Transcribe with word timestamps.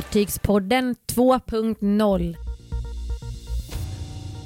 Fartygspodden 0.00 0.94
2.0. 1.06 2.36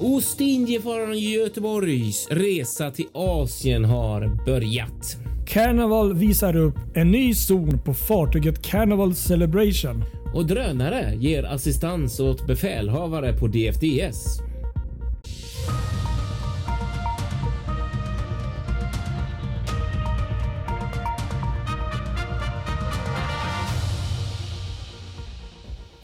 Ostindiefararen 0.00 1.18
Göteborgs 1.18 2.28
resa 2.30 2.90
till 2.90 3.06
Asien 3.12 3.84
har 3.84 4.44
börjat. 4.46 5.16
Carnival 5.46 6.14
visar 6.14 6.56
upp 6.56 6.74
en 6.94 7.10
ny 7.10 7.34
zon 7.34 7.78
på 7.84 7.94
fartyget 7.94 8.62
Carnival 8.62 9.14
Celebration. 9.14 10.04
Och 10.34 10.46
drönare 10.46 11.14
ger 11.14 11.42
assistans 11.42 12.20
åt 12.20 12.46
befälhavare 12.46 13.32
på 13.32 13.46
DFDS. 13.46 14.40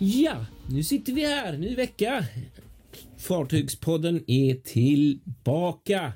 Ja, 0.03 0.47
nu 0.71 0.83
sitter 0.83 1.13
vi 1.13 1.27
här. 1.27 1.59
Ny 1.59 1.75
vecka. 1.75 2.25
Fartygspodden 3.19 4.25
är 4.27 4.55
tillbaka. 4.55 6.12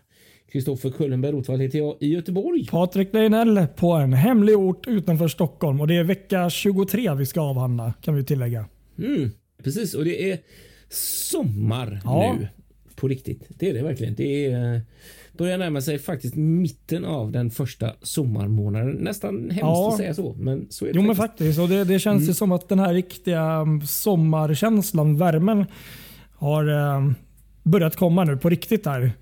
Kristoffer 0.52 0.90
Kullenberg 0.90 1.32
Rotvall 1.32 1.60
heter 1.60 1.78
jag 1.78 1.96
i 2.00 2.08
Göteborg. 2.08 2.66
Patrik 2.66 3.12
Leinell 3.14 3.66
på 3.76 3.92
en 3.92 4.12
hemlig 4.12 4.56
ort 4.56 4.86
utanför 4.86 5.28
Stockholm 5.28 5.80
och 5.80 5.86
det 5.86 5.96
är 5.96 6.04
vecka 6.04 6.50
23 6.50 7.14
vi 7.14 7.26
ska 7.26 7.40
avhandla 7.40 7.92
kan 8.00 8.14
vi 8.14 8.24
tillägga. 8.24 8.66
Mm, 8.98 9.30
precis, 9.62 9.94
och 9.94 10.04
det 10.04 10.30
är 10.30 10.38
sommar 11.30 12.00
Ja. 12.04 12.36
nu. 12.40 12.48
På 12.96 13.08
riktigt. 13.08 13.42
Det 13.48 13.70
är 13.70 13.74
det 13.74 13.82
verkligen. 13.82 14.14
Det 14.14 14.46
är, 14.46 14.74
eh, 14.74 14.80
börjar 15.38 15.58
närma 15.58 15.80
sig 15.80 15.98
faktiskt 15.98 16.34
mitten 16.36 17.04
av 17.04 17.32
den 17.32 17.50
första 17.50 17.92
sommarmånaden. 18.02 18.96
Nästan 18.96 19.34
hemskt 19.50 19.58
Ja. 19.60 19.88
att 19.88 19.96
säga 19.96 20.14
så, 20.14 20.34
men 20.38 20.66
så 20.70 20.84
är 20.86 20.92
det 20.92 20.98
Jo 20.98 21.02
men 21.06 21.16
faktiskt. 21.16 21.38
faktiskt 21.38 21.60
och 21.60 21.68
det, 21.68 21.84
det 21.84 21.98
känns 21.98 22.28
ju 22.28 22.34
som 22.34 22.52
att 22.52 22.68
den 22.68 22.78
här 22.78 22.94
riktiga 22.94 23.42
mm, 23.42 23.80
sommarkänslan, 23.80 25.16
värmen 25.18 25.64
har 26.36 26.68
eh, 26.68 27.10
börjat 27.62 27.96
komma 27.96 28.24
nu 28.24 28.36
på 28.36 28.48
riktigt 28.48 28.86
här. 28.86 29.12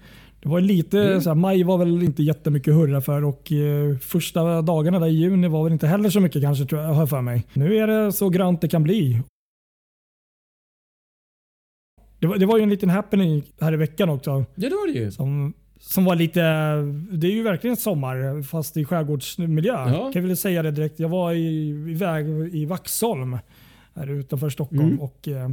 Det 0.42 0.48
var 0.48 0.60
lite 0.60 1.20
så 1.20 1.30
här, 1.30 1.34
maj 1.34 1.62
var 1.62 1.78
väl 1.78 2.02
inte 2.02 2.22
jättemycket 2.22 2.74
hurra 2.74 3.00
för 3.00 3.24
och 3.24 3.52
eh, 3.52 3.98
första 3.98 4.62
dagarna 4.62 4.98
där 4.98 5.06
i 5.06 5.10
juni 5.10 5.48
var 5.48 5.64
väl 5.64 5.72
inte 5.72 5.86
heller 5.86 6.10
så 6.10 6.20
mycket 6.20 6.42
kanske 6.42 6.64
tror 6.64 6.80
jag, 6.82 6.88
har 6.88 7.06
för 7.06 7.20
mig. 7.20 7.46
Nu 7.52 7.76
är 7.76 7.86
det 7.86 8.12
så 8.12 8.28
grönt 8.28 8.60
det 8.60 8.68
kan 8.68 8.82
bli. 8.82 9.20
Det 12.18 12.26
var, 12.26 12.38
det 12.38 12.46
var 12.46 12.56
ju 12.56 12.62
en 12.62 12.70
liten 12.70 12.90
happening 12.90 13.42
här 13.60 13.72
i 13.72 13.76
veckan 13.76 14.08
också. 14.08 14.30
Ja, 14.30 14.44
det 14.68 14.74
var 14.74 14.92
det 14.92 14.98
ju. 14.98 15.10
Som, 15.10 15.52
som 15.84 16.04
var 16.04 16.16
lite, 16.16 16.40
det 17.12 17.26
är 17.26 17.32
ju 17.32 17.42
verkligen 17.42 17.76
sommar 17.76 18.42
fast 18.42 18.76
i 18.76 18.84
skärgårdsmiljö. 18.84 19.72
Ja. 19.72 20.10
Kan 20.12 20.22
jag 20.22 20.28
väl 20.28 20.36
säga 20.36 20.62
det 20.62 20.70
direkt. 20.70 21.00
Jag 21.00 21.08
var 21.08 21.32
i, 21.32 21.68
iväg 21.90 22.26
i 22.54 22.64
Vaxholm 22.64 23.38
här 23.94 24.10
utanför 24.10 24.50
Stockholm 24.50 24.84
Mm. 24.84 25.00
och 25.00 25.28
eh, 25.28 25.50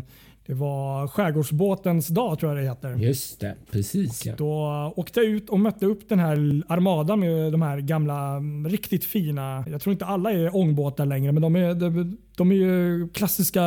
det 0.50 0.56
var 0.56 1.08
skärgårdsbåtens 1.08 2.08
dag 2.08 2.40
tror 2.40 2.52
jag 2.52 2.64
det 2.64 2.70
heter. 2.70 2.96
Just 3.08 3.40
det, 3.40 3.56
precis 3.72 4.26
ja. 4.26 4.34
Då 4.38 4.94
åkte 4.96 5.20
jag 5.20 5.30
ut 5.30 5.50
och 5.50 5.60
mötte 5.60 5.86
upp 5.86 6.10
den 6.10 6.20
här 6.20 6.36
armadan 6.68 7.20
med 7.20 7.52
de 7.52 7.62
här 7.62 7.80
gamla 7.80 8.40
riktigt 8.68 9.06
fina, 9.06 9.66
jag 9.72 9.82
tror 9.82 9.92
inte 9.94 10.06
alla 10.06 10.32
är 10.32 10.56
ångbåtar 10.56 11.06
längre 11.06 11.32
men 11.32 11.42
de 11.42 11.56
är, 11.56 11.74
de, 11.74 12.18
de 12.38 12.52
är 12.52 12.56
ju 12.56 13.10
klassiska 13.10 13.64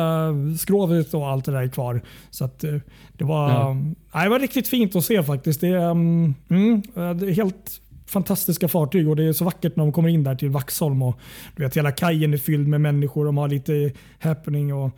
skrovet 0.59 1.13
och 1.13 1.27
allt 1.27 1.45
det 1.45 1.51
där 1.51 1.61
är 1.61 1.67
kvar. 1.67 2.01
Så 2.29 2.45
att 2.45 2.63
eh, 2.63 2.75
det 3.13 3.23
var, 3.23 3.49
Ja. 3.49 3.73
nej, 4.13 4.23
det 4.23 4.29
var 4.29 4.39
riktigt 4.39 4.67
fint 4.67 4.95
att 4.95 5.05
se 5.05 5.23
faktiskt. 5.23 5.61
Det 5.61 5.67
är, 5.67 5.91
mm, 5.91 6.33
mm, 6.49 6.81
det 6.93 7.27
är 7.27 7.31
helt 7.31 7.81
fantastiska 8.07 8.67
fartyg 8.67 9.09
och 9.09 9.15
det 9.15 9.23
är 9.23 9.33
så 9.33 9.45
vackert 9.45 9.75
när 9.75 9.83
de 9.83 9.91
kommer 9.91 10.09
in 10.09 10.23
där 10.23 10.35
till 10.35 10.49
Vaxholm. 10.49 11.01
Och, 11.01 11.19
du 11.55 11.63
vet, 11.63 11.77
hela 11.77 11.91
kajen 11.91 12.33
är 12.33 12.37
fylld 12.37 12.67
med 12.67 12.81
människor. 12.81 13.25
De 13.25 13.37
har 13.37 13.47
lite 13.47 13.91
happening. 14.19 14.73
och 14.73 14.85
Eh, 14.85 14.91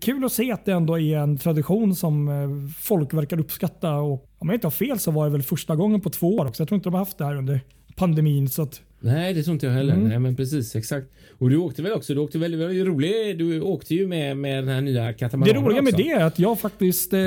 kul 0.00 0.24
att 0.24 0.32
se 0.32 0.52
att 0.52 0.64
det 0.64 0.72
ändå 0.72 0.98
är 0.98 1.18
en 1.18 1.38
tradition 1.38 1.94
som 1.94 2.28
eh, 2.28 2.72
folk 2.80 3.14
verkar 3.14 3.40
uppskatta. 3.40 3.94
Och 3.94 4.28
om 4.38 4.48
jag 4.48 4.56
inte 4.56 4.66
har 4.66 4.72
fel 4.72 4.98
så 4.98 5.10
var 5.10 5.24
det 5.24 5.32
väl 5.32 5.42
första 5.42 5.76
gången 5.76 6.00
på 6.00 6.10
två 6.10 6.36
år 6.36 6.46
också. 6.46 6.62
Jag 6.62 6.68
tror 6.68 6.76
inte 6.76 6.88
de 6.88 6.94
har 6.94 6.98
haft 6.98 7.18
det 7.18 7.24
här 7.24 7.36
under 7.36 7.60
pandemin. 7.96 8.48
Så 8.48 8.62
att, 8.62 8.80
Nej, 9.00 9.34
det 9.34 9.42
tror 9.42 9.54
inte 9.54 9.66
jag 9.66 9.72
heller. 9.72 9.94
Mm. 9.94 10.08
Nej, 10.08 10.18
men 10.18 10.36
precis, 10.36 10.76
exakt. 10.76 11.06
Och 11.38 11.50
du 11.50 11.56
åkte 11.56 11.82
väl 11.82 11.92
också, 11.92 12.14
du 12.14 12.20
åkte 12.20 12.38
väldigt, 12.38 12.60
väldigt 12.60 12.86
rolig, 12.86 13.38
du 13.38 13.60
åkte 13.60 13.94
ju 13.94 14.06
med, 14.06 14.36
med 14.36 14.64
den 14.64 14.68
här 14.68 14.80
nya 14.80 15.04
det 15.04 15.12
katamaranen 15.12 15.64
roliga 15.64 15.82
med 15.82 15.94
också. 15.94 16.04
det 16.04 16.10
är 16.10 16.24
att 16.24 16.38
jag 16.38 16.60
faktiskt 16.60 17.12
eh, 17.12 17.20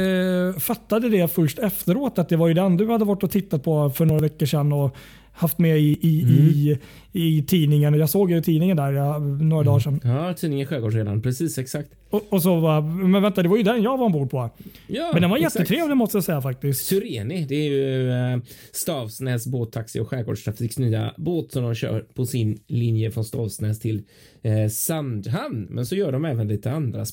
fattade 0.60 1.10
det 1.10 1.28
först 1.34 1.60
efteråt. 1.60 2.20
Att 2.20 2.30
det 2.30 2.36
var 2.36 2.48
ju 2.48 2.54
den 2.54 2.78
du 2.78 2.88
hade 2.88 3.06
varit 3.06 3.24
och 3.24 3.32
tittat 3.32 3.64
på 3.64 3.90
för 3.90 4.06
några 4.06 4.22
veckor 4.22 4.46
sedan. 4.46 4.74
Och 4.74 4.96
haft 5.34 5.60
med 5.60 5.80
i, 5.80 5.98
i, 6.02 6.22
Mm. 6.24 6.36
i, 6.36 6.78
i 7.12 7.44
tidningen. 7.44 7.94
Jag 7.94 8.10
såg 8.10 8.32
ju 8.32 8.38
i 8.38 8.42
tidningen 8.42 8.78
där 8.78 8.92
ja, 8.92 9.18
några 9.20 9.64
dagar 9.64 9.80
sedan. 9.80 10.00
Ja, 10.04 10.34
tidningen 10.34 10.68
Skärgårdsredan, 10.68 11.22
precis 11.22 11.58
exakt. 11.58 11.90
Och, 12.10 12.24
och 12.30 12.42
så 12.42 12.60
var, 12.60 12.82
men 12.82 13.22
vänta, 13.22 13.44
det 13.44 13.50
var 13.50 13.58
ju 13.58 13.64
den 13.64 13.84
jag 13.84 13.98
var 13.98 14.06
ombord 14.06 14.30
på. 14.32 14.50
Ja, 14.88 15.10
Men 15.14 15.22
den 15.22 15.30
var 15.32 15.38
exakt. 15.38 15.56
jättetrevlig 15.56 15.98
måste 15.98 16.18
jag 16.18 16.24
säga 16.24 16.42
faktiskt. 16.42 16.86
Syreni, 16.86 17.46
det 17.50 17.56
är 17.56 17.70
ju 17.70 18.12
eh, 18.12 18.38
Stavsnäs 18.72 19.48
båttaxi 19.48 20.00
och 20.00 20.08
skärgårdstrafiks 20.10 20.80
nya 20.80 21.14
båt 21.18 21.52
som 21.52 21.64
de 21.64 21.76
kör 21.76 22.06
på 22.14 22.26
sin 22.26 22.60
linje 22.68 23.12
från 23.12 23.26
Stavsnäs 23.26 23.80
till 23.80 24.04
eh, 24.42 24.68
Sandhamn. 24.70 25.68
Men 25.70 25.86
så 25.86 25.96
gör 25.96 26.12
de 26.12 26.26
även 26.26 26.48
lite 26.48 26.72
andra 26.72 27.06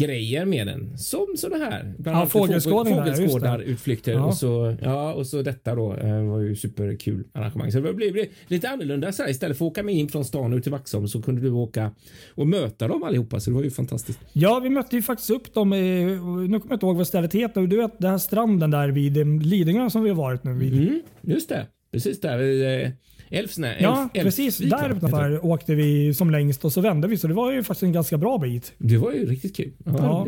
specialgrejer 0.00 0.44
med 0.44 0.66
den. 0.66 0.98
Som 0.98 1.26
sådana 1.36 1.64
här. 1.64 1.94
Bland 1.98 2.18
Ja, 2.18 2.24
det. 2.24 2.30
fågelskådarutflykter. 2.30 4.12
Ja. 4.12 4.24
Och, 4.24 4.34
så, 4.34 4.76
ja, 4.82 5.12
och 5.14 5.26
så 5.26 5.42
detta 5.42 5.74
då 5.74 5.94
eh, 5.96 6.22
var 6.22 6.38
ju 6.40 6.56
superkul 6.56 7.24
arrangemang. 7.32 7.72
Så 7.72 7.80
det 7.80 7.92
blev 7.94 8.26
lite 8.46 8.68
annorlunda 8.68 9.12
så 9.12 9.22
här. 9.22 9.30
Istället 9.30 9.58
för 9.58 9.64
att 9.64 9.70
åka 9.70 9.82
med 9.82 9.94
in 9.94 10.08
från 10.08 10.24
stan 10.24 10.52
ut 10.52 10.62
till 10.62 10.72
Vaxholm 10.72 11.08
så 11.08 11.22
kunde 11.22 11.40
du 11.40 11.50
åka 11.50 11.90
och 12.34 12.46
möta 12.46 12.88
dem 12.88 13.02
allihopa. 13.02 13.40
Så 13.40 13.50
det 13.50 13.56
var 13.56 13.62
ju 13.62 13.70
fantastiskt. 13.70 14.18
Ja, 14.32 14.60
vi 14.62 14.70
mötte 14.70 14.96
ju 14.96 15.02
faktiskt 15.02 15.30
upp 15.30 15.54
dem 15.54 15.72
i, 15.74 16.04
nu 16.04 16.16
kommer 16.18 16.50
jag 16.50 16.72
inte 16.76 16.86
ihåg 16.86 16.96
vad 16.96 17.06
stället 17.06 17.34
heter. 17.34 17.60
Du 17.66 17.76
vet 17.76 17.98
den 17.98 18.10
här 18.10 18.18
stranden 18.18 18.70
där 18.70 18.88
vid 18.88 19.16
eh, 19.16 19.26
Lidingö 19.26 19.90
som 19.90 20.02
vi 20.02 20.08
har 20.08 20.16
varit 20.16 20.44
nu 20.44 20.52
vid. 20.54 20.72
Mm, 20.72 21.00
just 21.22 21.48
det. 21.48 21.66
Precis 21.92 22.20
där 22.20 22.38
eh, 22.84 22.90
Älvsnä. 23.30 23.76
Ja, 23.80 24.08
Älv- 24.14 24.22
precis. 24.22 24.60
Älvsvik, 24.60 24.72
va? 24.72 24.78
Där 24.88 24.96
utanför 24.96 25.44
åkte 25.46 25.74
vi 25.74 26.14
som 26.14 26.30
längst 26.30 26.64
och 26.64 26.72
så 26.72 26.80
vände 26.80 27.08
vi. 27.08 27.16
Så 27.16 27.28
det 27.28 27.34
var 27.34 27.52
ju 27.52 27.62
faktiskt 27.62 27.82
en 27.82 27.92
ganska 27.92 28.18
bra 28.18 28.38
bit. 28.38 28.72
Det 28.78 28.96
var 28.96 29.12
ju 29.12 29.26
riktigt 29.26 29.56
kul. 29.56 29.70
Ja, 29.84 29.92
Ja. 29.98 30.26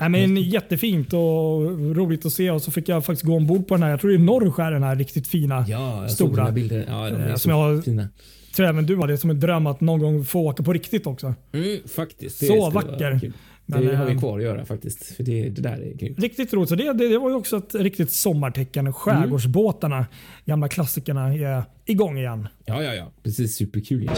Ja, 0.00 0.08
Nej, 0.08 0.26
men 0.26 0.42
jättefint 0.42 1.12
och 1.12 1.60
roligt 1.96 2.26
att 2.26 2.32
se. 2.32 2.50
Och 2.50 2.62
så 2.62 2.70
fick 2.70 2.88
jag 2.88 3.04
faktiskt 3.04 3.26
gå 3.26 3.36
ombord 3.36 3.68
på 3.68 3.74
den 3.74 3.82
här. 3.82 3.90
Jag 3.90 4.00
tror 4.00 4.10
det 4.10 4.16
är 4.16 4.18
Norrskär 4.18 4.70
den 4.70 4.82
här 4.82 4.96
riktigt 4.96 5.26
fina. 5.26 5.64
ja, 5.68 6.00
jag 6.02 6.10
såg 6.10 6.28
stora. 6.28 6.42
dina 6.42 6.52
bilder. 6.52 6.84
Ja, 6.88 7.10
de 7.10 7.16
är 7.16 7.28
Eh, 7.28 7.34
som 7.36 7.50
jag 7.52 7.84
fina. 7.84 8.08
Tror 8.56 8.66
även 8.66 8.86
du 8.86 8.96
har 8.96 9.08
det 9.08 9.18
som 9.18 9.30
en 9.30 9.40
dröm 9.40 9.66
att 9.66 9.80
någon 9.80 10.00
gång 10.00 10.24
få 10.24 10.40
åka 10.40 10.62
på 10.62 10.72
riktigt 10.72 11.06
också. 11.06 11.34
Mm, 11.52 11.78
faktiskt. 11.96 12.40
Det 12.40 12.46
Så 12.46 12.70
vacker. 12.70 13.32
Men, 13.66 13.86
det 13.86 13.96
har 13.96 14.06
vi 14.06 14.12
eh, 14.12 14.18
kvar 14.18 14.38
att 14.38 14.44
göra 14.44 14.64
faktiskt. 14.64 15.16
För 15.16 15.22
det, 15.22 15.48
det 15.48 15.62
där 15.62 15.92
är 15.92 15.98
kul. 15.98 16.14
Riktigt 16.18 16.52
roligt. 16.54 16.68
Så 16.68 16.74
det, 16.74 16.92
det, 16.92 17.08
det 17.08 17.18
var 17.18 17.28
ju 17.28 17.36
också 17.36 17.56
ett 17.56 17.74
riktigt 17.74 18.12
sommartecken. 18.12 18.92
Skärgårdsbåtarna, 18.92 20.06
gamla 20.44 20.68
klassikerna, 20.68 21.34
är 21.34 21.64
igång 21.84 22.18
igen. 22.18 22.48
Ja, 22.64 22.82
ja, 22.82 22.94
ja. 22.94 23.12
Precis. 23.22 23.56
Superkul. 23.56 24.10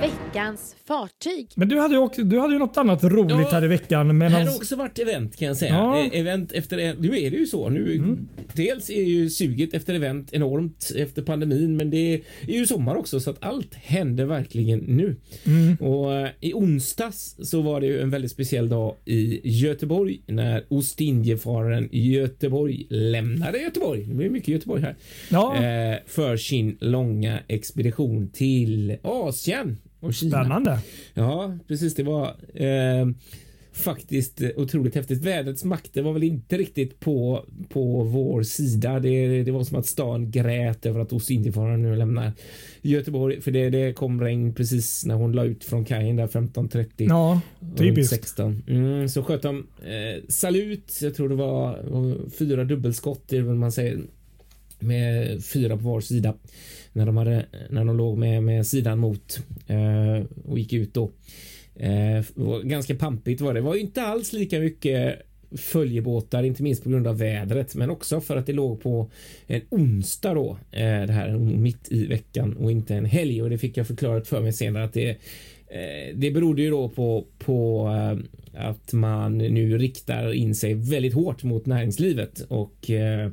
Veckans 0.00 0.76
fartyg. 0.86 1.48
Men 1.54 1.68
du 1.68 1.78
hade 1.80 1.94
ju, 1.94 2.00
också, 2.00 2.22
du 2.22 2.38
hade 2.38 2.52
ju 2.52 2.58
något 2.58 2.76
annat 2.76 3.04
roligt 3.04 3.30
Ja, 3.40 3.48
här 3.52 3.64
i 3.64 3.68
veckan. 3.68 4.18
Men 4.18 4.32
Här 4.32 4.46
har 4.46 4.56
också 4.56 4.76
varit 4.76 4.98
event 4.98 5.36
kan 5.36 5.48
jag 5.48 5.56
säga. 5.56 5.74
Ja. 5.74 5.98
Mm. 5.98 6.12
Eh, 6.12 6.20
Event 6.20 6.52
efter 6.52 6.78
e- 6.78 6.94
Nu 6.98 7.08
är 7.08 7.30
det 7.30 7.36
ju 7.36 7.46
så. 7.46 7.68
Nu, 7.68 8.16
Dels 8.52 8.90
är 8.90 9.02
ju 9.02 9.30
suget 9.30 9.74
efter 9.74 9.94
event 9.94 10.32
enormt 10.32 10.92
efter 10.96 11.22
pandemin, 11.22 11.76
men 11.76 11.90
det 11.90 12.14
är 12.14 12.20
ju 12.46 12.66
sommar 12.66 12.94
också 12.96 13.20
så 13.20 13.30
att 13.30 13.36
allt 13.44 13.74
händer 13.74 14.24
verkligen 14.24 14.78
nu. 14.78 15.16
Mm. 15.46 15.76
Och 15.76 16.14
eh, 16.14 16.28
i 16.40 16.52
onsdags 16.54 17.36
så 17.42 17.60
var 17.62 17.80
det 17.80 17.86
ju 17.86 18.00
en 18.00 18.10
väldigt 18.10 18.30
speciell 18.30 18.68
dag 18.68 18.94
i 19.04 19.40
Göteborg 19.58 20.20
när 20.26 20.64
Ostindiefararen 20.68 21.88
Göteborg 21.92 22.86
lämnade 22.90 23.58
Göteborg. 23.58 24.04
Det 24.04 24.14
blir 24.14 24.30
mycket 24.30 24.48
Göteborg 24.48 24.82
här. 24.82 24.96
Ja. 25.30 25.54
Eh, 25.56 25.98
för 26.06 26.36
sin 26.36 26.76
långa 26.80 27.38
expedition 27.48 28.30
till 28.32 28.96
Asien 29.02 29.76
och 30.00 30.14
Kina. 30.14 30.44
Spännande. 30.44 30.78
Ja, 31.14 31.58
precis. 31.68 31.94
Det 31.94 32.02
var 32.02 32.26
eh, 32.54 33.06
faktiskt 33.76 34.42
otroligt 34.56 34.94
häftigt. 34.94 35.22
Vädrets 35.22 35.64
makter 35.64 36.02
var 36.02 36.12
väl 36.12 36.22
inte 36.22 36.58
riktigt 36.58 37.00
på, 37.00 37.44
på 37.68 38.02
vår 38.02 38.42
sida. 38.42 39.00
Det, 39.00 39.42
det 39.42 39.52
var 39.52 39.64
som 39.64 39.78
att 39.78 39.86
stan 39.86 40.30
grät 40.30 40.86
över 40.86 41.00
att 41.00 41.12
Ostindiefararen 41.12 41.82
nu 41.82 41.96
lämnar 41.96 42.32
Göteborg. 42.82 43.40
För 43.40 43.50
det, 43.50 43.70
det 43.70 43.92
kom 43.92 44.20
regn 44.20 44.54
precis 44.54 45.04
när 45.04 45.14
hon 45.14 45.32
la 45.32 45.44
ut 45.44 45.64
från 45.64 45.84
kajen 45.84 46.16
där 46.16 46.26
15.30. 46.26 46.86
Ja, 46.96 47.40
typiskt. 47.76 48.14
16. 48.14 48.62
Mm, 48.68 49.08
så 49.08 49.22
sköt 49.22 49.42
de 49.42 49.66
eh, 49.82 50.24
salut. 50.28 50.98
Jag 51.02 51.14
tror 51.14 51.28
det 51.28 51.34
var, 51.34 51.82
var 51.82 52.30
fyra 52.38 52.64
dubbelskott, 52.64 53.22
det 53.28 53.36
är 53.36 53.42
väl 53.42 53.54
man 53.54 53.72
säger. 53.72 53.98
Med 54.78 55.44
fyra 55.44 55.76
på 55.76 55.82
var 55.82 56.00
sida. 56.00 56.34
När 56.96 57.06
de, 57.06 57.16
hade, 57.16 57.46
när 57.70 57.84
de 57.84 57.96
låg 57.96 58.18
med, 58.18 58.42
med 58.42 58.66
sidan 58.66 58.98
mot 58.98 59.40
eh, 59.66 60.26
och 60.44 60.58
gick 60.58 60.72
ut 60.72 60.94
då. 60.94 61.10
Eh, 61.74 62.24
var 62.34 62.62
ganska 62.62 62.94
pampigt 62.94 63.40
var 63.40 63.54
det. 63.54 63.60
Det 63.60 63.64
var 63.64 63.74
ju 63.74 63.80
inte 63.80 64.02
alls 64.02 64.32
lika 64.32 64.60
mycket 64.60 65.22
följebåtar, 65.56 66.42
inte 66.42 66.62
minst 66.62 66.82
på 66.82 66.90
grund 66.90 67.06
av 67.06 67.18
vädret, 67.18 67.74
men 67.74 67.90
också 67.90 68.20
för 68.20 68.36
att 68.36 68.46
det 68.46 68.52
låg 68.52 68.82
på 68.82 69.10
en 69.46 69.60
onsdag 69.68 70.34
då, 70.34 70.58
eh, 70.70 71.02
det 71.06 71.12
här 71.12 71.38
mitt 71.38 71.92
i 71.92 72.06
veckan 72.06 72.56
och 72.56 72.70
inte 72.70 72.94
en 72.94 73.04
helg 73.04 73.42
och 73.42 73.50
det 73.50 73.58
fick 73.58 73.76
jag 73.76 73.86
förklarat 73.86 74.28
för 74.28 74.40
mig 74.40 74.52
senare 74.52 74.84
att 74.84 74.92
det 74.92 75.18
Eh, 75.68 76.14
det 76.14 76.30
berodde 76.30 76.62
ju 76.62 76.70
då 76.70 76.88
på, 76.88 77.26
på 77.38 77.88
eh, 77.88 78.68
att 78.68 78.92
man 78.92 79.38
nu 79.38 79.78
riktar 79.78 80.32
in 80.32 80.54
sig 80.54 80.74
väldigt 80.74 81.14
hårt 81.14 81.42
mot 81.42 81.66
näringslivet 81.66 82.40
och 82.40 82.90
eh, 82.90 83.30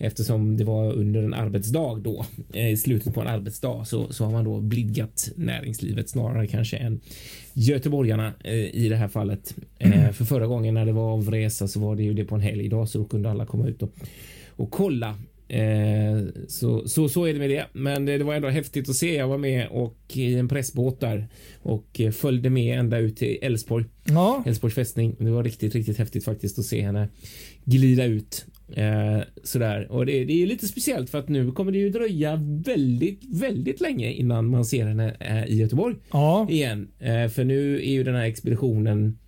eftersom 0.00 0.56
det 0.56 0.64
var 0.64 0.92
under 0.92 1.22
en 1.22 1.34
arbetsdag 1.34 2.00
då 2.02 2.26
i 2.52 2.76
slutet 2.76 3.14
på 3.14 3.20
en 3.20 3.26
arbetsdag 3.26 3.84
så, 3.84 4.12
så 4.12 4.24
har 4.24 4.32
man 4.32 4.44
då 4.44 4.60
blidgat 4.60 5.30
näringslivet 5.36 6.08
snarare 6.08 6.46
kanske 6.46 6.76
än 6.76 7.00
göteborgarna 7.52 8.32
i 8.72 8.88
det 8.88 8.96
här 8.96 9.08
fallet. 9.08 9.54
Mm. 9.78 10.12
För 10.12 10.24
förra 10.24 10.46
gången 10.46 10.74
när 10.74 10.86
det 10.86 10.92
var 10.92 11.12
avresa 11.12 11.68
så 11.68 11.80
var 11.80 11.96
det 11.96 12.02
ju 12.02 12.14
det 12.14 12.24
på 12.24 12.34
en 12.34 12.40
helgdag 12.40 12.88
så 12.88 12.98
då 12.98 13.04
kunde 13.04 13.30
alla 13.30 13.46
komma 13.46 13.68
ut 13.68 13.82
och, 13.82 13.90
och 14.48 14.70
kolla 14.70 15.16
Eh, 15.50 16.22
så, 16.48 16.88
så, 16.88 17.08
så 17.08 17.24
är 17.24 17.32
det 17.32 17.38
med 17.38 17.50
det. 17.50 17.66
Men 17.72 18.04
det, 18.04 18.18
det, 18.18 18.24
var 18.24 18.34
ändå 18.34 18.48
häftigt 18.48 18.88
att 18.88 18.96
se. 18.96 19.14
Jag 19.14 19.28
var 19.28 19.38
med 19.38 19.68
och 19.68 19.96
i 20.12 20.34
en 20.34 20.48
pressbåt 20.48 21.00
där 21.00 21.28
och 21.62 22.00
följde 22.12 22.50
med 22.50 22.78
ända 22.78 22.98
ut 22.98 23.16
till 23.16 23.38
Älvsborg. 23.42 23.84
Ja. 24.04 24.42
Älvsborgs 24.46 24.74
fästning. 24.74 25.16
Det 25.18 25.30
var 25.30 25.44
riktigt, 25.44 25.74
riktigt 25.74 25.98
häftigt 25.98 26.24
faktiskt 26.24 26.58
att 26.58 26.64
se 26.64 26.82
henne 26.82 27.08
glida 27.64 28.04
ut 28.04 28.46
eh, 28.72 29.20
sådär. 29.42 29.92
Och 29.92 30.06
det, 30.06 30.24
det 30.24 30.42
är 30.42 30.46
lite 30.46 30.68
speciellt 30.68 31.10
för 31.10 31.18
att 31.18 31.28
nu 31.28 31.52
kommer 31.52 31.72
det 31.72 31.78
ju 31.78 31.90
dröja 31.90 32.40
väldigt, 32.64 33.20
väldigt 33.24 33.80
länge 33.80 34.12
innan 34.12 34.50
man 34.50 34.64
ser 34.64 34.86
henne 34.86 35.16
eh, 35.20 35.44
i 35.44 35.56
Göteborg 35.56 35.96
ja. 36.12 36.46
igen. 36.50 36.88
Eh, 36.98 37.28
för 37.28 37.44
nu 37.44 37.76
är 37.76 37.90
ju 37.90 38.04
den 38.04 38.14
här 38.14 38.24
expeditionen 38.24 39.18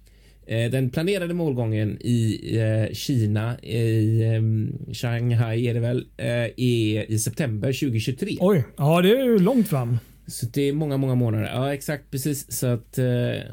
Eh, 0.47 0.71
den 0.71 0.91
planerade 0.91 1.35
målgången 1.35 1.99
i 2.01 2.41
eh, 2.59 2.95
Kina, 2.95 3.59
i 3.59 4.23
ehm, 4.25 4.73
Shanghai 4.93 5.67
är 5.67 5.75
det 5.75 5.81
väl, 5.81 6.07
eh, 6.17 6.27
är 6.57 7.11
i 7.11 7.19
september 7.19 7.73
2023. 7.73 8.37
Oj, 8.41 8.65
ja 8.77 9.03
det 9.03 9.11
är 9.11 9.25
ju 9.25 9.39
långt 9.39 9.69
fram. 9.69 9.99
Så 10.27 10.47
det 10.47 10.63
är 10.63 10.73
många, 10.73 10.97
många 10.97 11.15
månader. 11.15 11.51
Ja, 11.55 11.75
exakt 11.75 12.11
precis. 12.11 12.53
Så 12.53 12.67
att 12.67 12.99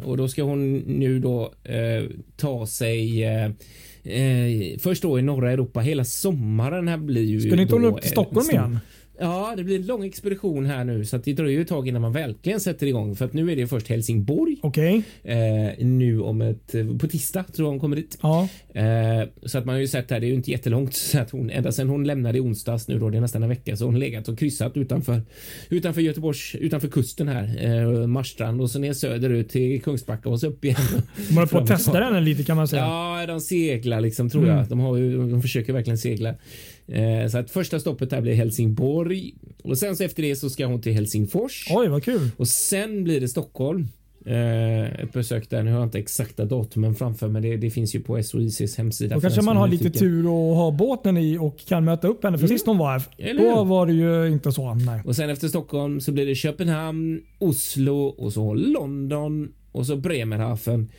och 0.03 0.18
då 0.18 0.27
ska 0.27 0.44
hon 0.44 0.77
nu 0.77 1.19
då 1.19 1.53
eh, 1.63 2.03
ta 2.38 2.68
sig 2.68 3.24
eh, 4.09 4.79
först 4.79 5.01
då 5.01 5.19
i 5.19 5.21
norra 5.21 5.51
Europa 5.51 5.79
hela 5.79 6.06
sommaren 6.06 6.88
här 6.88 6.97
blir 6.97 7.23
ju. 7.23 7.41
Ska 7.41 7.56
ni 7.56 7.61
inte 7.61 7.75
hålla 7.75 7.88
upp 7.88 8.01
till 8.01 8.11
Stockholm 8.11 8.50
igen? 8.50 8.79
Ja, 9.19 9.54
det 9.57 9.63
blir 9.63 9.75
en 9.75 9.86
lång 9.86 10.06
expedition 10.06 10.66
här 10.66 10.83
nu 10.83 11.06
så 11.06 11.16
att 11.16 11.24
det 11.24 11.33
dröjer 11.33 11.62
ett 11.62 11.68
tag 11.68 11.88
innan 11.88 12.01
man 12.01 12.13
verkligen 12.13 12.60
sätter 12.60 12.88
igång 12.88 13.16
för 13.16 13.25
att 13.25 13.33
nu 13.33 13.51
är 13.51 13.56
det 13.56 13.68
först 13.68 13.88
Helsingborg. 13.88 14.57
Okej. 14.62 15.04
Eh, 15.24 15.86
nu 15.86 16.21
om 16.21 16.42
ett 16.42 16.75
på 17.00 17.07
tisdag 17.07 17.44
tror 17.44 17.66
jag 17.66 17.71
hon 17.71 17.80
kommer 17.80 17.95
dit. 17.95 18.18
Ja. 18.21 18.48
Eh, 18.74 19.27
så 19.45 19.57
att 19.57 19.66
man 19.66 19.75
har 19.75 19.80
ju 19.80 19.88
sett 19.88 20.12
här. 20.12 20.19
Det 20.19 20.25
är 20.25 20.27
ju 20.27 20.33
inte 20.33 20.51
jättelångt 20.51 20.94
så 20.94 21.19
att 21.19 21.31
hon 21.31 21.50
ända 21.50 21.71
sedan 21.71 21.89
hon 21.89 22.04
lämnade 22.04 22.38
i 22.38 22.42
onsdags 22.42 22.88
nu 22.88 23.00
då 23.00 23.10
det 23.10 23.18
är 23.18 23.21
nästan 23.21 23.44
en 23.44 23.50
vecka 23.50 23.77
så 23.77 23.86
hon 23.86 24.00
legat 24.00 24.27
och 24.27 24.39
kryssat 24.39 24.77
utanför 24.77 25.21
utanför 25.69 26.01
Göteborgs 26.01 26.56
utanför 26.56 26.88
kusten 26.88 27.27
här 27.27 27.66
eh, 27.66 28.07
Marstrand 28.07 28.62
och 28.62 28.71
så 28.71 28.80
ner 28.80 28.94
söderut 28.94 29.50
till 29.50 29.81
Kungsbacka 29.81 30.30
och 30.30 30.39
så 30.39 30.48
upp 30.48 30.66
igen. 30.66 30.77
De 31.30 31.36
håller 31.36 31.48
på 31.48 31.57
att 31.57 31.68
testa 31.68 32.00
den 32.00 32.25
lite 32.25 32.44
kan 32.44 32.57
man 32.57 32.68
säga. 32.68 32.81
Ja, 32.81 33.25
de 33.27 33.42
seglar 33.42 34.01
liksom 34.01 34.30
tror 34.30 34.44
mm. 34.44 34.57
jag. 34.57 34.68
De 34.68 34.80
har 34.80 34.98
ju, 34.98 35.30
de 35.31 35.42
försöker 35.42 35.74
verkligen 35.74 35.98
segla. 35.98 36.36
Eh, 36.91 37.27
så 37.27 37.38
att 37.38 37.51
första 37.51 37.80
stoppet 37.80 38.12
här 38.12 38.21
blir 38.21 38.33
Helsingborg 38.33 39.33
och 39.63 39.77
sen 39.77 39.95
så 39.95 40.03
efter 40.03 40.24
det 40.24 40.36
så 40.36 40.50
ska 40.50 40.65
hon 40.65 40.81
till 40.81 40.94
Helsingfors. 40.94 41.68
Oj, 41.69 41.88
vad 41.88 42.03
kul. 42.03 42.30
Och 42.38 42.47
sen 42.47 43.03
blir 43.03 43.21
det 43.21 43.27
Stockholm. 43.27 43.88
Eh, 44.25 45.01
ett 45.03 45.13
besök 45.13 45.50
där. 45.50 45.63
Nu 45.63 45.71
har 45.71 45.80
jag 45.80 45.88
inte 45.88 46.00
exakta 46.00 46.45
datumen 46.45 46.95
framför 46.95 47.27
men 47.27 47.41
det, 47.41 47.57
det 47.57 47.69
finns 47.69 47.95
ju 47.95 48.00
på 48.00 48.24
SOICs 48.24 48.77
hemsida. 48.77 49.15
Då 49.15 49.21
kanske 49.21 49.41
man 49.41 49.57
har 49.57 49.68
lite 49.68 49.89
tur 49.89 50.27
och 50.27 50.56
ha 50.56 50.71
båten 50.71 51.18
i 51.18 51.38
och 51.38 51.59
kan 51.68 51.86
möta 51.86 52.07
upp 52.07 52.24
henne 52.24 52.38
för 52.38 52.45
mm. 52.45 52.57
sist 52.57 52.65
hon 52.65 52.77
var 52.77 52.92
här. 52.92 53.33
Då 53.38 53.63
var 53.63 53.85
det 53.85 53.94
ju 53.94 54.27
inte 54.27 54.51
så. 54.51 54.74
Nej. 54.74 55.01
Och 55.06 55.15
sen 55.15 55.30
efter 55.30 55.47
Stockholm 55.47 56.01
så 56.01 56.12
blir 56.12 56.25
det 56.25 56.35
Köpenhamn, 56.35 57.21
Oslo 57.39 58.06
och 58.06 58.33
så 58.33 58.53
London 58.53 59.51
och 59.71 59.85
så 59.85 59.95
Bremerhaven. 59.95 60.89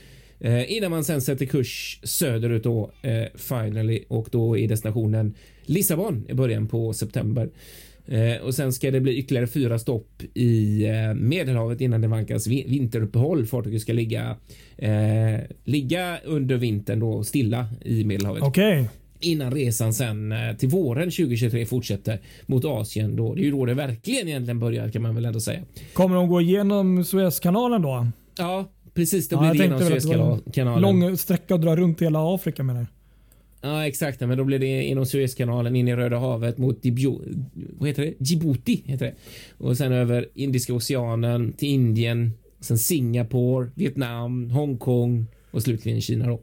Eh, 0.40 0.72
innan 0.76 0.90
man 0.90 1.04
sen 1.04 1.22
sätter 1.22 1.46
kurs 1.46 2.00
söderut 2.02 2.64
då 2.64 2.90
eh, 3.02 3.24
finally 3.34 4.04
och 4.08 4.28
då 4.30 4.58
är 4.58 4.68
destinationen 4.68 5.34
Lissabon 5.62 6.26
i 6.28 6.34
början 6.34 6.68
på 6.68 6.92
september. 6.92 7.48
Eh, 8.06 8.36
och 8.42 8.54
sen 8.54 8.72
ska 8.72 8.90
det 8.90 9.00
bli 9.00 9.16
ytterligare 9.16 9.46
fyra 9.46 9.78
stopp 9.78 10.22
i 10.34 10.84
eh, 10.86 11.14
Medelhavet 11.14 11.80
innan 11.80 12.00
det 12.00 12.08
vankas 12.08 12.46
vinteruppehåll. 12.46 13.46
Fartyget 13.46 13.82
ska 13.82 13.92
ligga, 13.92 14.36
eh, 14.76 15.40
ligga 15.64 16.18
under 16.24 16.56
vintern 16.56 17.00
då 17.00 17.24
stilla 17.24 17.68
i 17.84 18.04
Medelhavet. 18.04 18.42
Okay 18.42 18.84
innan 19.20 19.50
resan 19.50 19.94
sen 19.94 20.32
eh, 20.32 20.56
till 20.56 20.68
våren 20.68 21.10
2023 21.10 21.66
fortsätter 21.66 22.18
mot 22.46 22.64
Asien. 22.64 23.16
Då. 23.16 23.34
Det 23.34 23.40
är 23.40 23.44
ju 23.44 23.50
då 23.50 23.64
det 23.64 23.74
verkligen 23.74 24.28
egentligen 24.28 24.58
börjar 24.58 24.88
kan 24.88 25.02
man 25.02 25.14
väl 25.14 25.24
ändå 25.24 25.40
säga. 25.40 25.60
Kommer 25.92 26.16
de 26.16 26.28
gå 26.28 26.40
igenom 26.40 27.04
Suezkanalen 27.04 27.82
då? 27.82 28.06
Ja, 28.38 28.70
precis. 28.94 29.28
Det 29.28 29.36
blir 29.36 29.48
ja, 29.48 29.54
genom 29.54 29.80
Suezkanalen. 29.80 30.82
Lång 30.82 31.16
sträcka 31.16 31.54
att 31.54 31.62
dra 31.62 31.76
runt 31.76 32.02
hela 32.02 32.34
Afrika 32.34 32.62
menar 32.62 32.86
Ja 33.62 33.86
exakt, 33.86 34.20
men 34.20 34.38
då 34.38 34.44
blir 34.44 34.58
det 34.58 34.82
inom 34.82 35.06
Suezkanalen 35.06 35.76
in 35.76 35.88
i 35.88 35.96
Röda 35.96 36.18
havet 36.18 36.58
mot 36.58 36.82
Dibjo, 36.82 37.22
vad 37.52 37.88
heter 37.88 38.02
det? 38.02 38.14
Djibouti 38.18 38.82
heter 38.86 39.06
det. 39.06 39.14
Och 39.64 39.76
sen 39.76 39.92
över 39.92 40.28
Indiska 40.34 40.74
oceanen 40.74 41.52
till 41.52 41.68
Indien, 41.68 42.32
sen 42.60 42.78
Singapore, 42.78 43.70
Vietnam, 43.74 44.50
Hongkong 44.50 45.26
och 45.50 45.62
slutligen 45.62 46.00
Kina 46.00 46.26
då. 46.26 46.40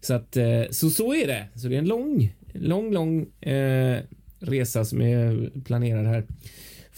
Så 0.00 0.14
att 0.14 0.36
eh, 0.36 0.62
så 0.70 0.90
så 0.90 1.14
är 1.14 1.26
det. 1.26 1.48
Så 1.54 1.68
det 1.68 1.74
är 1.74 1.78
en 1.78 1.88
lång, 1.88 2.34
lång, 2.52 2.92
lång 2.92 3.22
eh, 3.40 3.98
resa 4.40 4.84
som 4.84 5.00
är 5.02 5.50
planerad 5.64 6.06
här 6.06 6.26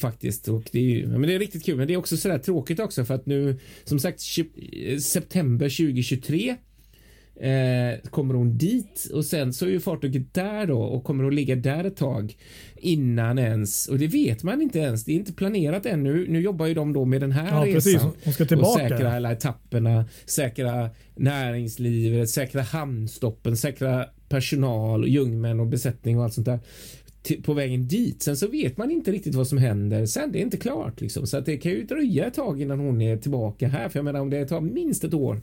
faktiskt 0.01 0.49
och 0.49 0.63
det 0.73 0.79
är 0.79 0.83
ju, 0.83 1.07
men 1.07 1.23
det 1.23 1.35
är 1.35 1.39
riktigt 1.39 1.65
kul. 1.65 1.77
Men 1.77 1.87
det 1.87 1.95
är 1.95 1.99
också 1.99 2.17
så 2.17 2.29
där 2.29 2.39
tråkigt 2.39 2.81
också 2.81 3.05
för 3.05 3.15
att 3.15 3.27
nu 3.27 3.59
som 3.85 3.99
sagt 3.99 4.21
september 5.01 5.69
2023 5.69 6.57
Eh, 7.41 7.99
kommer 8.11 8.35
hon 8.35 8.59
dit 8.59 9.11
och 9.13 9.25
sen 9.25 9.53
så 9.53 9.67
är 9.67 9.71
ju 9.71 9.81
fartyget 9.81 10.35
där 10.35 10.67
då 10.67 10.83
och 10.83 11.05
kommer 11.05 11.25
att 11.25 11.35
ligga 11.35 11.57
där 11.57 11.85
ett 11.85 11.97
tag 11.97 12.37
innan 12.77 13.39
ens 13.39 13.89
och 13.89 13.99
det 13.99 14.07
vet 14.07 14.43
man 14.43 14.63
inte 14.63 14.79
ens. 14.79 15.05
Det 15.05 15.13
är 15.13 15.17
inte 15.17 15.33
planerat 15.33 15.87
ännu. 15.87 16.27
Nu 16.29 16.41
jobbar 16.41 16.67
ju 16.67 16.75
de 16.75 16.93
då 16.93 17.05
med 17.05 17.21
den 17.21 17.33
här 17.33 17.67
ja, 17.67 17.77
resan. 17.77 18.13
Hon 18.25 18.33
ska 18.33 18.45
tillbaka. 18.45 18.85
Och 18.85 18.91
säkra 18.91 19.13
alla 19.13 19.33
etapperna, 19.33 20.05
säkra 20.27 20.91
näringslivet, 21.17 22.31
säkra 22.31 22.63
hamnstoppen, 22.63 23.57
säkra 23.57 24.07
personal, 24.29 25.09
jungmän 25.09 25.61
och 25.61 25.67
besättning 25.67 26.19
och 26.19 26.25
allt 26.25 26.35
sånt 26.35 26.47
där 26.47 26.61
på 27.43 27.55
vägen 27.55 27.89
dit. 27.89 28.23
Sen 28.23 28.37
så 28.37 28.49
vet 28.49 28.77
man 28.77 28.91
inte 28.91 29.13
riktigt 29.13 29.35
vad 29.35 29.47
som 29.47 29.59
händer 29.59 30.07
sen. 30.07 30.33
Det 30.33 30.39
är 30.39 30.43
inte 30.43 30.57
klart 30.57 31.01
liksom 31.01 31.27
så 31.27 31.37
att 31.37 31.47
det 31.47 31.57
kan 31.57 31.73
ju 31.73 31.85
dröja 31.85 32.27
ett 32.27 32.35
tag 32.35 32.63
innan 32.63 32.81
hon 32.81 33.03
är 33.03 33.17
tillbaka 33.17 33.69
här. 33.69 33.89
För 33.89 33.99
jag 33.99 34.05
menar 34.05 34.21
om 34.21 34.31
det 34.31 34.45
tar 34.49 34.61
minst 34.61 35.05
ett 35.05 35.15
år 35.15 35.41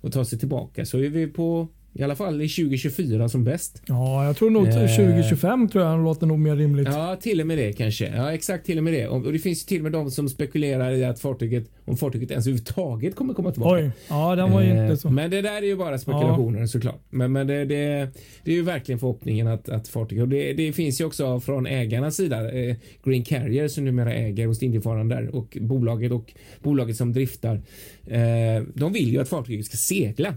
att 0.00 0.12
ta 0.12 0.24
sig 0.24 0.38
tillbaka 0.38 0.84
så 0.84 0.98
är 0.98 1.08
vi 1.08 1.26
på 1.26 1.68
i 1.92 2.02
alla 2.02 2.16
fall 2.16 2.42
i 2.42 2.48
2024 2.48 3.28
som 3.28 3.44
bäst. 3.44 3.82
Ja, 3.86 4.26
jag 4.26 4.36
tror 4.36 4.50
nog 4.50 4.64
2025 4.64 5.62
eh, 5.62 5.68
tror 5.68 5.84
jag 5.84 6.04
låter 6.04 6.26
nog 6.26 6.38
mer 6.38 6.56
rimligt. 6.56 6.88
Ja, 6.88 7.16
till 7.16 7.40
och 7.40 7.46
med 7.46 7.58
det 7.58 7.72
kanske. 7.72 8.06
Ja, 8.16 8.32
exakt 8.32 8.66
till 8.66 8.78
och 8.78 8.84
med 8.84 8.92
det. 8.92 9.08
Och 9.08 9.32
det 9.32 9.38
finns 9.38 9.66
till 9.66 9.78
och 9.78 9.82
med 9.82 9.92
de 9.92 10.10
som 10.10 10.28
spekulerar 10.28 10.92
i 10.92 11.04
att 11.04 11.20
fartyget, 11.20 11.70
om 11.84 11.96
fartyget 11.96 12.30
ens 12.30 12.46
överhuvudtaget 12.46 13.16
kommer 13.16 13.34
komma 13.34 13.52
tillbaka. 13.52 13.82
Oj, 13.82 13.90
ja, 14.08 14.36
den 14.36 14.52
var 14.52 14.62
eh, 14.62 14.70
inte 14.70 14.96
så. 14.96 15.10
Men 15.10 15.30
det 15.30 15.42
där 15.42 15.62
är 15.62 15.66
ju 15.66 15.76
bara 15.76 15.98
spekulationer 15.98 16.60
ja. 16.60 16.66
såklart. 16.66 17.00
Men, 17.10 17.32
men 17.32 17.46
det, 17.46 17.64
det, 17.64 18.08
det 18.44 18.50
är 18.50 18.54
ju 18.54 18.62
verkligen 18.62 18.98
förhoppningen 18.98 19.46
att, 19.46 19.68
att 19.68 19.88
fartyget, 19.88 20.22
och 20.22 20.28
det, 20.28 20.52
det 20.52 20.72
finns 20.72 21.00
ju 21.00 21.04
också 21.04 21.40
från 21.40 21.66
ägarnas 21.66 22.16
sida, 22.16 22.52
eh, 22.52 22.76
Green 23.04 23.24
Carrier 23.24 23.68
som 23.68 23.84
numera 23.84 24.14
äger 24.14 24.48
Ostindiefararen 24.48 25.08
där 25.08 25.34
och 25.34 25.58
bolaget 25.60 26.12
och 26.12 26.32
bolaget 26.62 26.96
som 26.96 27.12
driftar. 27.12 27.62
Eh, 28.06 28.62
de 28.74 28.92
vill 28.92 29.12
ju 29.12 29.20
att 29.20 29.28
fartyget 29.28 29.66
ska 29.66 29.76
segla 29.76 30.34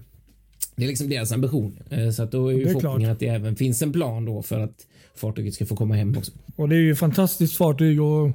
det 0.76 0.84
är 0.84 0.88
liksom 0.88 1.10
deras 1.10 1.32
ambition. 1.32 1.80
Eh, 1.90 2.10
så 2.10 2.24
att 2.24 2.32
då 2.32 2.48
är 2.48 2.54
ju 2.54 2.68
förhoppningen 2.68 3.12
att 3.12 3.20
det 3.20 3.28
även 3.28 3.56
finns 3.56 3.82
en 3.82 3.94
plan 3.94 4.26
då 4.26 4.42
för 4.42 4.60
att 4.60 4.88
fartyget 5.16 5.54
ska 5.54 5.66
få 5.66 5.76
komma 5.76 5.96
hem 5.96 6.18
också. 6.18 6.32
Och 6.56 6.70
Det 6.70 6.76
är 6.76 6.80
ju 6.80 6.96
fantastiskt 6.96 7.58
fartyg 7.58 8.02
och 8.02 8.32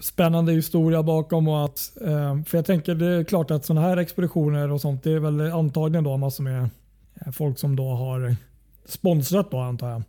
spännande 0.00 0.52
historia 0.52 1.02
bakom. 1.02 1.48
Och 1.48 1.64
att, 1.64 1.92
eh, 2.00 2.42
för 2.42 2.58
jag 2.58 2.64
tänker 2.64 2.94
det 2.94 3.06
är 3.06 3.24
klart 3.24 3.50
att 3.50 3.64
sådana 3.64 3.86
här 3.88 3.96
expeditioner 3.96 4.72
och 4.72 4.80
sånt 4.80 5.02
det 5.02 5.12
är 5.12 5.18
väl 5.18 5.40
antagligen 5.40 6.04
då 6.04 6.16
massor 6.16 6.44
med 6.44 6.68
eh, 7.14 7.32
folk 7.32 7.58
som 7.58 7.76
då 7.76 7.88
har 7.88 8.36
sponsrat 8.86 9.50
då 9.50 9.58
antar 9.58 9.90
jag. 9.90 10.02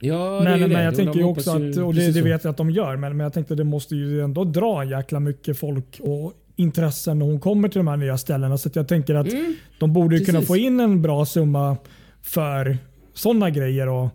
Ja, 0.00 0.40
men, 0.44 0.60
det 0.60 0.68
men 0.68 0.84
jag 0.84 0.96
tänker 0.96 1.18
ju 1.18 1.24
också 1.24 1.50
att, 1.50 1.76
och 1.76 1.94
det, 1.94 2.12
det 2.12 2.22
vet 2.22 2.44
jag 2.44 2.50
att 2.50 2.56
de 2.56 2.70
gör, 2.70 2.96
men, 2.96 3.16
men 3.16 3.24
jag 3.24 3.32
tänkte 3.32 3.54
det 3.54 3.64
måste 3.64 3.96
ju 3.96 4.20
ändå 4.22 4.44
dra 4.44 4.84
jäkla 4.84 5.20
mycket 5.20 5.58
folk 5.58 6.00
och 6.00 6.32
intressen 6.56 7.18
när 7.18 7.26
hon 7.26 7.40
kommer 7.40 7.68
till 7.68 7.78
de 7.78 7.88
här 7.88 7.96
nya 7.96 8.18
ställena. 8.18 8.58
Så 8.58 8.70
jag 8.72 8.88
tänker 8.88 9.14
att 9.14 9.32
mm. 9.32 9.54
de 9.78 9.92
borde 9.92 10.20
kunna 10.20 10.42
få 10.42 10.56
in 10.56 10.80
en 10.80 11.02
bra 11.02 11.26
summa 11.26 11.76
för 12.22 12.78
sådana 13.14 13.50
grejer. 13.50 13.88
Och 13.88 14.08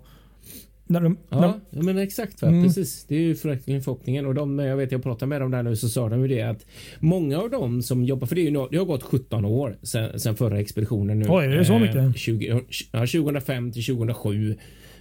när 0.87 1.01
de, 1.01 1.17
ja, 1.29 1.39
när... 1.39 1.47
ja, 1.47 1.81
men 1.83 1.97
exakt. 1.97 2.43
Mm. 2.43 2.63
Precis. 2.63 3.05
Det 3.07 3.15
är 3.15 3.19
ju 3.19 3.33
verkligen 3.33 3.81
förhoppningen. 3.81 4.25
Och 4.25 4.35
de, 4.35 4.59
jag 4.59 4.77
vet, 4.77 4.91
jag 4.91 5.03
pratade 5.03 5.29
med 5.29 5.41
dem 5.41 5.51
där 5.51 5.63
nu 5.63 5.75
så 5.75 5.89
sa 5.89 6.09
de 6.09 6.21
ju 6.21 6.27
det 6.27 6.41
att 6.41 6.65
många 6.99 7.39
av 7.39 7.49
dem 7.49 7.81
som 7.81 8.03
jobbar, 8.03 8.27
för 8.27 8.35
det, 8.35 8.41
är 8.41 8.51
ju, 8.51 8.67
det 8.71 8.77
har 8.77 8.85
gått 8.85 9.03
17 9.03 9.45
år 9.45 9.77
sedan, 9.83 10.19
sedan 10.19 10.35
förra 10.35 10.59
expeditionen 10.59 11.19
nu. 11.19 11.25
Oj, 11.29 11.45
är 11.45 11.57
det 11.57 11.65
så 11.65 11.79
mycket? 11.79 11.95
Eh, 11.95 12.13
20, 12.13 12.61
ja, 12.91 12.99
2005 12.99 13.71
till 13.71 13.85
2007. 13.85 14.55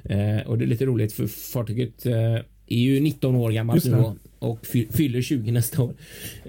Eh, 0.04 0.46
och 0.46 0.58
det 0.58 0.64
är 0.64 0.66
lite 0.66 0.86
roligt 0.86 1.12
för 1.12 1.26
fartyget 1.26 2.06
eh, 2.06 2.14
är 2.70 2.76
ju 2.78 3.00
19 3.00 3.34
år 3.36 3.50
gammal 3.50 3.76
nu 3.84 3.96
och 4.38 4.66
fy- 4.66 4.86
fyller 4.90 5.22
20 5.22 5.50
nästa 5.52 5.82
år. 5.82 5.94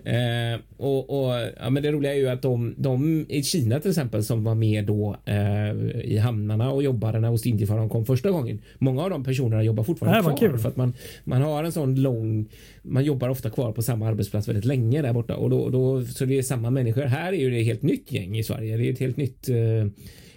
Eh, 0.06 0.60
och, 0.78 1.10
och, 1.10 1.34
ja, 1.60 1.70
men 1.70 1.84
det 1.84 1.92
roliga 1.92 2.14
är 2.14 2.18
ju 2.18 2.30
att 2.30 2.42
de, 2.42 2.74
de 2.78 3.26
i 3.30 3.44
Kina 3.44 3.80
till 3.80 3.90
exempel 3.92 4.24
som 4.24 4.44
var 4.44 4.56
med 4.56 4.86
då 4.86 5.16
eh, 5.26 5.72
i 6.04 6.18
hamnarna 6.18 6.72
och 6.72 6.84
jobbade 6.84 7.20
när 7.20 7.32
Ostindiefararen 7.32 7.90
kom 7.90 8.06
första 8.06 8.32
gången. 8.32 8.62
Många 8.78 9.04
av 9.04 9.10
de 9.10 9.24
personerna 9.24 9.64
jobbar 9.64 9.84
fortfarande 9.84 10.22
kvar 10.22 10.38
kul. 10.50 10.60
för 10.60 10.70
att 10.70 10.76
man, 10.78 10.94
man 11.24 11.42
har 11.42 11.64
en 11.64 11.72
sån 11.72 12.02
lång, 12.02 12.46
man 12.82 13.04
jobbar 13.06 13.30
ofta 13.30 13.50
kvar 13.50 13.72
på 13.72 13.82
samma 13.82 14.08
arbetsplats 14.08 14.48
väldigt 14.48 14.66
länge 14.66 15.02
där 15.02 15.14
borta 15.14 15.36
och 15.36 15.50
då, 15.50 15.70
då 15.70 16.06
så 16.06 16.26
det 16.26 16.38
är 16.38 16.42
samma 16.44 16.70
människor. 16.70 17.02
Här 17.02 17.34
är 17.34 17.38
ju 17.38 17.50
det 17.50 17.62
helt 17.64 17.82
nytt 17.82 18.12
gäng 18.12 18.38
i 18.38 18.44
Sverige. 18.44 18.78
Det 18.78 18.88
är 18.90 18.94
ett 18.94 19.00
helt 19.00 19.18
nytt 19.18 19.50
eh, 19.50 19.56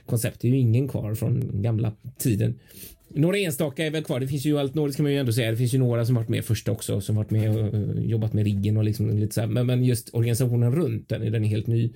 koncept. 0.07 0.41
Det 0.41 0.49
är 0.49 0.53
ju 0.53 0.59
ingen 0.59 0.89
kvar 0.89 1.15
från 1.15 1.63
gamla 1.63 1.93
tiden. 2.19 2.55
Några 3.15 3.39
enstaka 3.39 3.87
är 3.87 3.91
väl 3.91 4.05
kvar. 4.05 4.21
Det 4.21 4.27
finns 4.27 4.45
ju 4.45 4.59
allt 4.59 4.75
nordiskt 4.75 4.97
kan 4.97 5.05
man 5.05 5.13
ju 5.13 5.19
ändå 5.19 5.33
säga. 5.33 5.51
Det 5.51 5.57
finns 5.57 5.75
ju 5.75 5.79
några 5.79 6.07
som 6.07 6.15
varit 6.15 6.29
med 6.29 6.45
först 6.45 6.69
också 6.69 7.01
som 7.01 7.17
varit 7.17 7.31
med 7.31 7.51
och 7.51 7.75
uh, 7.75 8.05
jobbat 8.07 8.33
med 8.33 8.45
riggen 8.45 8.77
och 8.77 8.85
liksom 8.85 9.19
lite 9.19 9.35
så 9.35 9.41
här. 9.41 9.49
Men, 9.49 9.67
men 9.67 9.85
just 9.85 10.15
organisationen 10.15 10.75
runt 10.75 11.09
den, 11.09 11.33
den 11.33 11.45
är 11.45 11.49
helt 11.49 11.67
ny. 11.67 11.91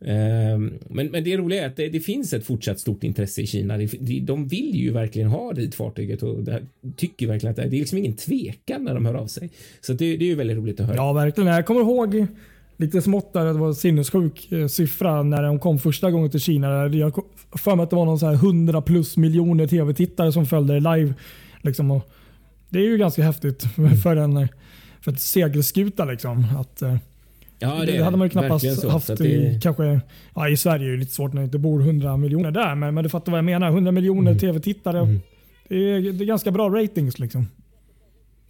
Ehm, 0.00 0.78
men, 0.88 1.06
men 1.06 1.24
det 1.24 1.36
roliga 1.36 1.62
är 1.62 1.66
att 1.66 1.76
det, 1.76 1.88
det 1.88 2.00
finns 2.00 2.32
ett 2.32 2.46
fortsatt 2.46 2.80
stort 2.80 3.04
intresse 3.04 3.42
i 3.42 3.46
Kina. 3.46 3.76
Det, 3.76 3.86
de, 3.86 4.20
de 4.20 4.48
vill 4.48 4.74
ju 4.74 4.90
verkligen 4.90 5.28
ha 5.28 5.52
dit 5.52 5.74
fartyget 5.74 6.22
och 6.22 6.44
det, 6.44 6.62
tycker 6.96 7.26
verkligen 7.26 7.50
att 7.50 7.56
det, 7.56 7.68
det 7.68 7.76
är 7.76 7.80
liksom 7.80 7.98
ingen 7.98 8.16
tvekan 8.16 8.84
när 8.84 8.94
de 8.94 9.06
hör 9.06 9.14
av 9.14 9.26
sig. 9.26 9.50
Så 9.80 9.92
det, 9.92 10.16
det 10.16 10.24
är 10.24 10.28
ju 10.28 10.34
väldigt 10.34 10.56
roligt 10.56 10.80
att 10.80 10.86
höra. 10.86 10.96
Ja, 10.96 11.12
verkligen. 11.12 11.48
Jag 11.48 11.66
kommer 11.66 11.80
ihåg 11.80 12.26
lite 12.76 13.02
smått 13.02 13.32
där, 13.32 13.44
det 13.44 13.52
var 13.52 13.68
en 13.68 13.74
sinnessjuk 13.74 14.52
eh, 14.52 14.66
siffra 14.66 15.22
när 15.22 15.42
de 15.42 15.58
kom 15.58 15.78
första 15.78 16.10
gången 16.10 16.30
till 16.30 16.40
Kina. 16.40 16.86
Jag 16.86 17.12
för 17.52 17.76
mig 17.76 17.84
att 17.84 17.90
det 17.90 17.96
var 17.96 18.04
någon 18.04 18.18
så 18.18 18.26
här 18.26 18.34
100 18.34 18.82
plus 18.82 19.16
miljoner 19.16 19.66
tv-tittare 19.66 20.32
som 20.32 20.46
följde 20.46 20.74
det 20.80 20.96
live. 20.96 21.14
Liksom. 21.62 21.90
Och 21.90 22.08
det 22.68 22.78
är 22.78 22.82
ju 22.82 22.96
ganska 22.98 23.22
häftigt 23.22 23.62
för 24.02 24.16
en, 24.16 24.48
för 25.00 25.12
ett 25.12 25.20
segelskuta. 25.20 26.04
Liksom, 26.04 26.44
att, 26.58 26.82
eh, 26.82 26.96
Ja, 27.58 27.84
det, 27.86 28.02
hade 28.02 28.16
man 28.16 28.26
ju 28.26 28.30
knappast 28.30 28.80
så. 28.80 28.88
haft 28.88 29.06
Så 29.06 29.24
i, 29.24 29.36
det, 29.38 29.60
kanske, 29.62 30.00
ja, 30.34 30.48
i 30.48 30.56
Sverige 30.56 30.88
är 30.88 30.92
det 30.92 30.96
lite 30.96 31.12
svårt 31.12 31.32
när 31.32 31.40
det 31.40 31.44
inte 31.44 31.58
bor 31.58 31.80
100 31.80 32.16
miljoner 32.16 32.50
där. 32.50 32.74
Men, 32.74 32.94
men 32.94 33.04
du 33.04 33.10
fattar 33.10 33.32
vad 33.32 33.38
jag 33.38 33.44
menar. 33.44 33.68
100 33.68 33.92
miljoner 33.92 34.30
Mm. 34.30 34.38
tv-tittare. 34.38 35.18
Det, 35.68 35.76
är, 35.76 36.00
det 36.12 36.24
är 36.24 36.26
ganska 36.26 36.50
bra 36.50 36.68
ratings. 36.68 37.18
Liksom. 37.18 37.46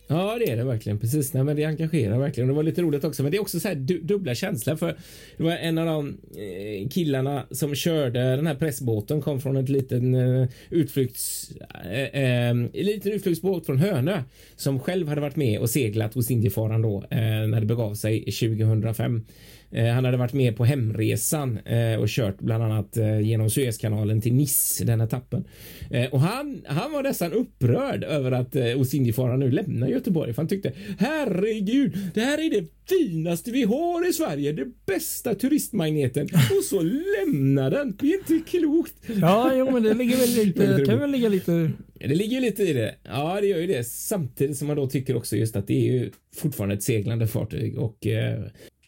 Ja, 0.09 0.37
det 0.39 0.51
är 0.51 0.57
det 0.57 0.65
verkligen. 0.65 0.99
Precis. 0.99 1.33
Nej, 1.33 1.45
men 1.45 1.57
det 1.57 1.65
engagerar 1.65 2.19
verkligen. 2.19 2.49
Det 2.49 2.55
var 2.55 2.63
lite 2.63 2.83
roligt 2.83 3.05
också. 3.05 3.23
Men 3.23 3.33
det 3.33 3.39
är 3.39 3.41
också 3.41 3.61
så 3.61 3.69
här 3.69 3.75
du, 3.75 4.01
dubbla 4.01 4.35
känslor. 4.35 4.77
För 4.77 4.97
det 5.37 5.45
var 5.45 5.53
en 5.53 5.79
av 5.79 5.87
de 5.87 6.09
eh, 6.09 6.89
killarna 6.89 7.47
som 7.51 7.75
körde 7.75 8.37
den 8.37 8.47
här 8.47 8.55
pressbåten 8.55 9.23
kom 9.23 9.41
från 9.41 9.57
ett 9.57 9.69
liten 9.69 10.15
eh, 10.15 10.49
utflykts... 10.71 11.51
Eh, 11.85 12.01
eh 12.01 12.47
en 12.47 12.71
liten 12.73 13.13
utflyktsbåt 13.13 13.67
från 13.67 13.79
Hönö 13.79 14.23
som 14.57 14.81
själv 14.81 15.09
hade 15.09 15.21
varit 15.21 15.37
med 15.37 15.61
och 15.61 15.71
seglat 15.71 16.15
hos 16.15 16.31
Indiefararen 16.31 16.83
då 16.83 16.97
eh, 17.11 17.19
när 17.19 17.61
det 17.61 17.67
begav 17.67 17.95
sig 17.95 18.25
2005. 18.25 19.25
Eh, 19.71 19.87
han 19.87 20.05
hade 20.05 20.17
varit 20.17 20.33
med 20.33 20.57
på 20.57 20.65
hemresan 20.65 21.59
eh, 21.59 22.01
och 22.01 22.09
kört 22.09 22.39
bland 22.39 22.65
annat 22.65 22.97
eh, 22.97 23.21
genom 23.21 23.51
Suezkanalen 23.51 24.21
till 24.21 24.35
Nice, 24.35 24.85
den 24.85 25.01
etappen. 25.01 25.45
Och 26.11 26.21
han, 26.21 26.63
han 26.67 26.93
var 26.93 27.03
nästan 27.03 27.33
upprörd 27.33 28.05
över 28.05 28.33
att 28.33 28.57
eh, 28.57 29.37
nu 29.39 29.51
lämnar 29.51 29.89
Göteborg. 29.89 30.33
För 30.33 30.43
han 30.43 30.49
tyckte 30.49 30.73
herregud, 30.99 31.99
det 32.15 32.21
här 32.21 32.39
är 32.47 32.51
det 32.51 32.67
finaste 32.89 33.51
vi 33.51 33.63
har 33.63 34.09
i 34.09 34.13
Sverige. 34.13 34.53
Det 34.53 34.67
bästa 34.87 35.35
turistmagneten. 35.35 36.29
Och 36.59 36.65
så 36.65 36.83
lämnar 36.83 37.71
den. 37.71 37.97
Det 38.01 38.07
är 38.07 38.19
inte 38.19 38.51
klokt. 38.51 38.95
Ja, 39.21 39.55
jo, 39.55 39.71
men 39.71 39.83
det 39.83 39.95
ligger 39.95 40.17
väl 40.17 40.47
lite, 40.47 40.85
kan 40.87 40.99
väl 40.99 41.11
ligga 41.11 41.29
lite 41.29 41.71
Det 41.95 42.15
ligger 42.15 42.35
ju 42.35 42.41
lite 42.41 42.63
i 42.63 42.73
det. 42.73 42.95
Ja, 43.03 43.39
det 43.41 43.47
gör 43.47 43.59
ju 43.59 43.67
det. 43.67 43.87
Samtidigt 43.87 44.57
som 44.57 44.67
man 44.67 44.77
då 44.77 44.87
tycker 44.87 45.17
också 45.17 45.37
just 45.37 45.57
att 45.57 45.67
det 45.67 45.75
är 45.75 45.93
ju 45.93 46.11
fortfarande 46.37 46.75
ett 46.75 46.83
seglande 46.83 47.27
fartyg 47.27 47.79
och 47.79 48.07
eh, 48.07 48.45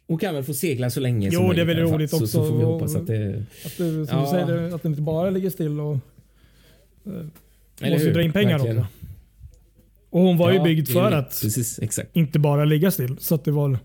och 0.09 0.21
kan 0.21 0.35
väl 0.35 0.45
få 0.45 0.55
segla 0.55 0.91
så 0.91 1.01
länge 1.01 1.29
Jo, 1.33 1.41
som 1.41 1.55
det 1.57 1.61
är 1.61 1.65
väl 1.65 1.79
roligt 1.79 2.11
så, 2.11 2.19
Så 2.19 2.25
också. 2.25 2.45
får 2.51 2.59
vi 2.59 2.65
hoppas 2.65 2.95
att 2.97 3.07
det... 3.07 3.45
Att 3.65 3.77
det, 3.77 4.07
som 4.07 4.07
Ja. 4.11 4.21
du 4.25 4.27
säger, 4.31 4.75
att 4.75 4.83
det 4.83 4.89
inte 4.89 5.03
bara 5.03 5.31
ligger 5.31 5.51
still 5.51 5.81
och 5.81 5.97
Eller 7.81 7.91
måste 7.93 8.07
hur? 8.09 8.15
dra 8.15 8.23
in 8.23 8.33
pengar 8.33 8.59
också. 8.61 8.87
Och 10.11 10.21
hon 10.21 10.37
var 10.37 10.51
ju 10.51 10.57
Ja, 10.57 10.65
byggd 10.65 10.87
det 10.87 10.91
är 10.93 10.95
för 10.95 11.13
att 11.13 11.39
Precis, 11.43 11.79
exakt. 11.79 12.17
inte 12.17 12.39
bara 12.39 12.65
ligga 12.65 12.91
still. 12.91 13.17
Så 13.19 13.35
att 13.35 13.45
det 13.45 13.51
var... 13.51 13.79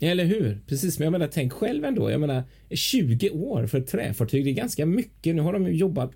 Eller 0.00 0.24
hur? 0.24 0.58
Precis, 0.68 0.98
men 0.98 1.04
jag 1.06 1.12
menar 1.12 1.28
tänk 1.32 1.52
själv 1.52 1.84
ändå. 1.84 2.10
Jag 2.10 2.20
menar 2.20 2.42
20 2.70 3.30
år 3.30 3.66
för 3.66 3.78
ett 3.78 3.86
träfartyg. 3.86 4.44
Det 4.44 4.50
är 4.50 4.54
ganska 4.54 4.86
mycket. 4.86 5.34
Nu 5.34 5.42
har 5.42 5.52
de 5.52 5.66
ju 5.66 5.72
jobbat 5.72 6.10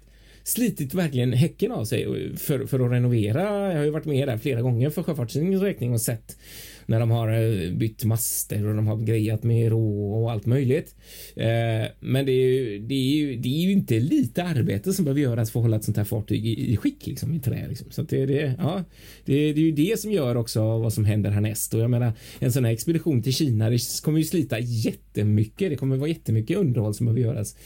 slitit 0.48 0.94
verkligen 0.94 1.32
häcken 1.32 1.72
av 1.72 1.84
sig 1.84 2.06
för, 2.36 2.66
för 2.66 2.80
att 2.80 2.92
renovera. 2.92 3.42
Jag 3.72 3.78
har 3.78 3.84
ju 3.84 3.90
varit 3.90 4.04
med 4.04 4.28
där 4.28 4.38
flera 4.38 4.62
gånger 4.62 4.90
för 4.90 5.02
Sjöfartstidningens 5.02 5.62
räkning 5.62 5.92
och 5.92 6.00
sett 6.00 6.36
när 6.88 7.00
de 7.00 7.10
har 7.10 7.32
eh, 7.32 7.72
bytt 7.72 8.04
master 8.04 8.66
och 8.66 8.74
de 8.74 8.86
har 8.86 8.96
grejat 8.96 9.42
med 9.42 9.70
rå 9.70 10.22
och 10.22 10.32
allt 10.32 10.46
möjligt. 10.46 10.94
Eh, 11.36 11.90
men 12.00 12.26
det 12.26 12.32
är, 12.32 12.48
ju, 12.48 12.78
det, 12.78 12.94
är 12.94 13.16
ju, 13.16 13.36
det 13.36 13.48
är 13.48 13.62
ju 13.62 13.72
inte 13.72 14.00
lite 14.00 14.44
arbete 14.44 14.92
som 14.92 15.04
behöver 15.04 15.20
göras 15.20 15.50
för 15.50 15.60
att 15.60 15.64
hålla 15.64 15.76
ett 15.76 15.84
sånt 15.84 15.96
här 15.96 16.04
fartyg 16.04 16.46
i, 16.46 16.72
i 16.72 16.76
skick 16.76 17.06
liksom, 17.06 17.34
i 17.34 17.40
trä. 17.40 17.66
Liksom. 17.68 17.90
Så 17.90 18.02
att 18.02 18.08
det, 18.08 18.26
det, 18.26 18.54
ja, 18.58 18.84
det, 19.24 19.52
det 19.52 19.60
är 19.60 19.64
ju 19.64 19.72
det 19.72 20.00
som 20.00 20.12
gör 20.12 20.36
också 20.36 20.78
vad 20.78 20.92
som 20.92 21.04
händer 21.04 21.30
härnäst. 21.30 21.74
Och 21.74 21.80
jag 21.80 21.90
menar, 21.90 22.12
en 22.38 22.52
sån 22.52 22.64
här 22.64 22.72
expedition 22.72 23.22
till 23.22 23.34
Kina, 23.34 23.70
det 23.70 24.02
kommer 24.02 24.18
ju 24.18 24.24
slita 24.24 24.58
jättemycket. 24.58 25.70
Det 25.70 25.76
kommer 25.76 25.96
vara 25.96 26.08
jättemycket 26.08 26.56
underhåll 26.56 26.94
som 26.94 27.06
behöver 27.06 27.22
göras. 27.22 27.56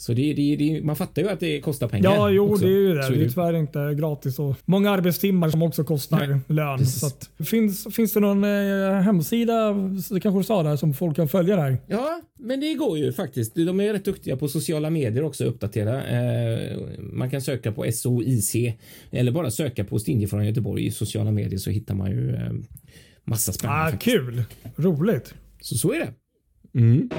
Så 0.00 0.12
det, 0.14 0.34
det, 0.34 0.56
det, 0.56 0.84
man 0.84 0.96
fattar 0.96 1.22
ju 1.22 1.28
att 1.28 1.40
det 1.40 1.60
kostar 1.60 1.88
pengar. 1.88 2.10
Ja, 2.14 2.30
jo, 2.30 2.52
också. 2.52 2.64
det 2.64 2.70
är 2.70 2.76
ju 2.78 2.94
det. 2.94 3.02
Så 3.02 3.12
Det 3.12 3.24
är 3.24 3.28
tyvärr 3.28 3.54
inte 3.56 3.94
gratis. 3.94 4.38
Och 4.38 4.56
många 4.64 4.90
arbetstimmar 4.90 5.48
som 5.50 5.62
också 5.62 5.84
kostar 5.84 6.26
Nej, 6.26 6.38
lön. 6.46 6.78
precis. 6.78 7.00
Så 7.00 7.06
att, 7.06 7.30
finns, 7.46 7.94
finns 7.94 8.12
det 8.12 8.20
någon 8.20 8.44
eh, 8.44 9.00
hemsida, 9.00 9.72
det 10.10 10.20
kanske 10.20 10.40
du 10.40 10.44
sa 10.44 10.62
där, 10.62 10.76
som 10.76 10.94
folk 10.94 11.16
kan 11.16 11.28
följa 11.28 11.56
där? 11.56 11.78
Ja, 11.86 12.20
men 12.38 12.60
det 12.60 12.74
går 12.74 12.98
ju 12.98 13.12
faktiskt. 13.12 13.54
De 13.54 13.80
är 13.80 13.92
rätt 13.92 14.04
duktiga 14.04 14.36
på 14.36 14.48
sociala 14.48 14.90
medier 14.90 15.22
också 15.24 15.44
att 15.44 15.50
uppdatera. 15.50 16.04
Eh, 16.04 16.78
man 16.98 17.30
kan 17.30 17.40
söka 17.40 17.72
på 17.72 17.92
SOIC 17.92 18.56
eller 19.10 19.32
bara 19.32 19.50
söka 19.50 19.84
på 19.84 19.98
Stinje 19.98 20.28
från 20.28 20.46
Göteborg 20.46 20.86
i 20.86 20.90
sociala 20.90 21.30
medier 21.30 21.58
så 21.58 21.70
hittar 21.70 21.94
man 21.94 22.10
ju 22.10 22.34
eh, 22.34 22.52
massa 23.24 23.52
spännande. 23.52 23.82
Ah, 23.82 23.90
faktiskt. 23.90 24.16
kul! 24.16 24.42
Roligt. 24.76 25.34
Så 25.60 25.74
så 25.74 25.92
är 25.92 25.98
det. 25.98 26.12
Mm. 26.80 27.10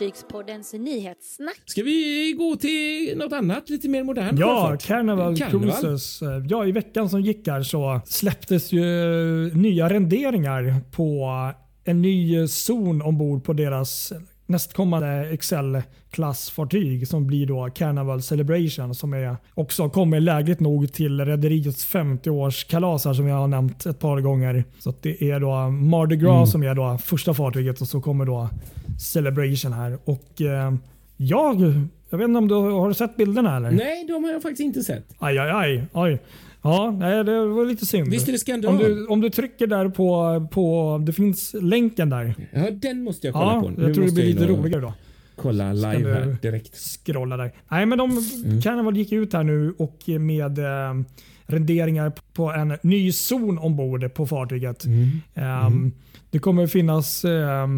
Fartygspoddens 0.00 0.72
nyhetssnack. 0.72 1.60
Ska 1.66 1.82
vi 1.82 2.34
gå 2.38 2.56
till 2.56 3.18
något 3.18 3.32
annat 3.32 3.70
lite 3.70 3.88
mer 3.88 4.04
modernt? 4.04 4.38
Ja? 4.38 4.76
Carnival, 4.80 5.36
Carnival. 5.36 5.60
Cruises. 5.60 6.22
Eh, 6.22 6.28
Ja, 6.48 6.66
I 6.66 6.72
veckan 6.72 7.08
som 7.08 7.20
gick 7.20 7.48
här 7.48 7.62
så 7.62 8.00
släpptes 8.06 8.72
ju 8.72 8.84
nya 9.54 9.88
renderingar 9.90 10.76
på 10.90 11.28
en 11.84 12.02
ny 12.02 12.46
zon 12.48 13.02
ombord 13.02 13.44
på 13.44 13.52
deras 13.52 14.12
nästkommande 14.46 15.08
Excel-klassfartyg 15.32 17.08
som 17.08 17.26
blir 17.26 17.46
då 17.46 17.68
Carnival 17.74 18.22
Celebration 18.22 18.94
som 18.94 19.12
är 19.14 19.36
också 19.54 19.88
kommer 19.90 20.20
lägligt 20.20 20.60
nog 20.60 20.92
till 20.92 21.20
rederiets 21.24 21.94
50-årskalas 21.94 23.06
här 23.06 23.14
som 23.14 23.26
jag 23.26 23.36
har 23.36 23.48
nämnt 23.48 23.86
ett 23.86 23.98
par 23.98 24.20
gånger. 24.20 24.64
Så 24.78 24.90
att 24.90 25.02
det 25.02 25.30
är 25.30 25.40
då 25.40 25.70
Mardi 25.70 26.16
Gras 26.16 26.50
som 26.52 26.62
är 26.62 26.74
då 26.74 26.98
första 26.98 27.34
fartyget 27.34 27.80
och 27.80 27.88
så 27.88 28.00
kommer 28.00 28.24
då 28.24 28.48
Celebration 29.00 29.72
här. 29.72 29.98
Och 30.04 30.40
eh, 30.40 30.74
jag, 31.16 31.60
jag 32.10 32.18
vet 32.18 32.28
inte 32.28 32.38
om 32.38 32.48
du 32.48 32.54
har 32.54 32.88
du 32.88 32.94
sett 32.94 33.16
bilderna 33.16 33.56
eller? 33.56 33.70
Nej, 33.70 34.04
de 34.06 34.24
har 34.24 34.32
jag 34.32 34.42
faktiskt 34.42 34.60
inte 34.60 34.82
sett. 34.82 35.04
Aj, 35.18 35.38
aj, 35.38 35.50
aj. 35.50 35.84
aj. 35.92 36.18
Ja, 36.62 36.90
nej, 36.98 37.24
det 37.24 37.46
var 37.46 37.66
lite 37.66 37.86
synd. 37.86 38.08
Visst 38.10 38.28
är 38.28 38.32
det 38.32 38.38
skandal? 38.38 38.72
om, 38.72 38.78
du, 38.78 39.06
om 39.06 39.20
du 39.20 39.30
trycker 39.30 39.66
där 39.66 39.88
på, 39.88 40.48
på, 40.52 40.98
det 41.06 41.12
finns 41.12 41.54
länken 41.60 42.10
där. 42.10 42.34
Ja, 42.52 42.70
den 42.70 43.02
måste 43.04 43.26
jag 43.26 43.34
kolla 43.34 43.52
Ja, 43.54 43.60
på. 43.60 43.68
Nu 43.68 43.82
jag 43.82 43.94
tror 43.94 44.06
det 44.06 44.12
blir 44.12 44.24
lite 44.24 44.46
roligare 44.46 44.80
då. 44.80 44.94
Kolla 45.36 45.72
live 45.72 46.12
här 46.14 46.36
direkt. 46.42 46.76
Scrolla 46.76 47.36
där. 47.36 47.52
Nej, 47.68 47.86
men 47.86 47.98
de 47.98 48.10
Mm. 48.44 48.60
Carnival 48.62 48.96
gick 48.96 49.12
ut 49.12 49.32
här 49.32 49.42
nu 49.42 49.74
och 49.78 49.98
med 50.06 50.58
eh, 50.58 50.94
renderingar 51.46 52.12
på 52.32 52.50
en 52.52 52.76
ny 52.82 53.12
zon 53.12 53.58
ombord 53.58 54.14
på 54.14 54.26
fartyget. 54.26 54.84
Mm. 54.84 55.08
Ehm, 55.34 55.92
Det 56.30 56.38
kommer 56.38 56.66
finnas 56.66 57.24
eh, 57.24 57.68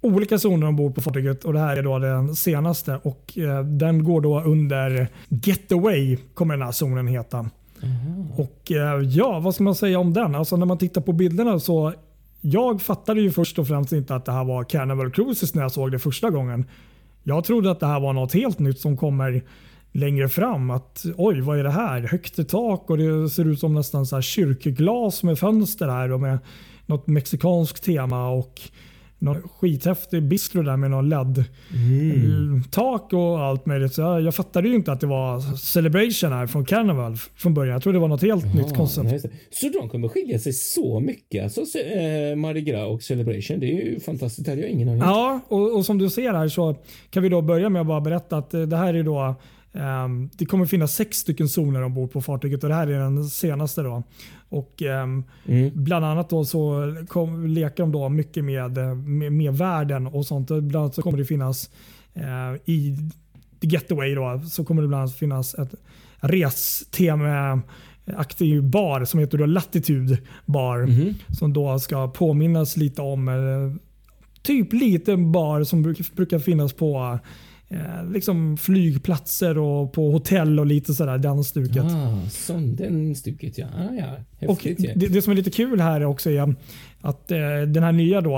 olika 0.00 0.38
zoner 0.38 0.66
ombord 0.66 0.94
på 0.94 1.00
fartyget 1.00 1.44
och 1.44 1.52
det 1.52 1.58
här 1.58 1.76
är 1.76 1.82
då 1.82 1.98
den 1.98 2.36
senaste 2.36 3.00
och 3.02 3.38
eh, 3.38 3.64
den 3.64 4.04
går 4.04 4.20
då 4.20 4.40
under 4.40 5.08
Getaway 5.28 6.16
kommer 6.34 6.54
den 6.54 6.62
här 6.62 6.72
zonen 6.72 7.06
heta. 7.06 7.50
Och 8.36 8.72
eh, 8.72 9.00
ja, 9.02 9.38
vad 9.38 9.54
ska 9.54 9.64
man 9.64 9.74
säga 9.74 9.98
om 9.98 10.12
den? 10.12 10.34
Alltså 10.34 10.56
när 10.56 10.66
man 10.66 10.78
tittar 10.78 11.00
på 11.00 11.12
bilderna 11.12 11.60
så 11.60 11.92
jag 12.40 12.82
fattade 12.82 13.20
ju 13.20 13.30
först 13.30 13.58
och 13.58 13.68
främst 13.68 13.92
inte 13.92 14.14
att 14.14 14.24
det 14.24 14.32
här 14.32 14.44
var 14.44 14.64
Carnival 14.64 15.10
Cruises 15.10 15.54
när 15.54 15.62
jag 15.62 15.72
såg 15.72 15.92
det 15.92 15.98
första 15.98 16.30
gången. 16.30 16.64
Jag 17.22 17.44
trodde 17.44 17.70
att 17.70 17.80
det 17.80 17.86
här 17.86 18.00
var 18.00 18.12
något 18.12 18.34
helt 18.34 18.58
nytt 18.58 18.80
som 18.80 18.96
kommer 18.96 19.42
längre 19.92 20.28
fram. 20.28 20.70
Att 20.70 21.04
oj, 21.16 21.40
vad 21.40 21.58
är 21.58 21.64
det 21.64 21.70
här? 21.70 22.00
Högt 22.00 22.38
i 22.38 22.44
tak 22.44 22.90
och 22.90 22.98
det 22.98 23.30
ser 23.30 23.44
ut 23.44 23.60
som 23.60 23.74
nästan 23.74 24.06
så 24.06 24.16
här 24.16 24.22
kyrkglas 24.22 25.22
med 25.22 25.38
fönster 25.38 25.88
här 25.88 26.12
och 26.12 26.20
med 26.20 26.38
något 26.86 27.06
mexikanskt 27.06 27.84
tema. 27.84 28.30
och 28.30 28.60
någon 29.18 29.42
skithäftig 29.48 30.22
bistro 30.22 30.62
där 30.62 30.76
med 30.76 30.90
någon 30.90 31.08
LED-tak 31.08 33.12
och 33.12 33.40
allt 33.40 33.66
möjligt. 33.66 33.94
Så 33.94 34.00
jag, 34.00 34.22
jag 34.22 34.34
fattade 34.34 34.68
ju 34.68 34.74
inte 34.74 34.92
att 34.92 35.00
det 35.00 35.06
var 35.06 35.56
Celebration 35.56 36.32
här 36.32 36.46
från 36.46 36.64
Carnival 36.64 37.16
från 37.36 37.54
början. 37.54 37.72
Jag 37.72 37.82
trodde 37.82 37.96
det 37.98 38.00
var 38.00 38.08
något 38.08 38.22
helt 38.22 38.54
nytt 38.54 38.66
Ja, 38.68 38.74
koncept. 38.76 39.24
Så 39.50 39.68
de 39.68 39.88
kommer 39.88 40.08
skilja 40.08 40.38
sig 40.38 40.52
så 40.52 41.00
mycket? 41.00 41.58
Alltså 41.58 41.78
eh, 41.78 42.36
Mardi 42.36 42.60
Gras 42.60 42.88
och 42.88 43.02
Celebration. 43.02 43.60
Det 43.60 43.66
är 43.66 43.84
ju 43.84 44.00
fantastiskt. 44.00 44.44
Det 44.44 44.50
hade 44.50 44.62
jag 44.62 44.70
ingen 44.70 44.88
aning 44.88 45.02
om. 45.02 45.08
Ja, 45.08 45.40
och, 45.48 45.76
och 45.76 45.86
som 45.86 45.98
du 45.98 46.10
ser 46.10 46.32
här 46.32 46.48
så 46.48 46.76
kan 47.10 47.22
vi 47.22 47.28
då 47.28 47.42
börja 47.42 47.68
med 47.68 47.80
att 47.80 47.86
bara 47.86 48.00
berätta 48.00 48.36
att 48.36 48.54
eh, 48.54 48.62
det 48.62 48.76
här 48.76 48.94
är 48.94 49.02
då 49.02 49.34
ehm, 49.78 50.30
det 50.38 50.46
kommer 50.46 50.66
finnas 50.66 50.94
sex 50.94 51.16
stycken 51.18 51.48
zoner 51.48 51.82
ombord 51.82 52.12
på 52.12 52.22
fartyget 52.22 52.62
och 52.62 52.68
det 52.68 52.74
här 52.74 52.86
är 52.86 52.98
den 52.98 53.24
senaste. 53.24 53.82
då. 53.82 54.02
Och 54.48 54.82
ehm, 54.82 55.24
Mm. 55.46 55.70
Bland 55.74 56.04
annat 56.04 56.30
då 56.30 56.44
så 56.44 56.94
kom, 57.08 57.46
leker 57.46 57.82
de 57.82 57.92
då 57.92 58.08
mycket 58.08 58.44
med, 58.44 58.78
eh, 58.78 58.94
med, 58.94 59.32
med 59.32 59.54
världen 59.54 60.06
och 60.06 60.26
sånt. 60.26 60.48
Bland 60.48 60.76
annat 60.76 60.94
så 60.94 61.02
kommer 61.02 61.18
det 61.18 61.24
finnas 61.24 61.70
eh, 62.14 62.54
i 62.64 62.96
The 63.60 63.66
Getaway 63.66 64.14
då, 64.14 64.40
så 64.48 64.64
kommer 64.64 64.82
det 64.82 64.88
bland 64.88 65.00
annat 65.02 65.16
finnas 65.16 65.54
ett 65.54 65.74
restema 66.20 67.60
aktiv 68.16 68.62
bar 68.62 69.04
som 69.04 69.20
heter 69.20 69.38
då 69.38 69.46
Latitude 69.46 70.18
Bar. 70.46 70.86
Mhm. 70.86 71.14
Som 71.38 71.52
då 71.52 71.78
ska 71.78 72.08
påminnas 72.08 72.76
lite 72.76 73.02
om 73.02 73.28
eh, 73.28 73.80
typ 74.42 74.72
liten 74.72 75.32
bar 75.32 75.64
som 75.64 75.82
bruk, 75.82 76.12
brukar 76.16 76.38
finnas 76.38 76.72
på 76.72 77.18
eh, 77.68 78.10
liksom 78.12 78.56
flygplatser 78.56 79.58
och 79.58 79.92
på 79.92 80.10
hotell 80.10 80.60
och 80.60 80.66
lite 80.66 80.94
sådär 80.94 81.18
den 81.18 81.44
stuket. 81.44 81.84
Ah, 81.84 82.28
sån, 82.30 82.76
den 82.76 83.14
stuket 83.14 83.58
ja. 83.58 83.66
Ah, 83.66 83.94
ja. 83.94 84.48
Och 84.48 84.64
Häftigt 84.64 84.80
ju. 84.88 84.92
det, 84.94 85.06
det 85.08 85.22
som 85.22 85.30
är 85.30 85.36
lite 85.36 85.50
kul 85.50 85.80
här 85.80 86.04
också 86.04 86.30
är 86.30 86.54
att 87.00 87.30
eh, 87.30 87.38
den 87.68 87.82
här 87.82 87.92
nya 87.92 88.20
då, 88.20 88.36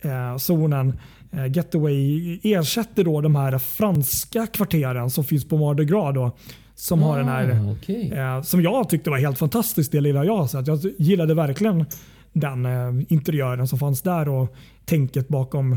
eh, 0.00 0.36
zonen 0.36 0.98
eh, 1.32 1.46
Getaway 1.56 2.40
ersätter 2.42 3.04
då 3.04 3.20
de 3.20 3.36
här 3.36 3.58
franska 3.58 4.46
kvarteren 4.46 5.10
som 5.10 5.24
finns 5.24 5.48
på 5.48 5.56
Mardi 5.58 5.84
Gras. 5.84 6.14
Då, 6.14 6.36
som 6.74 7.02
har 7.02 7.18
den 7.18 7.28
här 7.28 7.50
Ah, 7.50 7.72
okej. 7.72 8.12
Eh, 8.12 8.42
som 8.42 8.62
jag 8.62 8.88
tyckte 8.88 9.10
var 9.10 9.18
helt 9.18 9.38
fantastiskt 9.38 9.92
det 9.92 10.00
lilla 10.00 10.24
jag 10.24 10.36
har 10.36 10.46
sett. 10.46 10.66
Jag 10.66 10.78
gillade 10.98 11.34
verkligen 11.34 11.84
den 12.32 12.66
eh, 12.66 13.04
interiören 13.08 13.68
som 13.68 13.78
fanns 13.78 14.02
där 14.02 14.28
och 14.28 14.54
tänket 14.84 15.28
bakom 15.28 15.76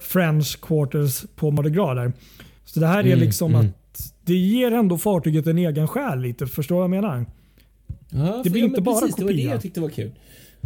French 0.00 0.60
quarters 0.60 1.24
på 1.36 1.50
Mardi 1.50 1.70
Gras. 1.70 1.96
Där. 1.96 2.12
Så 2.64 2.80
det 2.80 2.86
här 2.86 2.98
är 2.98 3.06
Mm, 3.06 3.18
liksom 3.18 3.54
mm. 3.54 3.66
att 3.66 4.12
det 4.24 4.34
ger 4.34 4.72
ändå 4.72 4.98
fartyget 4.98 5.46
en 5.46 5.58
egen 5.58 5.88
själ 5.88 6.20
lite. 6.20 6.46
Förstår 6.46 6.74
du 6.74 6.78
vad 6.78 6.84
jag 6.84 7.02
menar? 7.02 7.26
Ja, 8.10 8.40
det 8.44 8.50
blir 8.50 8.64
inte 8.64 8.80
bara 8.80 9.00
precis, 9.00 9.16
Det 9.16 9.24
var 9.24 9.30
det 9.32 9.36
kopia. 9.38 9.50
jag 9.52 9.62
tyckte 9.62 9.80
var 9.80 9.88
kul. 9.88 10.10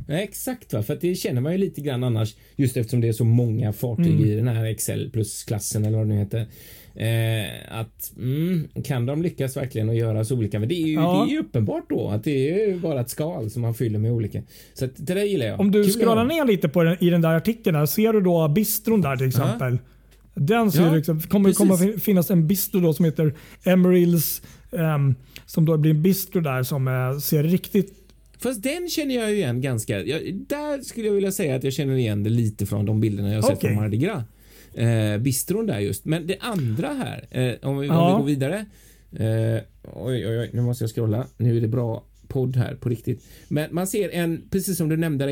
Nej, 0.07 0.25
exakt, 0.25 0.73
va? 0.73 0.83
för 0.83 0.99
det 1.01 1.15
känner 1.15 1.41
man 1.41 1.53
ju 1.53 1.59
lite 1.59 1.81
grann 1.81 2.05
annars 2.05 2.35
just 2.57 2.77
eftersom 2.77 3.01
det 3.01 3.09
är 3.09 3.13
så 3.13 3.25
många 3.25 3.73
fartyg 3.73 4.07
Mm. 4.07 4.25
i 4.25 4.35
den 4.35 4.49
här 4.49 4.65
Excel 4.65 5.11
plus-klassen 5.11 5.85
eller 5.85 5.99
vad 5.99 6.07
det 6.07 6.15
nu 6.15 6.19
heter. 6.21 6.47
Eh, 6.97 7.79
att 7.81 8.13
mm, 8.17 8.69
kan 8.85 9.07
de 9.07 9.23
lyckas 9.23 9.57
verkligen 9.57 9.89
att 9.89 9.97
göra 9.97 10.25
så 10.25 10.37
olika? 10.37 10.59
Men 10.59 10.69
det 10.69 10.75
är 10.75 10.87
ju, 10.87 10.93
Ja. 10.95 11.25
det 11.27 11.31
är 11.31 11.35
ju 11.35 11.41
uppenbart 11.41 11.85
då 11.91 12.09
att 12.09 12.25
det 12.25 12.51
är 12.51 12.69
ju 12.69 12.79
bara 12.81 13.01
ett 13.01 13.11
skal 13.11 13.51
som 13.51 13.63
man 13.63 13.75
fyller 13.75 13.99
med 13.99 14.13
olika. 14.13 14.43
Så 14.75 14.85
att 14.85 14.91
det 14.97 15.15
där 15.15 15.23
gillar 15.25 15.47
jag. 15.47 15.61
Om 15.61 15.71
du 15.71 15.83
Kul 15.85 15.93
scrollar 15.93 16.25
ner 16.25 16.45
lite 16.45 16.69
på 16.69 16.83
den, 16.83 16.97
i 17.05 17.11
den 17.11 17.21
där 17.21 17.35
artikeln 17.35 17.77
här, 17.77 17.87
ser 17.87 18.13
du 18.13 18.21
då 18.21 18.49
bistron 18.49 19.01
där 19.01 19.17
till 19.17 19.29
exempel. 19.29 19.79
Den 20.35 20.73
ser 20.73 20.87
Ja, 20.87 20.95
liksom, 20.95 21.21
kommer 21.21 21.53
kommer 21.53 21.77
fin- 21.77 22.01
finnas 22.01 22.31
en 22.31 22.47
bistro 22.47 22.81
då 22.81 22.93
som 22.93 23.05
heter 23.05 23.35
Emerils. 23.65 24.43
ehm, 24.73 25.15
som 25.47 25.65
då 25.65 25.77
blir 25.77 25.91
en 25.91 26.03
bistro 26.03 26.41
där 26.41 26.63
som 26.63 26.89
eh, 26.89 27.19
ser 27.19 27.43
riktigt 27.43 28.04
Fast 28.39 28.63
den 28.63 28.89
känner 28.89 29.15
jag 29.15 29.33
igen 29.35 29.61
ganska. 29.61 30.03
Jag, 30.03 30.35
där 30.35 30.83
skulle 30.83 31.07
jag 31.07 31.15
vilja 31.15 31.33
säga 31.33 31.55
att 31.57 31.65
jag 31.65 31.73
känner 31.73 31.95
igen 31.97 32.23
det 32.23 32.31
lite 32.31 32.67
från 32.67 32.87
de 32.87 33.01
bilderna 33.01 33.33
jag 33.35 33.45
sett 33.45 33.57
Okej. 33.57 33.71
från 33.71 33.77
Mardi 33.83 33.97
Gras. 33.97 34.23
Eh, 34.75 35.19
bistron 35.19 35.67
där 35.67 35.79
just. 35.81 36.05
Men 36.05 36.27
det 36.27 36.37
andra 36.41 36.89
här, 36.89 37.27
eh, 37.31 37.69
om, 37.69 37.79
vi, 37.79 37.89
om 37.89 37.95
Ja. 37.97 38.17
vi 38.17 38.21
går 38.23 38.27
vidare. 38.27 38.67
Eh, 39.13 39.63
oj, 39.93 40.27
oj, 40.29 40.39
oj, 40.39 40.51
nu 40.53 40.63
måste 40.63 40.85
jag 40.85 40.91
scrolla. 40.91 41.27
Nu 41.37 41.57
är 41.57 41.61
det 41.61 41.69
bra 41.69 42.05
podd 42.29 42.57
här 42.57 42.75
på 42.75 42.89
riktigt. 42.89 43.25
Men 43.49 43.75
man 43.75 43.87
ser 43.87 44.09
en, 44.09 44.43
precis 44.51 44.77
som 44.77 44.89
du 44.89 44.97
nämnde 44.97 45.25
där 45.25 45.31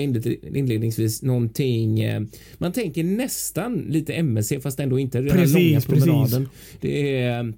inledningsvis, 0.56 1.22
någonting. 1.22 2.00
Eh, 2.00 2.22
man 2.58 2.72
tänker 2.72 3.04
nästan 3.04 3.86
lite 3.88 4.12
MSC 4.12 4.52
fast 4.60 4.80
ändå 4.80 4.98
inte. 4.98 5.18
Den 5.20 5.30
här 5.30 5.36
Precis, 5.38 5.54
långa 5.54 5.80
precis. 5.80 6.04
promenaden. 6.04 6.48
Det 6.80 7.18
är 7.18 7.38
eh, 7.44 7.52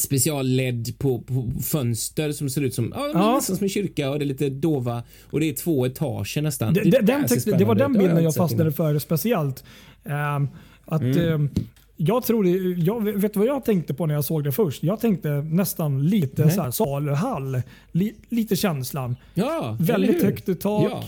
special-LED 0.00 0.98
på, 0.98 1.20
på 1.20 1.50
fönster 1.62 2.32
som 2.32 2.50
ser 2.50 2.60
ut 2.62 2.74
som, 2.74 2.92
ja, 2.96 3.10
Ja. 3.14 3.34
nästan 3.34 3.56
som 3.56 3.64
en 3.64 3.68
kyrka 3.68 4.10
och 4.10 4.18
det 4.18 4.24
är 4.24 4.26
lite 4.26 4.48
dova 4.50 5.02
och 5.30 5.40
det 5.40 5.48
är 5.48 5.54
två 5.54 5.86
etager 5.86 6.42
nästan. 6.42 6.74
Det, 6.74 6.80
Det 6.90 7.00
den 7.00 7.26
tyckte, 7.28 7.50
det 7.56 7.64
var 7.64 7.74
den 7.74 7.92
bilden 7.92 8.24
jag 8.24 8.32
sett 8.32 8.38
fastnade 8.42 8.72
för 8.72 8.98
speciellt. 8.98 9.64
Ehm, 10.04 10.48
att, 10.84 11.00
Mm. 11.02 11.18
ehm, 11.34 11.50
jag 11.96 12.22
tror 12.24 12.44
det, 12.44 12.50
jag, 12.82 13.00
vet 13.20 13.32
du 13.34 13.38
vad 13.38 13.48
jag 13.48 13.64
tänkte 13.64 13.94
på 13.94 14.06
när 14.06 14.14
jag 14.14 14.24
såg 14.24 14.44
det 14.44 14.52
först? 14.52 14.82
Jag 14.82 15.00
tänkte 15.00 15.28
nästan 15.30 16.06
lite 16.06 16.44
Nej. 16.44 16.54
så 16.54 16.62
här, 16.62 16.70
saluhall. 16.70 17.62
Li, 17.92 18.14
lite 18.28 18.56
känslan. 18.56 19.16
Ja, 19.34 19.76
Väldigt 19.80 20.22
högt 20.22 20.48
i 20.48 20.54
tak. 20.54 20.90
Ja, 20.90 21.04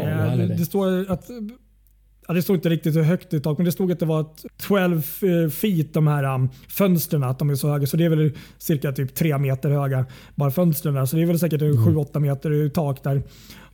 Eh, 0.00 0.38
det 0.48 0.64
står 0.66 1.10
att 1.10 1.30
Ja, 2.28 2.34
det 2.34 2.42
stod 2.42 2.56
inte 2.56 2.68
riktigt 2.68 2.96
hur 2.96 3.02
högt 3.02 3.34
i 3.34 3.40
tak, 3.40 3.58
men 3.58 3.64
det 3.64 3.72
stod 3.72 3.92
att 3.92 3.98
det 4.00 4.06
var 4.06 4.20
ett 4.20 4.44
12 4.56 4.92
eh, 4.94 5.50
feet 5.50 5.94
de 5.94 6.06
här 6.06 6.34
um, 6.34 6.48
fönstren. 6.68 7.22
Att 7.24 7.38
de 7.38 7.50
är 7.50 7.54
så 7.54 7.68
höga. 7.68 7.86
Så 7.86 7.96
det 7.96 8.04
är 8.04 8.08
väl 8.08 8.32
cirka 8.58 8.92
typ 8.92 9.14
3 9.14 9.38
meter 9.38 9.70
höga. 9.70 10.06
Bara 10.34 10.50
fönstren. 10.50 11.06
Så 11.06 11.16
det 11.16 11.22
är 11.22 11.26
väl 11.26 11.38
säkert 11.38 11.62
Mm. 11.62 11.76
7-8 11.76 12.18
meter 12.20 12.52
i 12.52 12.70
tak 12.70 13.02
där. 13.04 13.22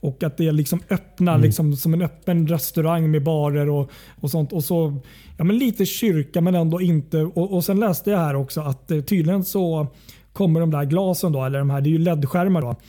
Och 0.00 0.22
att 0.22 0.36
det 0.36 0.48
är 0.48 0.52
liksom 0.52 0.80
öppna, 0.90 1.30
Mm. 1.32 1.42
liksom, 1.42 1.76
som 1.76 1.94
en 1.94 2.02
öppen 2.02 2.48
restaurang 2.48 3.10
med 3.10 3.22
barer 3.24 3.68
och, 3.70 3.90
och 4.20 4.30
sånt. 4.30 4.52
Och 4.52 4.64
så 4.64 4.98
ja, 5.36 5.44
men 5.44 5.58
Lite 5.58 5.86
kyrka 5.86 6.40
men 6.40 6.54
ändå 6.54 6.80
inte. 6.80 7.18
Och, 7.18 7.54
och 7.54 7.64
Sen 7.64 7.80
läste 7.80 8.10
jag 8.10 8.18
här 8.18 8.34
också 8.36 8.60
att 8.60 8.90
eh, 8.90 9.00
tydligen 9.00 9.44
så 9.44 9.86
kommer 10.32 10.60
de 10.60 10.70
där 10.70 10.84
glasen, 10.84 11.32
då, 11.32 11.44
eller 11.44 11.58
de 11.58 11.70
här, 11.70 11.80
det 11.80 11.88
är 11.88 11.92
ju 11.92 11.98
LED-skärmar. 11.98 12.60
då. 12.60 12.68
Att 12.68 12.80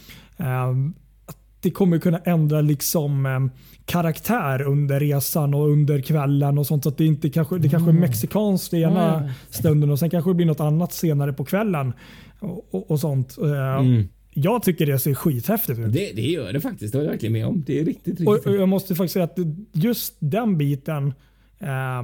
det 1.64 1.72
kommer 1.72 2.00
kunna 2.00 2.18
ändra 2.18 2.62
liksom 2.62 3.26
eh, 3.26 3.40
karaktär 3.86 4.62
under 4.62 5.00
resan 5.00 5.54
och 5.54 5.70
under 5.70 6.02
kvällen 6.02 6.58
och 6.58 6.68
sånt. 6.68 6.84
Så 6.84 6.90
att 6.90 6.98
det 6.98 7.06
inte 7.06 7.30
kanske, 7.30 7.58
det 7.58 7.70
kanske 7.70 7.92
är 7.92 7.94
mexikanskt 7.94 8.74
ena 8.74 9.16
Ah. 9.16 9.30
stunden 9.50 9.90
och 9.90 10.00
sen 10.00 10.10
kanske 10.10 10.30
det 10.30 10.34
blir 10.36 10.46
något 10.46 10.60
annat 10.60 10.94
senare 10.94 11.34
på 11.34 11.46
kvällen. 11.46 11.94
Och, 12.40 12.74
och, 12.76 12.92
och 12.92 13.00
sånt. 13.00 13.38
Eh, 13.42 13.80
Mm. 13.80 14.08
Jag 14.36 14.64
tycker 14.64 14.86
det 14.86 15.00
ser 15.00 15.14
skithäftigt 15.14 15.80
ut. 15.80 15.94
Det, 15.94 16.12
det 16.16 16.22
gör 16.22 16.54
det 16.54 16.62
faktiskt. 16.62 16.92
Det 16.92 16.98
var 16.98 17.06
jag 17.06 17.12
verkligen 17.12 17.34
med 17.34 17.46
om. 17.48 17.64
Det 17.68 17.80
är 17.80 17.86
riktigt, 17.86 18.08
riktigt 18.20 18.28
Och, 18.28 18.48
och 18.48 18.56
jag 18.56 18.70
måste 18.70 18.96
faktiskt 18.96 19.14
säga 19.14 19.26
att 19.26 19.38
just 19.72 20.16
den 20.20 20.58
biten, 20.58 21.14
eh, 21.60 22.04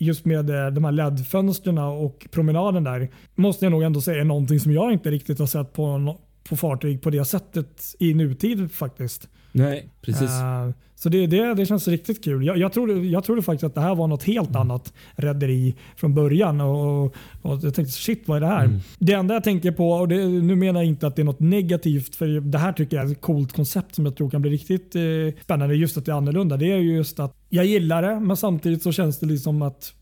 just 0.00 0.24
med 0.24 0.50
eh, 0.50 0.66
de 0.72 0.84
här 0.84 0.92
LED-fönstren 0.92 1.78
och 1.78 2.26
promenaden 2.30 2.84
där, 2.84 3.08
måste 3.34 3.64
jag 3.64 3.70
nog 3.72 3.82
ändå 3.82 4.00
säga 4.00 4.20
är 4.20 4.24
någonting 4.24 4.60
som 4.60 4.72
jag 4.72 4.92
inte 4.92 5.10
riktigt 5.10 5.38
har 5.38 5.46
sett 5.46 5.72
på, 5.72 6.16
på 6.48 6.56
fartyg 6.56 7.02
på 7.02 7.10
det 7.10 7.24
sättet 7.24 7.94
i 7.98 8.14
nutid 8.14 8.72
faktiskt. 8.72 9.28
Nej, 9.52 9.88
precis. 10.02 10.30
Eh, 10.30 10.70
så 10.94 11.08
det, 11.08 11.26
det, 11.26 11.54
det 11.54 11.66
känns 11.66 11.88
riktigt 11.88 12.24
kul. 12.24 12.46
Jag, 12.46 12.58
jag, 12.58 12.72
trodde, 12.72 12.92
jag 12.92 13.24
trodde 13.24 13.42
faktiskt 13.42 13.64
att 13.64 13.74
det 13.74 13.80
här 13.80 13.94
var 13.94 14.06
något 14.06 14.22
helt 14.22 14.48
Mm. 14.48 14.60
annat 14.60 14.92
rederi 15.14 15.74
från 15.96 16.14
början. 16.14 16.60
Och, 16.60 17.04
och 17.42 17.58
jag 17.62 17.74
tänkte 17.74 17.92
shit 17.92 18.22
vad 18.26 18.36
är 18.36 18.40
det 18.40 18.46
här? 18.46 18.64
Mm. 18.64 18.80
Det 18.98 19.12
enda 19.12 19.34
jag 19.34 19.44
tänker 19.44 19.72
på, 19.72 19.90
och 19.90 20.08
det, 20.08 20.26
nu 20.26 20.54
menar 20.56 20.80
jag 20.80 20.86
inte 20.88 21.06
att 21.06 21.16
det 21.16 21.22
är 21.22 21.24
något 21.24 21.40
negativt 21.40 22.16
för 22.16 22.40
det 22.40 22.58
här 22.58 22.72
tycker 22.72 22.96
jag 22.96 23.06
är 23.06 23.12
ett 23.12 23.20
coolt 23.20 23.52
koncept 23.52 23.94
som 23.94 24.04
jag 24.06 24.16
tror 24.16 24.30
kan 24.30 24.42
bli 24.42 24.50
riktigt 24.50 24.96
eh, 24.96 25.02
spännande. 25.44 25.74
Just 25.74 25.96
att 25.96 26.04
det 26.04 26.12
är 26.12 26.16
annorlunda. 26.16 26.56
Det 26.56 26.72
är 26.72 26.78
ju 26.78 26.94
just 26.96 27.20
att 27.20 27.34
jag 27.48 27.64
gillar 27.64 28.02
det 28.02 28.20
men 28.20 28.36
samtidigt 28.36 28.82
så 28.82 28.92
känns 28.92 29.18
det 29.18 29.26
liksom 29.26 29.62
att 29.62 29.92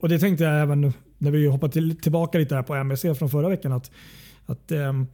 och 0.00 0.08
det 0.08 0.18
tänkte 0.18 0.44
jag 0.44 0.62
även 0.62 0.92
när 1.18 1.30
vi 1.30 1.46
hoppade 1.46 1.72
till, 1.72 1.96
tillbaka 1.96 2.38
lite 2.38 2.54
här 2.54 2.62
på 2.62 2.74
MSC 2.74 3.02
från 3.18 3.30
förra 3.30 3.48
veckan. 3.48 3.72
att, 3.72 3.90
att 4.46 4.72
ehm, 4.72 5.06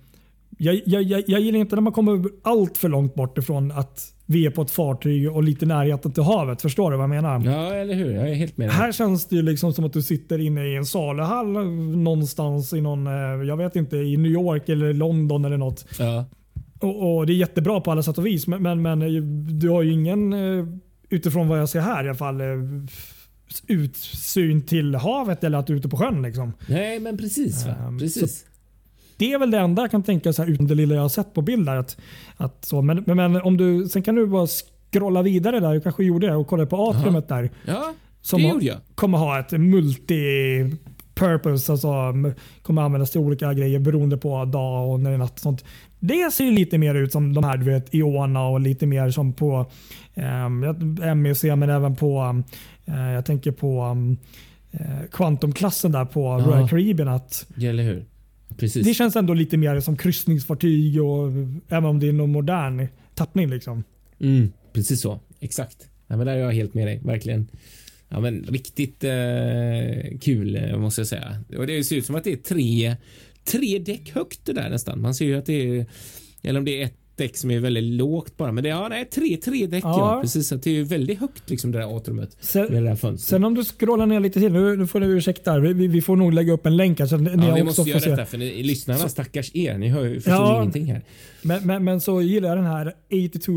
jag, 0.58 0.80
jag, 0.86 1.02
jag, 1.02 1.22
jag 1.26 1.40
gillar 1.40 1.58
inte 1.58 1.74
när 1.76 1.82
man 1.82 1.92
kommer 1.92 2.24
allt 2.42 2.78
för 2.78 2.88
långt 2.88 3.14
bort 3.14 3.38
ifrån 3.38 3.72
att 3.72 4.12
vi 4.26 4.46
är 4.46 4.50
på 4.50 4.62
ett 4.62 4.70
fartyg 4.70 5.30
och 5.32 5.42
lite 5.42 5.66
närheten 5.66 6.12
till 6.12 6.22
havet. 6.22 6.62
Förstår 6.62 6.90
du 6.90 6.96
vad 6.96 7.04
jag 7.04 7.10
menar? 7.10 7.44
Ja, 7.44 7.74
eller 7.74 7.94
hur? 7.94 8.10
Jag 8.10 8.30
är 8.30 8.34
helt 8.34 8.56
med. 8.56 8.70
Här 8.70 8.92
känns 8.92 9.26
det 9.26 9.36
ju 9.36 9.42
liksom 9.42 9.72
som 9.72 9.84
att 9.84 9.92
du 9.92 10.02
sitter 10.02 10.38
inne 10.38 10.66
i 10.66 10.76
en 10.76 10.86
saluhall 10.86 11.52
någonstans 11.96 12.72
i 12.72 12.80
någon, 12.80 13.06
eh, 13.06 13.12
jag 13.48 13.56
vet 13.56 13.76
inte, 13.76 13.96
i 13.96 14.16
New 14.16 14.32
York 14.32 14.68
eller 14.68 14.92
London 14.92 15.44
eller 15.44 15.56
något. 15.56 15.84
Ja. 15.98 16.24
Och, 16.80 17.16
och 17.16 17.26
Det 17.26 17.32
är 17.32 17.34
jättebra 17.34 17.80
på 17.80 17.90
alla 17.90 18.02
sätt 18.02 18.18
och 18.18 18.26
vis, 18.26 18.46
men, 18.46 18.62
men, 18.62 18.82
men 18.82 19.02
eh, 19.02 19.22
du 19.52 19.68
har 19.68 19.82
ju 19.82 19.92
ingen, 19.92 20.32
eh, 20.32 20.66
utifrån 21.08 21.48
vad 21.48 21.60
jag 21.60 21.68
ser 21.68 21.80
här 21.80 22.04
i 22.04 22.08
alla 22.08 22.18
fall, 22.18 22.40
utsyn 23.66 24.62
till 24.66 24.94
havet 24.94 25.44
eller 25.44 25.58
att 25.58 25.66
du 25.66 25.72
är 25.72 25.76
ute 25.76 25.88
på 25.88 25.96
sjön. 25.96 26.22
Liksom. 26.22 26.52
Nej, 26.66 27.00
men 27.00 27.16
precis. 27.16 27.66
Ehm, 27.66 27.98
precis. 27.98 28.44
Det 29.22 29.32
är 29.32 29.38
väl 29.38 29.50
det 29.50 29.58
enda 29.58 29.82
jag 29.82 29.90
kan 29.90 30.02
tänka 30.02 30.32
så 30.32 30.42
här, 30.42 30.50
utan 30.50 30.66
det 30.66 30.74
lilla 30.74 30.94
jag 30.94 31.02
har 31.02 31.08
sett 31.08 31.34
på 31.34 31.42
bild. 31.42 31.66
Där, 31.66 31.76
att, 31.76 31.96
att 32.36 32.64
så, 32.64 32.82
men, 32.82 33.04
men, 33.06 33.16
men 33.16 33.42
om 33.42 33.56
du, 33.56 33.88
sen 33.88 34.02
kan 34.02 34.14
du 34.14 34.26
bara 34.26 34.46
scrolla 34.92 35.22
vidare 35.22 35.60
där, 35.60 35.74
du 35.74 35.80
kanske 35.80 36.04
gjorde 36.04 36.26
det 36.26 36.34
och 36.36 36.46
kolla 36.46 36.66
på 36.66 36.90
atriumet 36.90 37.28
där. 37.28 37.50
Ja, 37.66 37.92
Som 38.20 38.44
har- 38.44 38.80
kommer 38.94 39.18
ha 39.18 39.38
ett 39.40 39.52
purpose. 41.14 41.72
Alltså, 41.72 41.88
mm, 41.88 42.32
kommer 42.62 42.82
användas 42.82 43.10
till 43.10 43.20
olika 43.20 43.52
grejer 43.54 43.78
beroende 43.78 44.16
på 44.16 44.44
dag 44.44 44.90
och 44.90 45.00
när 45.00 45.10
det 45.10 45.16
är 45.16 45.18
natt. 45.18 45.32
och 45.32 45.38
Sånt. 45.40 45.64
Det 46.00 46.32
ser 46.32 46.44
ju 46.44 46.50
lite 46.50 46.78
mer 46.78 46.94
ut 46.94 47.12
som 47.12 47.34
de 47.34 47.44
här 47.44 47.56
du 47.56 47.64
vet, 47.64 47.94
Iona 47.94 48.46
och 48.46 48.60
lite 48.60 48.86
mer 48.86 49.10
som 49.10 49.32
på 49.32 49.66
eh, 50.14 51.14
MEC 51.14 51.42
men 51.44 51.70
även 51.70 51.96
på, 51.96 52.42
eh, 52.84 53.10
jag 53.12 53.24
tänker 53.26 53.52
på 53.52 53.84
um, 53.84 54.16
eh, 54.70 54.80
Quantum-klassen 55.12 55.92
där 55.92 56.04
på 56.04 56.20
Ja. 56.40 56.46
Royal 56.46 56.68
Caribbean. 56.68 57.08
Att 57.08 57.46
Ja, 57.56 57.68
eller 57.70 57.82
hur? 57.82 58.04
Precis. 58.58 58.86
det 58.86 58.94
känns 58.94 59.16
ändå 59.16 59.34
lite 59.34 59.56
mer 59.56 59.80
som 59.80 59.96
kryssningsfartyg 59.96 61.02
och 61.02 61.28
även 61.68 61.84
om 61.84 62.00
det 62.00 62.08
är 62.08 62.12
någon 62.12 62.32
modern 62.32 62.88
tappning. 63.14 63.50
Liksom. 63.50 63.84
Mm, 64.20 64.52
precis 64.72 65.00
så. 65.00 65.20
Exakt. 65.40 65.88
Ja, 66.06 66.16
men 66.16 66.26
där 66.26 66.36
är 66.36 66.38
jag 66.38 66.52
helt 66.52 66.74
med 66.74 66.86
dig. 66.86 67.00
Verkligen. 67.04 67.48
Ja, 68.08 68.20
men 68.20 68.44
riktigt 68.48 69.04
eh, 69.04 70.18
kul 70.20 70.56
eh, 70.56 70.78
måste 70.78 71.00
jag 71.00 71.08
säga. 71.08 71.44
Och 71.56 71.66
det 71.66 71.84
ser 71.84 71.96
ut 71.96 72.06
som 72.06 72.14
att 72.14 72.24
det 72.24 72.32
är 72.32 72.36
tre, 72.36 72.96
tre 73.44 73.78
däck 73.78 74.10
högt 74.14 74.40
det 74.44 74.52
där 74.52 74.70
nästan. 74.70 75.00
Man 75.00 75.14
ser 75.14 75.24
ju 75.24 75.38
att 75.38 75.46
det 75.46 75.78
är, 75.78 75.86
eller 76.42 76.58
om 76.58 76.64
det 76.64 76.82
är 76.82 76.86
ett 76.86 77.01
däck 77.22 77.36
som 77.36 77.50
är 77.50 77.58
väldigt 77.60 77.84
lågt 77.84 78.36
bara, 78.36 78.52
men 78.52 78.64
det 78.64 78.70
är 78.70 78.74
ja, 78.74 78.88
nej, 78.88 79.04
tre, 79.04 79.36
tre 79.36 79.66
däck. 79.66 79.84
Ja. 79.84 80.14
Ja. 80.14 80.20
precis. 80.22 80.48
Så 80.48 80.54
det 80.56 80.70
är 80.70 80.74
ju 80.74 80.84
väldigt 80.84 81.20
högt 81.20 81.50
liksom 81.50 81.72
det 81.72 81.78
där 81.78 81.96
atriumet 81.96 82.36
Sen, 82.40 82.62
med 82.72 82.82
det 82.82 82.88
där 82.88 82.96
fönstret. 82.96 83.28
Sen 83.28 83.44
om 83.44 83.54
du 83.54 83.64
scrollar 83.64 84.06
ner 84.06 84.20
lite 84.20 84.40
till, 84.40 84.52
nu, 84.52 84.76
nu 84.76 84.86
får 84.86 85.00
ni 85.00 85.06
ursäkta, 85.06 85.58
vi, 85.58 85.72
vi- 85.72 85.86
vi 85.86 86.02
får 86.02 86.16
nog 86.16 86.32
lägga 86.34 86.52
upp 86.52 86.66
en 86.66 86.76
länk 86.76 86.98
så 86.98 87.14
att 87.14 87.20
ni 87.20 87.30
ja, 87.30 87.54
vi 87.54 87.62
också 87.62 87.64
måste 87.64 87.82
göra 87.90 88.00
se. 88.00 88.10
detta 88.10 88.24
för 88.26 88.38
ni, 88.38 88.62
lyssnarna, 88.62 89.08
stackars 89.08 89.50
er, 89.54 89.78
ni 89.78 89.88
hör 89.88 90.14
förstår 90.14 90.32
Ja. 90.34 90.60
ingenting 90.60 90.86
här. 90.86 91.02
Men, 91.42 91.66
men, 91.66 91.84
men 91.84 92.00
så 92.00 92.22
gillar 92.22 92.48
jag 92.48 92.58
den 92.58 92.66
här 92.66 92.92
82 93.28 93.52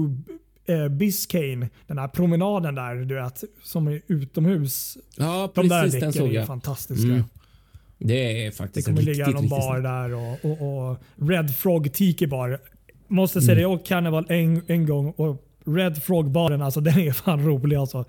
eh, 0.66 0.88
Biscayne, 0.88 1.70
den 1.88 1.98
här 1.98 2.08
promenaden 2.08 2.76
där 2.76 2.96
du 2.96 3.16
vet, 3.16 3.44
som 3.64 3.88
är 3.88 4.02
utomhus. 4.08 4.98
Ja, 5.18 5.52
De 5.56 5.68
där 5.68 5.84
precis, 5.84 6.00
den 6.00 6.10
däcken 6.12 6.14
såg 6.24 6.30
är 6.30 6.34
jag. 6.40 6.48
fantastiska. 6.48 7.08
Mm. 7.08 7.24
Det 7.98 8.42
är 8.42 8.46
Det 8.46 8.52
faktiskt 8.52 8.88
kommer 8.88 8.98
riktigt, 9.02 9.18
ligga 9.18 9.26
någon 9.30 9.36
riktigt 9.44 9.50
bar 9.50 9.80
där 9.80 10.14
och, 10.14 10.46
och, 10.62 10.90
och 10.90 10.98
Red 11.30 11.56
Frog 11.56 11.94
Tiki 11.94 12.28
Bar. 12.28 12.60
Måste 13.08 13.42
säga 13.42 13.58
Mm. 13.58 13.70
det, 13.70 13.76
och 13.76 13.86
Carnival 13.86 14.26
en, 14.30 14.62
en 14.68 14.86
gång 14.86 15.12
och 15.18 15.46
Red 15.66 15.98
Frog 16.04 16.32
baren, 16.32 16.62
alltså 16.62 16.80
den 16.82 17.00
är 17.00 17.12
fan 17.12 17.46
rolig 17.46 17.76
alltså. 17.78 18.06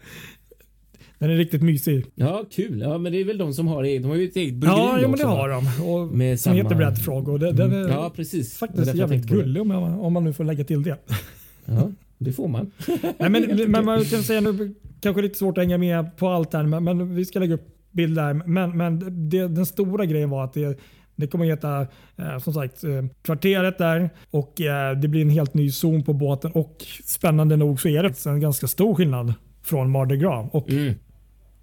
Den 1.18 1.30
är 1.30 1.36
riktigt 1.36 1.62
mysig. 1.62 2.06
Ja, 2.14 2.44
kul. 2.52 2.80
Ja, 2.80 2.98
men 2.98 3.12
det 3.12 3.20
är 3.20 3.24
väl 3.24 3.38
de 3.38 3.54
som 3.54 3.68
har 3.68 3.82
det. 3.82 3.98
De 3.98 4.04
har 4.08 4.16
ju 4.16 4.24
ett 4.28 4.36
eget 4.36 4.54
bryggeri 4.54 4.78
Ja, 4.78 5.00
ja 5.00 5.08
men 5.08 5.18
det 5.18 5.24
har 5.26 5.48
de. 5.48 5.82
Och, 5.90 6.06
Med 6.16 6.40
som 6.40 6.50
samma- 6.50 6.62
heter 6.62 6.76
Red 6.90 6.98
Frog 6.98 7.28
och 7.28 7.38
det, 7.38 7.52
den 7.52 7.72
är 7.72 7.88
Ja, 7.88 8.12
precis. 8.16 8.52
Det 8.52 8.58
faktiskt 8.58 8.86
jag 8.86 8.96
jävligt 8.96 9.28
det. 9.28 9.34
gullig 9.34 9.62
om, 9.62 9.70
jag, 9.70 10.02
om 10.04 10.12
man 10.12 10.24
nu 10.24 10.32
får 10.32 10.44
lägga 10.44 10.64
till 10.64 10.82
det. 10.82 10.96
Ja, 11.64 11.90
det 12.18 12.32
får 12.32 12.48
man. 12.48 12.70
Nej, 13.18 13.30
men, 13.30 13.70
men 13.70 13.84
man 13.84 14.04
kan 14.04 14.22
säga 14.22 14.40
nu, 14.40 14.74
kanske 15.00 15.22
lite 15.22 15.38
svårt 15.38 15.58
att 15.58 15.64
hänga 15.64 15.78
med 15.78 16.16
på 16.16 16.28
allt 16.28 16.52
här, 16.52 16.62
men, 16.62 16.84
men 16.84 17.14
vi 17.14 17.24
ska 17.24 17.38
lägga 17.38 17.54
upp 17.54 17.68
bilder. 17.90 18.34
Men, 18.46 18.76
men 18.76 18.98
det, 19.30 19.48
den 19.48 19.66
stora 19.66 20.04
grejen 20.04 20.30
var 20.30 20.44
att 20.44 20.52
det, 20.52 20.78
det 21.16 21.26
kommer 21.26 21.44
heta 21.44 21.86
eh, 22.16 22.38
som 22.38 22.52
sagt 22.52 22.84
eh, 22.84 23.04
kvarteret 23.22 23.78
där 23.78 24.10
och 24.30 24.60
eh, 24.60 24.98
det 24.98 25.08
blir 25.08 25.22
en 25.22 25.30
helt 25.30 25.54
ny 25.54 25.70
zon 25.70 26.04
på 26.04 26.12
båten 26.12 26.52
och 26.52 26.76
spännande 27.04 27.56
nog 27.56 27.80
så 27.80 27.88
är 27.88 28.02
det 28.02 28.26
en 28.26 28.40
ganska 28.40 28.66
stor 28.66 28.94
skillnad 28.94 29.34
från 29.62 29.90
Mardi 29.90 30.16
Gras 30.16 30.48
och 30.52 30.70
Mm. 30.70 30.94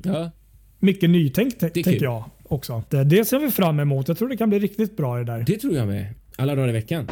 Ja, 0.05 0.31
mycket 0.79 1.09
är 1.09 1.59
tänker 1.83 2.03
jag 2.03 2.23
också. 2.43 2.83
Det, 2.89 3.03
det 3.03 3.25
ser 3.25 3.39
vi 3.39 3.51
fram 3.51 3.79
emot. 3.79 4.07
Jag 4.07 4.17
tror 4.17 4.29
det 4.29 4.37
kan 4.37 4.49
bli 4.49 4.59
riktigt 4.59 4.97
bra 4.97 5.17
det 5.17 5.23
där. 5.23 5.43
det 5.47 5.57
tror 5.57 5.73
jag 5.73 5.87
med. 5.87 6.13
Alla 6.35 6.55
dagar 6.55 6.69
i 6.69 6.71
veckan. 6.71 7.07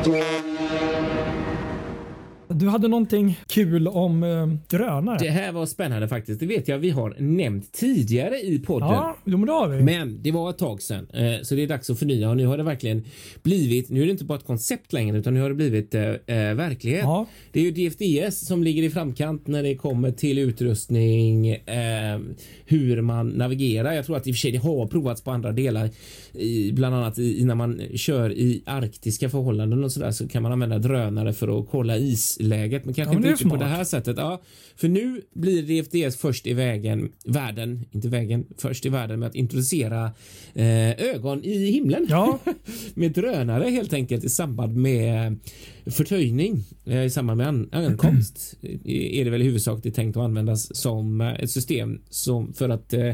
Du 2.54 2.68
hade 2.68 2.88
någonting 2.88 3.40
kul 3.48 3.88
om 3.88 4.24
eh, 4.24 4.48
drönare. 4.78 5.18
Det 5.20 5.30
här 5.30 5.52
var 5.52 5.66
spännande 5.66 6.08
faktiskt. 6.08 6.40
Det 6.40 6.46
vet 6.46 6.68
jag 6.68 6.78
vi 6.78 6.90
har 6.90 7.16
nämnt 7.20 7.72
tidigare 7.72 8.40
i 8.40 8.60
podden. 8.60 8.90
ja, 8.90 9.18
jo, 9.26 9.38
men 9.38 9.48
det 9.48 9.54
har 9.54 9.68
vi. 9.68 9.84
Men 9.84 10.22
det 10.22 10.32
var 10.32 10.50
ett 10.50 10.58
tag 10.58 10.82
sedan, 10.82 11.08
eh, 11.14 11.42
så 11.42 11.56
det 11.56 11.64
är 11.64 11.68
dags 11.68 11.90
att 11.90 12.00
förnya 12.00 12.30
och 12.30 12.38
nu 12.38 12.46
har 12.46 12.58
det 12.58 12.64
verkligen 12.64 13.04
blivit. 13.44 13.90
Nu 13.90 14.02
är 14.02 14.06
det 14.06 14.12
inte 14.12 14.26
bara 14.26 14.38
ett 14.38 14.46
koncept 14.46 14.94
längre 14.94 15.18
utan 15.18 15.34
nu 15.34 15.42
har 15.42 15.50
det 15.50 15.56
blivit 15.56 15.96
eh, 15.96 16.04
eh, 16.04 16.54
verklighet. 16.54 17.02
Ja. 17.04 17.26
Det 17.52 17.60
är 17.60 17.64
ju 17.64 17.72
DFDS 17.72 18.48
som 18.48 18.64
ligger 18.64 18.84
i 18.84 18.90
framkant 18.90 19.48
när 19.48 19.64
det 19.64 19.76
kommer 19.76 20.12
till 20.12 20.38
utrustning, 20.38 21.50
eh, 21.50 22.20
hur 22.66 23.02
man 23.02 23.30
navigerar. 23.30 23.94
Jag 23.94 24.06
tror 24.06 24.18
att 24.18 24.28
i 24.28 24.32
och 24.32 24.36
för 24.36 24.40
sig 24.40 24.52
det 24.52 24.58
har 24.58 24.88
provats 24.88 25.22
på 25.22 25.32
andra 25.32 25.52
delar, 25.52 25.90
i, 26.34 26.72
bland 26.72 26.96
annat 26.96 27.20
i, 27.20 27.44
när 27.44 27.56
man 27.56 27.82
kör 27.96 28.32
i 28.32 28.64
arktiska 28.66 29.30
förhållanden 29.30 29.84
och 29.84 29.92
så 29.92 30.00
där 30.00 30.12
så 30.12 30.28
kan 30.28 30.44
man 30.44 30.52
använda 30.52 30.80
drönare 30.80 31.34
för 31.34 31.60
att 31.60 31.68
kolla 31.72 31.98
isläget, 32.41 32.86
men 32.86 32.93
kanske 32.93 33.13
Ja, 33.13 33.19
men 33.19 33.30
inte 33.30 33.32
riktigt 33.32 33.49
på 33.49 33.56
det 33.56 33.65
här 33.65 33.84
sättet. 33.84 34.17
Ja, 34.17 34.41
för 34.75 34.88
nu 34.88 35.21
blir 35.34 35.63
DFDS 35.63 36.17
först 36.17 36.47
i 36.47 36.54
vägen, 36.54 37.12
världen, 37.25 37.86
inte 37.91 38.08
vägen, 38.08 38.45
först 38.58 38.86
i 38.86 38.89
världen 38.89 39.19
med 39.19 39.27
att 39.27 39.36
introducera 39.36 40.12
eh, 40.54 40.89
ögon 40.89 41.43
i 41.43 41.71
himlen. 41.71 42.08
Ja, 42.10 42.39
med 42.93 43.12
drönare 43.12 43.69
helt 43.69 43.93
enkelt 43.93 44.23
i 44.23 44.30
samband 44.30 44.75
med 44.75 45.39
förtöjning 45.86 46.63
eh, 46.86 47.04
i 47.04 47.10
samband 47.10 47.38
med 47.38 47.47
an 47.47 47.69
ankomst. 47.71 48.58
Är 48.86 49.25
det 49.25 49.32
väl 49.32 49.41
i 49.41 49.45
huvudsak 49.45 49.84
det 49.84 49.89
är 49.89 49.93
tänkt 49.93 50.17
att 50.17 50.23
användas 50.23 50.75
som 50.75 51.21
eh, 51.21 51.34
ett 51.34 51.51
system 51.51 52.01
som 52.10 52.54
för 52.54 52.69
att 52.69 52.93
eh, 52.93 53.13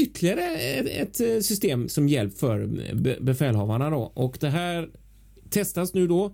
ytterligare 0.00 0.56
ett, 0.56 1.20
ett 1.20 1.44
system 1.44 1.88
som 1.88 2.08
hjälp 2.08 2.38
för 2.38 2.66
be 2.94 3.16
befälhavarna 3.20 3.90
då. 3.90 4.12
Och 4.14 4.36
det 4.40 4.48
här 4.48 4.88
testas 5.50 5.94
nu 5.94 6.06
då 6.06 6.32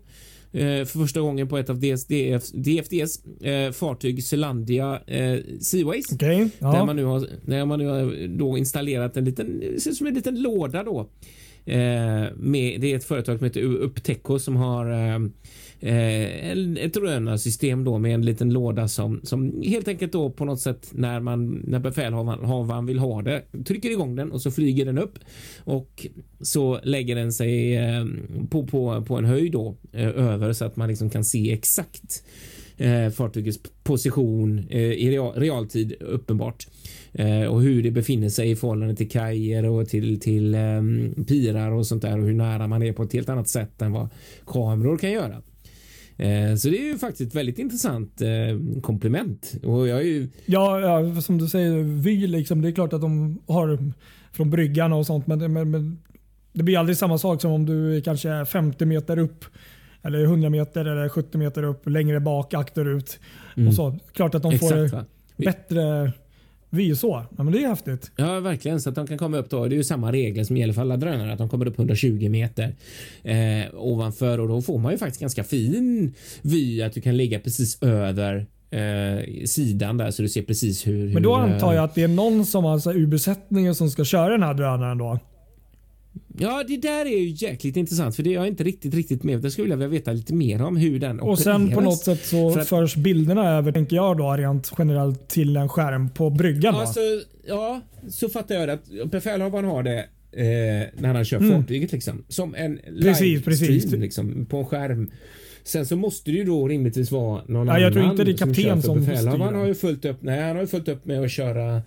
för 0.53 0.99
första 0.99 1.21
gången 1.21 1.49
på 1.49 1.59
ett 1.59 1.71
av 1.71 1.81
DS, 1.81 2.07
DF, 2.07 2.43
DFDs 2.53 3.25
eh, 3.43 3.73
fartyg 3.73 4.25
Zelandia 4.25 5.01
eh, 5.07 5.39
Seaways. 5.61 6.07
Där 6.59 6.67
Ja. 6.79 6.85
man 6.85 6.97
nu 6.97 7.05
har, 7.05 7.27
där 7.47 7.65
man 7.65 7.79
nu 7.79 7.87
har 7.87 8.29
då 8.39 8.59
installerat 8.59 9.17
en 9.17 9.25
liten, 9.25 9.63
ser 9.79 9.91
ut 9.91 9.97
som 9.97 10.07
en 10.07 10.15
liten 10.15 10.43
låda 10.43 10.85
då. 10.85 11.01
Eh, 11.65 11.77
med, 12.37 12.81
det 12.81 12.93
är 12.93 12.97
ett 12.97 13.05
företag 13.05 13.39
som 13.39 13.45
heter 13.45 13.63
Upteco 13.63 14.39
som 14.39 14.57
har 14.57 14.87
eh, 15.81 16.51
ett 16.85 16.95
drönarsystem 16.95 17.85
då 17.85 17.99
med 17.99 18.15
en 18.15 18.25
liten 18.25 18.53
låda 18.53 18.89
som, 18.89 19.21
som 19.23 19.63
helt 19.63 19.89
enkelt 19.89 20.13
då 20.13 20.31
på 20.31 20.45
något 20.45 20.61
sätt 20.61 20.91
när 20.93 21.21
man 21.21 21.63
när 21.67 21.79
befälhavaren 21.79 22.87
vill 22.87 22.99
ha 22.99 23.23
det 23.23 23.43
trycker 23.67 23.91
igång 23.91 24.17
den 24.17 24.33
och 24.33 24.43
så 24.43 24.51
flyger 24.51 24.85
den 24.85 24.99
upp 24.99 25.19
och 25.65 26.07
så 26.41 26.81
lägger 26.83 27.17
den 27.17 27.33
sig 27.33 27.77
eh, 27.77 28.07
på, 28.51 28.67
på, 28.67 29.05
på 29.05 29.17
en 29.17 29.25
höjd 29.25 29.53
då 29.53 29.77
eh, 29.93 30.09
över 30.09 30.53
så 30.53 30.65
att 30.65 30.77
man 30.77 30.89
liksom 30.89 31.11
kan 31.11 31.25
se 31.25 31.53
exakt 31.53 32.23
eh, 32.79 33.11
fartygets 33.11 33.59
position 33.83 34.67
eh, 34.71 34.81
i 34.81 35.11
real, 35.11 35.35
realtid 35.35 35.93
uppenbart 36.01 36.67
eh, 37.13 37.45
och 37.45 37.63
hur 37.63 37.83
det 37.83 37.91
befinner 37.91 38.29
sig 38.29 38.51
i 38.51 38.57
förhållande 38.57 38.97
till 38.97 39.09
kajer 39.09 39.67
och 39.67 39.89
till, 39.89 40.21
till 40.21 40.55
eh, 40.55 40.83
pirar 41.29 41.71
och 41.71 41.87
sånt 41.87 42.03
där 42.03 42.19
och 42.19 42.27
hur 42.27 42.35
nära 42.35 42.67
man 42.67 42.83
är 42.83 42.93
på 42.93 43.03
ett 43.03 43.13
helt 43.13 43.29
annat 43.29 43.49
sätt 43.49 43.83
än 43.83 43.93
vad 43.93 44.09
kameror 44.47 44.99
kan 44.99 45.11
göra. 45.11 45.43
Eh, 46.19 46.55
så 46.55 46.69
det 46.69 46.79
är 46.79 46.85
ju 46.85 46.99
faktiskt 46.99 47.31
ett 47.31 47.35
väldigt 47.35 47.59
intressant 47.59 48.21
eh, 48.21 48.81
komplement 48.83 49.55
och 49.65 49.89
jag 49.89 49.99
är 49.99 50.05
ju 50.05 50.29
Ja, 50.47 50.81
ja, 50.81 51.21
som 51.21 51.39
du 51.39 51.47
säger, 51.47 51.83
vy 51.83 52.27
liksom. 52.27 52.63
Det 52.63 52.69
är 52.69 52.73
klart 52.73 52.93
att 52.93 53.01
de 53.01 53.39
har 53.47 53.93
från 54.33 54.51
bryggan 54.51 54.93
och 54.93 55.07
sånt. 55.07 55.27
Men, 55.27 55.53
men, 55.53 55.71
men 55.71 55.99
det 56.53 56.63
blir 56.63 56.79
aldrig 56.79 56.97
samma 56.97 57.19
sak 57.19 57.41
som 57.41 57.53
om 57.53 57.67
du 57.67 57.97
är 57.97 58.01
kanske 58.01 58.45
50 58.45 58.85
meter 58.85 59.19
upp. 59.19 59.45
Eller 60.03 60.25
100 60.25 60.51
meter 60.51 60.85
eller 60.85 61.09
70 61.09 61.39
meter 61.39 61.63
upp 61.63 61.89
längre 61.89 62.21
bak 62.21 62.55
akterut. 62.55 63.21
Och 63.69 63.75
så. 63.75 63.99
Klart 64.13 64.35
att 64.35 64.43
de 64.43 64.53
exakt 64.53 64.73
får 64.73 64.97
va? 64.97 65.05
bättre 65.37 66.13
vy 66.71 66.95
så. 66.95 67.25
Ja, 67.37 67.43
men 67.45 67.53
det 67.53 67.65
är 67.65 67.69
häftigt. 67.69 68.11
Ja, 68.17 68.41
verkligen. 68.41 68.81
Så 68.81 68.89
att 68.89 68.95
de 68.95 69.07
kan 69.07 69.19
komma 69.19 69.37
upp 69.37 69.51
då. 69.51 69.67
Det 69.67 69.75
är 69.75 69.77
ju 69.77 69.85
samma 69.85 70.13
regler 70.13 70.45
som 70.45 70.57
gäller 70.57 70.73
för 70.73 70.81
alla 70.81 70.97
drönare. 70.97 71.33
Att 71.33 71.39
de 71.39 71.49
kommer 71.49 71.67
upp 71.67 71.79
120 71.79 72.29
meter 72.29 72.75
eh, 73.23 73.75
ovanför 73.75 74.41
och 74.41 74.49
då 74.49 74.63
får 74.63 74.79
man 74.79 74.93
ju 74.93 74.99
faktiskt 74.99 75.21
ganska 75.21 75.45
fin 75.45 76.15
vy. 76.43 76.83
Att 76.83 76.93
du 76.93 77.01
kan 77.01 77.17
ligga 77.17 77.41
precis 77.41 77.83
över 77.83 78.47
eh, 78.71 79.45
sidan 79.47 79.97
där 79.97 80.11
så 80.11 80.23
du 80.23 80.29
ser 80.29 80.43
precis 80.43 80.87
hur. 80.87 81.15
Men 81.15 81.23
då 81.23 81.37
hur, 81.37 81.43
antar 81.43 81.75
jag 81.75 81.85
att 81.85 81.95
det 81.95 82.03
är 82.03 82.09
någon 82.09 82.47
som 82.47 82.67
alltså, 82.67 82.93
ur 82.93 83.07
besättningen 83.07 83.75
som 83.75 83.91
ska 83.91 84.05
köra 84.05 84.29
den 84.29 84.43
här 84.43 84.55
drönaren 84.55 84.99
då. 84.99 85.19
Ja, 86.39 86.65
det 86.69 86.77
där 86.77 87.07
är 87.07 87.19
ju 87.19 87.29
jäkligt 87.47 87.77
intressant 87.77 88.17
för 88.17 88.23
det 88.23 88.31
är 88.31 88.35
jag 88.35 88.49
inte 88.49 88.65
riktigt, 88.65 88.95
riktigt 88.95 89.23
med. 89.25 89.41
Det 89.41 89.51
skulle 89.51 89.69
jag 89.69 89.77
vilja 89.77 89.89
veta 89.89 90.13
lite 90.13 90.35
mer 90.35 90.63
om 90.63 90.77
hur 90.77 90.99
den 91.01 91.21
Och 91.21 91.39
sen 91.39 91.71
på 91.71 91.81
något 91.81 91.99
sätt 91.99 92.27
så 92.27 92.51
För 92.53 92.61
att- 92.61 92.69
förs 92.69 92.97
bilderna 92.97 93.51
över, 93.51 93.73
tänker 93.73 93.97
jag 93.97 94.17
då, 94.19 94.33
rent 94.33 94.73
generellt 94.79 95.29
till 95.29 95.57
en 95.57 95.69
skärm 95.69 96.11
på 96.11 96.31
bryggan. 96.31 96.75
Ja, 96.75 96.87
så, 96.87 97.01
ja, 97.47 97.81
så 98.11 98.29
fattar 98.29 98.55
jag 98.55 98.69
det. 98.69 98.73
att 99.03 99.11
Befälhavaren 99.11 99.65
har 99.65 99.83
det 99.83 99.99
eh, 100.33 100.89
när 101.03 101.15
han 101.15 101.25
kör 101.25 101.37
Mm. 101.37 101.51
fartyget 101.63 101.93
liksom. 101.93 102.25
Som 102.29 102.55
en 102.55 102.81
Precis, 103.03 103.45
precis. 103.45 103.93
liksom 103.93 104.47
på 104.47 104.57
en 104.57 104.67
skärm. 104.67 105.11
Sen 105.65 105.87
så 105.87 105.97
måste 105.97 106.31
det 106.31 106.37
ju 106.37 106.45
då 106.45 106.69
rimligtvis 106.69 107.11
vara 107.11 107.43
någon 107.47 107.67
Ja, 107.67 107.73
annan 107.73 107.83
jag 107.83 107.93
tror 107.93 108.05
inte 108.11 108.25
det 108.25 108.31
är 108.31 108.37
kapten 108.37 108.83
för 108.83 108.89
som 108.89 109.01
Befälhavaren 109.01 109.55
har 109.55 109.67
ju 109.67 109.75
fullt 109.75 110.05
upp, 110.05 110.17
nej, 110.21 110.43
han 110.43 110.57
har 110.57 110.61
ju 110.63 110.67
fullt 110.67 110.89
upp 110.89 111.05
med 111.05 111.23
att 111.25 111.31
köra 111.31 111.83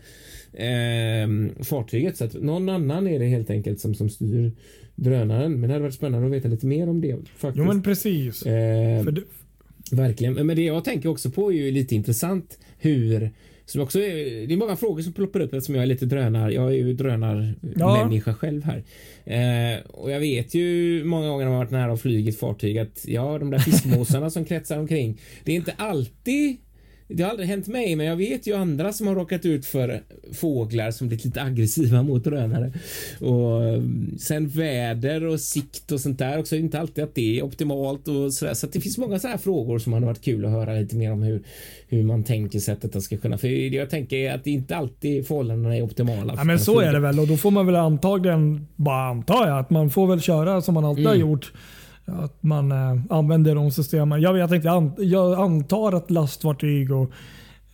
eh, 0.53 1.63
fartyget. 1.63 2.17
Så 2.17 2.23
att 2.25 2.33
någon 2.33 2.69
annan 2.69 3.07
är 3.07 3.19
det 3.19 3.25
helt 3.25 3.49
enkelt 3.49 3.79
som, 3.79 3.95
som 3.95 4.09
styr 4.09 4.51
drönaren. 4.95 5.51
Men 5.51 5.61
det 5.61 5.67
hade 5.67 5.83
varit 5.83 5.93
spännande 5.93 6.27
att 6.27 6.33
veta 6.33 6.47
lite 6.47 6.65
mer 6.65 6.89
om 6.89 7.01
det 7.01 7.17
faktiskt. 7.35 7.57
Jo 7.57 7.63
men 7.63 7.81
precis. 7.81 8.43
eh, 8.43 9.03
För 9.03 9.11
det, 9.11 9.21
Verkligen. 9.91 10.33
Men 10.33 10.55
det 10.55 10.61
jag 10.61 10.83
tänker 10.83 11.09
också 11.09 11.31
på 11.31 11.51
är 11.51 11.55
ju 11.55 11.71
lite 11.71 11.95
intressant 11.95 12.59
hur 12.79 13.31
Som 13.65 13.81
också 13.81 13.99
är, 13.99 14.47
det 14.47 14.53
är 14.53 14.57
många 14.57 14.75
frågor 14.75 15.01
som 15.01 15.13
ploppar 15.13 15.39
upp 15.39 15.53
eftersom 15.53 15.75
jag 15.75 15.81
är 15.81 15.87
lite 15.87 16.05
drönar. 16.05 16.49
Jag 16.49 16.67
är 16.67 16.75
ju 16.75 16.93
drönarmänniska 16.93 18.31
ja. 18.31 18.35
själv 18.35 18.63
här. 18.63 18.83
Eh, 19.25 19.79
och 19.87 20.11
jag 20.11 20.19
vet 20.19 20.53
ju 20.53 21.03
många 21.03 21.27
gånger 21.27 21.45
när 21.45 21.51
man 21.51 21.59
varit 21.59 21.71
nära 21.71 21.91
och 21.91 22.01
flugit 22.01 22.39
fartyg 22.39 22.77
att 22.77 23.05
ja, 23.07 23.39
de 23.39 23.51
där 23.51 23.59
fiskmåsarna 23.59 24.29
som 24.29 24.45
kretsar 24.45 24.79
omkring. 24.79 25.21
Det 25.43 25.51
är 25.51 25.55
inte 25.55 25.73
alltid 25.77 26.57
det 27.13 27.23
har 27.23 27.29
aldrig 27.29 27.49
hänt 27.49 27.67
mig, 27.67 27.95
men 27.95 28.05
jag 28.05 28.15
vet 28.15 28.47
ju 28.47 28.55
andra 28.55 28.93
som 28.93 29.07
har 29.07 29.15
råkat 29.15 29.45
ut 29.45 29.65
för 29.65 30.01
fåglar 30.33 30.91
som 30.91 31.07
blivit 31.07 31.25
lite 31.25 31.41
aggressiva 31.41 32.03
mot 32.03 32.23
drönare. 32.23 32.73
Och 33.19 33.63
eh, 33.63 33.81
sen 34.19 34.47
väder 34.47 35.23
och 35.23 35.39
sikt 35.39 35.91
och 35.91 35.99
sånt 35.99 36.19
där 36.19 36.39
också. 36.39 36.55
Inte 36.55 36.79
alltid 36.79 37.03
att 37.03 37.15
det 37.15 37.39
är 37.39 37.43
optimalt 37.43 38.07
och 38.07 38.33
så 38.33 38.45
där. 38.45 38.53
Så 38.53 38.67
det 38.67 38.81
finns 38.81 38.97
många 38.97 39.19
så 39.19 39.27
här 39.27 39.37
frågor 39.37 39.79
som 39.79 39.93
hade 39.93 40.05
varit 40.05 40.21
kul 40.21 40.45
att 40.45 40.51
höra 40.51 40.73
lite 40.73 40.95
mer 40.95 41.11
om 41.11 41.23
hur, 41.23 41.43
hur 41.87 42.03
man 42.03 42.23
tänker 42.23 42.59
sig 42.59 42.73
att 42.73 42.81
detta 42.81 43.01
ska 43.01 43.17
kunna. 43.17 43.37
För 43.37 43.47
jag 43.47 43.89
tänker 43.89 44.31
att 44.31 44.43
det 44.43 44.51
inte 44.51 44.75
alltid 44.75 45.27
förhållandena 45.27 45.77
är 45.77 45.81
optimala. 45.81 46.33
Ja, 46.37 46.43
men 46.43 46.59
så 46.59 46.79
är 46.79 46.93
det 46.93 46.99
väl 46.99 47.19
och 47.19 47.27
då 47.27 47.37
får 47.37 47.51
man 47.51 47.65
väl 47.65 47.75
antagligen 47.75 48.67
bara 48.75 49.09
anta 49.09 49.57
att 49.57 49.69
man 49.69 49.89
får 49.89 50.07
väl 50.07 50.21
köra 50.21 50.61
som 50.61 50.73
man 50.73 50.85
alltid 50.85 51.05
mm. 51.05 51.09
har 51.09 51.29
gjort 51.29 51.53
att 52.05 52.43
man 52.43 52.71
eh, 52.71 53.01
använder 53.09 53.55
de 53.55 53.71
systemen. 53.71 54.21
Jag, 54.21 54.33
vet 54.33 54.51
inte, 54.51 54.67
jag, 55.03 55.39
antar 55.39 55.93
att 55.93 56.11
lastfartyg 56.11 56.91
och 56.91 57.11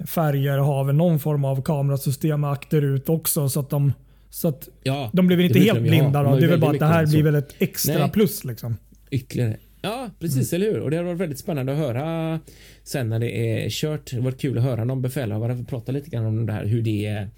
färger 0.07 0.57
har 0.57 0.83
väl 0.83 0.95
någon 0.95 1.19
form 1.19 1.45
av 1.45 1.61
kamerasystem 1.61 2.43
akterut 2.43 3.09
också 3.09 3.49
så 3.49 3.59
att 3.59 3.69
de 3.69 3.93
så 4.29 4.47
att 4.47 4.69
ja, 4.83 5.09
de 5.13 5.27
blir 5.27 5.39
inte 5.39 5.59
helt 5.59 5.81
blinda. 5.81 6.23
Då. 6.23 6.35
Det 6.35 6.45
är 6.45 6.49
väl 6.49 6.59
bara 6.59 6.71
att 6.71 6.79
det 6.79 6.85
här 6.85 7.05
blir 7.05 7.23
väl 7.23 7.35
ett 7.35 7.55
extra 7.59 7.99
Nej. 7.99 8.11
plus. 8.11 8.43
Liksom. 8.43 8.77
Ytterligare. 9.11 9.57
Ja, 9.81 10.09
precis, 10.19 10.53
mm. 10.53 10.61
eller 10.61 10.73
hur? 10.73 10.81
Och 10.81 10.91
det 10.91 10.97
har 10.97 11.03
varit 11.03 11.17
väldigt 11.17 11.39
spännande 11.39 11.71
att 11.71 11.77
höra 11.77 12.39
sen 12.83 13.09
när 13.09 13.19
det 13.19 13.63
är 13.65 13.69
kört. 13.69 14.11
Det 14.11 14.17
har 14.17 14.23
varit 14.23 14.41
kul 14.41 14.57
att 14.57 14.63
höra 14.63 14.83
någon 14.83 15.01
befälhavare 15.01 15.65
prata 15.69 15.91
lite 15.91 16.09
grann 16.09 16.25
om 16.25 16.45
det 16.45 16.53
här, 16.53 16.65
hur 16.65 16.81
det 16.81 17.05
är 17.05 17.29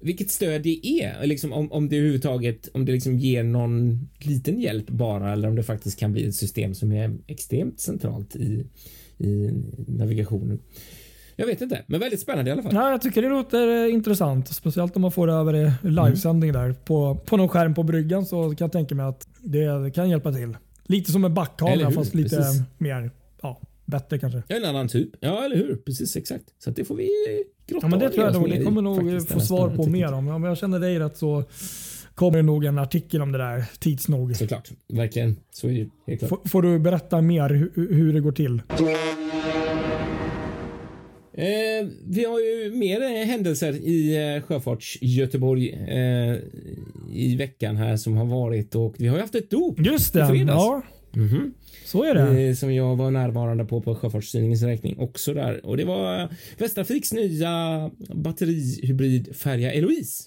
vilket 0.00 0.30
stöd 0.30 0.62
det 0.62 0.86
är, 0.86 1.26
liksom 1.26 1.52
om, 1.52 1.72
om 1.72 1.88
det 1.88 1.96
överhuvudtaget, 1.96 2.68
om 2.74 2.84
det 2.84 2.92
liksom 2.92 3.18
ger 3.18 3.42
någon 3.42 4.08
liten 4.18 4.60
hjälp 4.60 4.90
bara 4.90 5.32
eller 5.32 5.48
om 5.48 5.56
det 5.56 5.62
faktiskt 5.62 5.98
kan 5.98 6.12
bli 6.12 6.28
ett 6.28 6.34
system 6.34 6.74
som 6.74 6.92
är 6.92 7.18
extremt 7.26 7.80
centralt 7.80 8.36
i, 8.36 8.66
i 9.18 9.50
navigationen. 9.88 10.58
Jag 11.36 11.46
vet 11.46 11.60
inte, 11.60 11.84
men 11.86 12.00
väldigt 12.00 12.20
spännande 12.20 12.48
i 12.48 12.52
alla 12.52 12.62
fall. 12.62 12.74
Ja, 12.74 12.90
jag 12.90 13.02
tycker 13.02 13.22
det 13.22 13.28
låter 13.28 13.84
eh, 13.84 13.94
intressant. 13.94 14.48
Speciellt 14.48 14.96
om 14.96 15.02
man 15.02 15.12
får 15.12 15.26
det 15.26 15.32
över 15.32 15.54
i 15.54 15.72
livesändning 15.82 16.52
där 16.52 16.72
på, 16.72 17.14
på 17.26 17.36
någon 17.36 17.48
skärm 17.48 17.74
på 17.74 17.82
bryggan 17.82 18.26
så 18.26 18.42
kan 18.42 18.64
jag 18.64 18.72
tänka 18.72 18.94
mig 18.94 19.06
att 19.06 19.28
det 19.40 19.94
kan 19.94 20.10
hjälpa 20.10 20.32
till. 20.32 20.56
Lite 20.86 21.12
som 21.12 21.24
en 21.24 21.34
backkamera 21.34 21.90
fast 21.90 22.14
lite 22.14 22.36
Precis. 22.36 22.62
mer 22.78 23.10
ja, 23.42 23.60
bättre 23.84 24.18
kanske. 24.18 24.42
En 24.48 24.64
annan 24.64 24.88
typ. 24.88 25.10
Ja, 25.20 25.44
eller 25.44 25.56
hur? 25.56 25.76
Precis 25.76 26.16
exakt. 26.16 26.44
Så 26.58 26.70
det 26.70 26.84
får 26.84 26.94
vi 26.94 27.08
ja, 27.70 27.88
men 27.88 27.98
Det 27.98 28.10
tror 28.10 28.26
jag 28.26 28.34
nog. 28.34 28.50
Det 28.50 28.64
kommer 28.64 28.82
nog 28.82 29.28
få 29.28 29.40
svar 29.40 29.70
på 29.70 29.86
mer 29.86 30.12
om. 30.12 30.28
Om 30.28 30.44
jag 30.44 30.58
känner 30.58 30.80
dig 30.80 30.98
rätt 30.98 31.16
så 31.16 31.44
kommer 32.14 32.36
det 32.36 32.42
nog 32.42 32.64
en 32.64 32.78
artikel 32.78 33.22
om 33.22 33.32
det 33.32 33.38
där 33.38 33.64
tids 33.78 34.08
nog. 34.08 34.36
Såklart. 34.36 34.70
Verkligen. 34.92 35.36
Så 35.50 35.68
är 35.68 35.88
det 36.06 36.16
klart. 36.16 36.48
får 36.48 36.62
du 36.62 36.78
berätta 36.78 37.20
mer 37.20 37.48
hur, 37.48 37.94
hur 37.94 38.12
det 38.12 38.20
går 38.20 38.32
till? 38.32 38.62
Eh, 41.32 41.88
vi 42.06 42.24
har 42.24 42.40
ju 42.40 42.72
mer 42.74 43.24
händelser 43.24 43.72
i 43.72 44.34
eh, 44.36 44.42
Sjöfarts 44.42 44.98
Göteborg 45.00 45.72
eh, 45.72 46.36
i 47.12 47.36
veckan 47.36 47.76
här 47.76 47.96
som 47.96 48.16
har 48.16 48.24
varit 48.24 48.74
och 48.74 48.94
vi 48.98 49.08
har 49.08 49.16
ju 49.16 49.20
haft 49.20 49.34
ett 49.34 49.50
dop. 49.50 49.78
Just 49.78 50.12
det. 50.12 50.44
Ja. 50.46 50.82
Mm 51.16 51.28
-hmm. 51.28 51.50
Så 51.84 52.04
är 52.04 52.14
det. 52.14 52.48
Eh, 52.48 52.54
som 52.54 52.74
jag 52.74 52.96
var 52.96 53.10
närvarande 53.10 53.64
på 53.64 53.80
på 53.80 53.94
Sjöfartstidningens 53.94 54.62
räkning 54.62 54.98
också 54.98 55.34
där. 55.34 55.66
Och 55.66 55.76
det 55.76 55.84
var 55.84 56.28
Västtrafiks 56.58 57.12
nya 57.12 57.90
batterihybridfärja 58.14 59.72
Eloise 59.72 60.22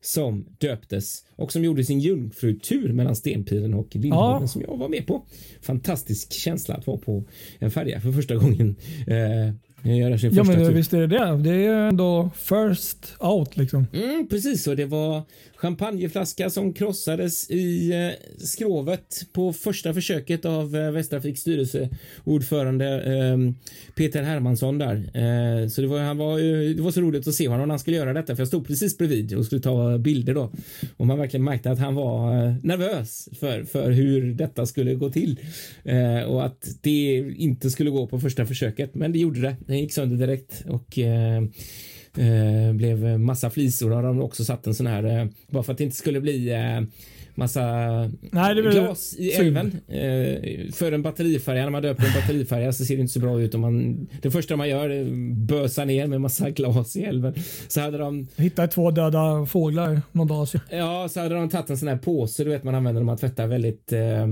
som 0.00 0.46
döptes 0.58 1.24
och 1.36 1.52
som 1.52 1.64
gjorde 1.64 1.84
sin 1.84 2.00
jungfrutur 2.00 2.92
mellan 2.92 3.16
Stenpiren 3.16 3.74
och 3.74 3.96
Lindholmen 3.96 4.42
ja. 4.42 4.48
som 4.48 4.62
jag 4.62 4.76
var 4.76 4.88
med 4.88 5.06
på. 5.06 5.26
Fantastisk 5.60 6.32
känsla 6.32 6.74
att 6.74 6.86
vara 6.86 6.98
på 6.98 7.24
en 7.58 7.70
färja 7.70 8.00
för 8.00 8.12
första 8.12 8.34
gången. 8.36 8.76
Eh, 9.06 9.54
Göra 9.82 10.18
sin 10.18 10.34
ja, 10.34 10.44
men 10.44 10.56
tur. 10.56 10.72
visst 10.72 10.92
är 10.92 11.00
det 11.00 11.06
det. 11.06 11.36
Det 11.36 11.64
är 11.66 11.88
ändå 11.88 12.30
first 12.34 13.14
out 13.20 13.56
liksom. 13.56 13.86
Mm, 13.92 14.28
precis, 14.30 14.66
och 14.66 14.76
det 14.76 14.84
var 14.84 15.22
champagneflaska 15.56 16.50
som 16.50 16.72
krossades 16.72 17.50
i 17.50 17.92
eh, 17.92 18.44
skrovet 18.44 19.26
på 19.32 19.52
första 19.52 19.94
försöket 19.94 20.44
av 20.44 20.76
eh, 20.76 20.90
Västtrafiks 20.90 21.40
styrelseordförande 21.40 22.86
eh, 23.04 23.38
Peter 23.94 24.22
Hermansson 24.22 24.78
där. 24.78 24.94
Eh, 24.94 25.68
så 25.68 25.80
det 25.80 25.86
var, 25.86 25.98
han 26.00 26.18
var, 26.18 26.38
det 26.74 26.82
var 26.82 26.90
så 26.90 27.00
roligt 27.00 27.28
att 27.28 27.34
se 27.34 27.48
honom 27.48 27.68
när 27.68 27.72
han 27.72 27.78
skulle 27.78 27.96
göra 27.96 28.12
detta 28.12 28.36
för 28.36 28.40
jag 28.40 28.48
stod 28.48 28.66
precis 28.66 28.98
bredvid 28.98 29.34
och 29.34 29.46
skulle 29.46 29.60
ta 29.60 29.98
bilder 29.98 30.34
då 30.34 30.52
och 30.96 31.06
man 31.06 31.18
verkligen 31.18 31.44
märkte 31.44 31.70
att 31.70 31.78
han 31.78 31.94
var 31.94 32.46
eh, 32.46 32.54
nervös 32.62 33.28
för, 33.40 33.64
för 33.64 33.90
hur 33.90 34.34
detta 34.34 34.66
skulle 34.66 34.94
gå 34.94 35.10
till 35.10 35.40
eh, 35.84 36.22
och 36.22 36.46
att 36.46 36.68
det 36.80 37.32
inte 37.36 37.70
skulle 37.70 37.90
gå 37.90 38.06
på 38.06 38.20
första 38.20 38.46
försöket. 38.46 38.94
Men 38.94 39.12
det 39.12 39.18
gjorde 39.18 39.40
det. 39.40 39.56
Den 39.68 39.78
gick 39.78 39.92
sönder 39.92 40.16
direkt 40.16 40.64
och 40.68 40.98
eh, 40.98 41.42
eh, 42.16 42.72
blev 42.72 43.20
massa 43.20 43.50
flisor. 43.50 43.90
Har 43.90 44.02
de 44.02 44.22
också 44.22 44.44
satt 44.44 44.66
en 44.66 44.74
sån 44.74 44.86
här 44.86 45.04
eh, 45.04 45.26
bara 45.46 45.62
för 45.62 45.72
att 45.72 45.78
det 45.78 45.84
inte 45.84 45.96
skulle 45.96 46.20
bli 46.20 46.50
eh, 46.50 46.80
massa 47.38 47.62
Nej, 48.20 48.54
det 48.54 48.62
glas 48.62 49.14
i 49.18 49.30
älven. 49.30 49.66
Eh, 49.88 50.72
för 50.72 50.92
en 50.92 51.02
batterifärja, 51.02 51.62
när 51.62 51.70
man 51.70 51.82
döper 51.82 52.06
en 52.06 52.12
batterifärja 52.12 52.72
så 52.72 52.84
ser 52.84 52.94
det 52.94 53.00
inte 53.00 53.12
så 53.12 53.20
bra 53.20 53.40
ut 53.40 53.54
om 53.54 53.60
man 53.60 54.06
det 54.22 54.30
första 54.30 54.56
man 54.56 54.68
gör 54.68 54.90
är 54.90 55.04
bösa 55.34 55.84
ner 55.84 56.06
med 56.06 56.20
massa 56.20 56.50
glas 56.50 56.96
i 56.96 57.02
älven. 57.02 57.34
Så 57.68 57.80
hade 57.80 57.98
de 57.98 58.28
hittade 58.36 58.68
två 58.68 58.90
döda 58.90 59.46
fåglar 59.46 60.02
någon 60.12 60.26
dag. 60.26 60.48
Ja, 60.70 61.08
så 61.10 61.20
hade 61.20 61.34
de 61.34 61.48
tagit 61.48 61.70
en 61.70 61.78
sån 61.78 61.88
här 61.88 61.96
påse 61.96 62.44
du 62.44 62.50
vet 62.50 62.64
man 62.64 62.74
använder 62.74 63.00
när 63.00 63.06
man 63.06 63.16
tvättar 63.16 63.46
väldigt 63.46 63.92
eh, 63.92 64.26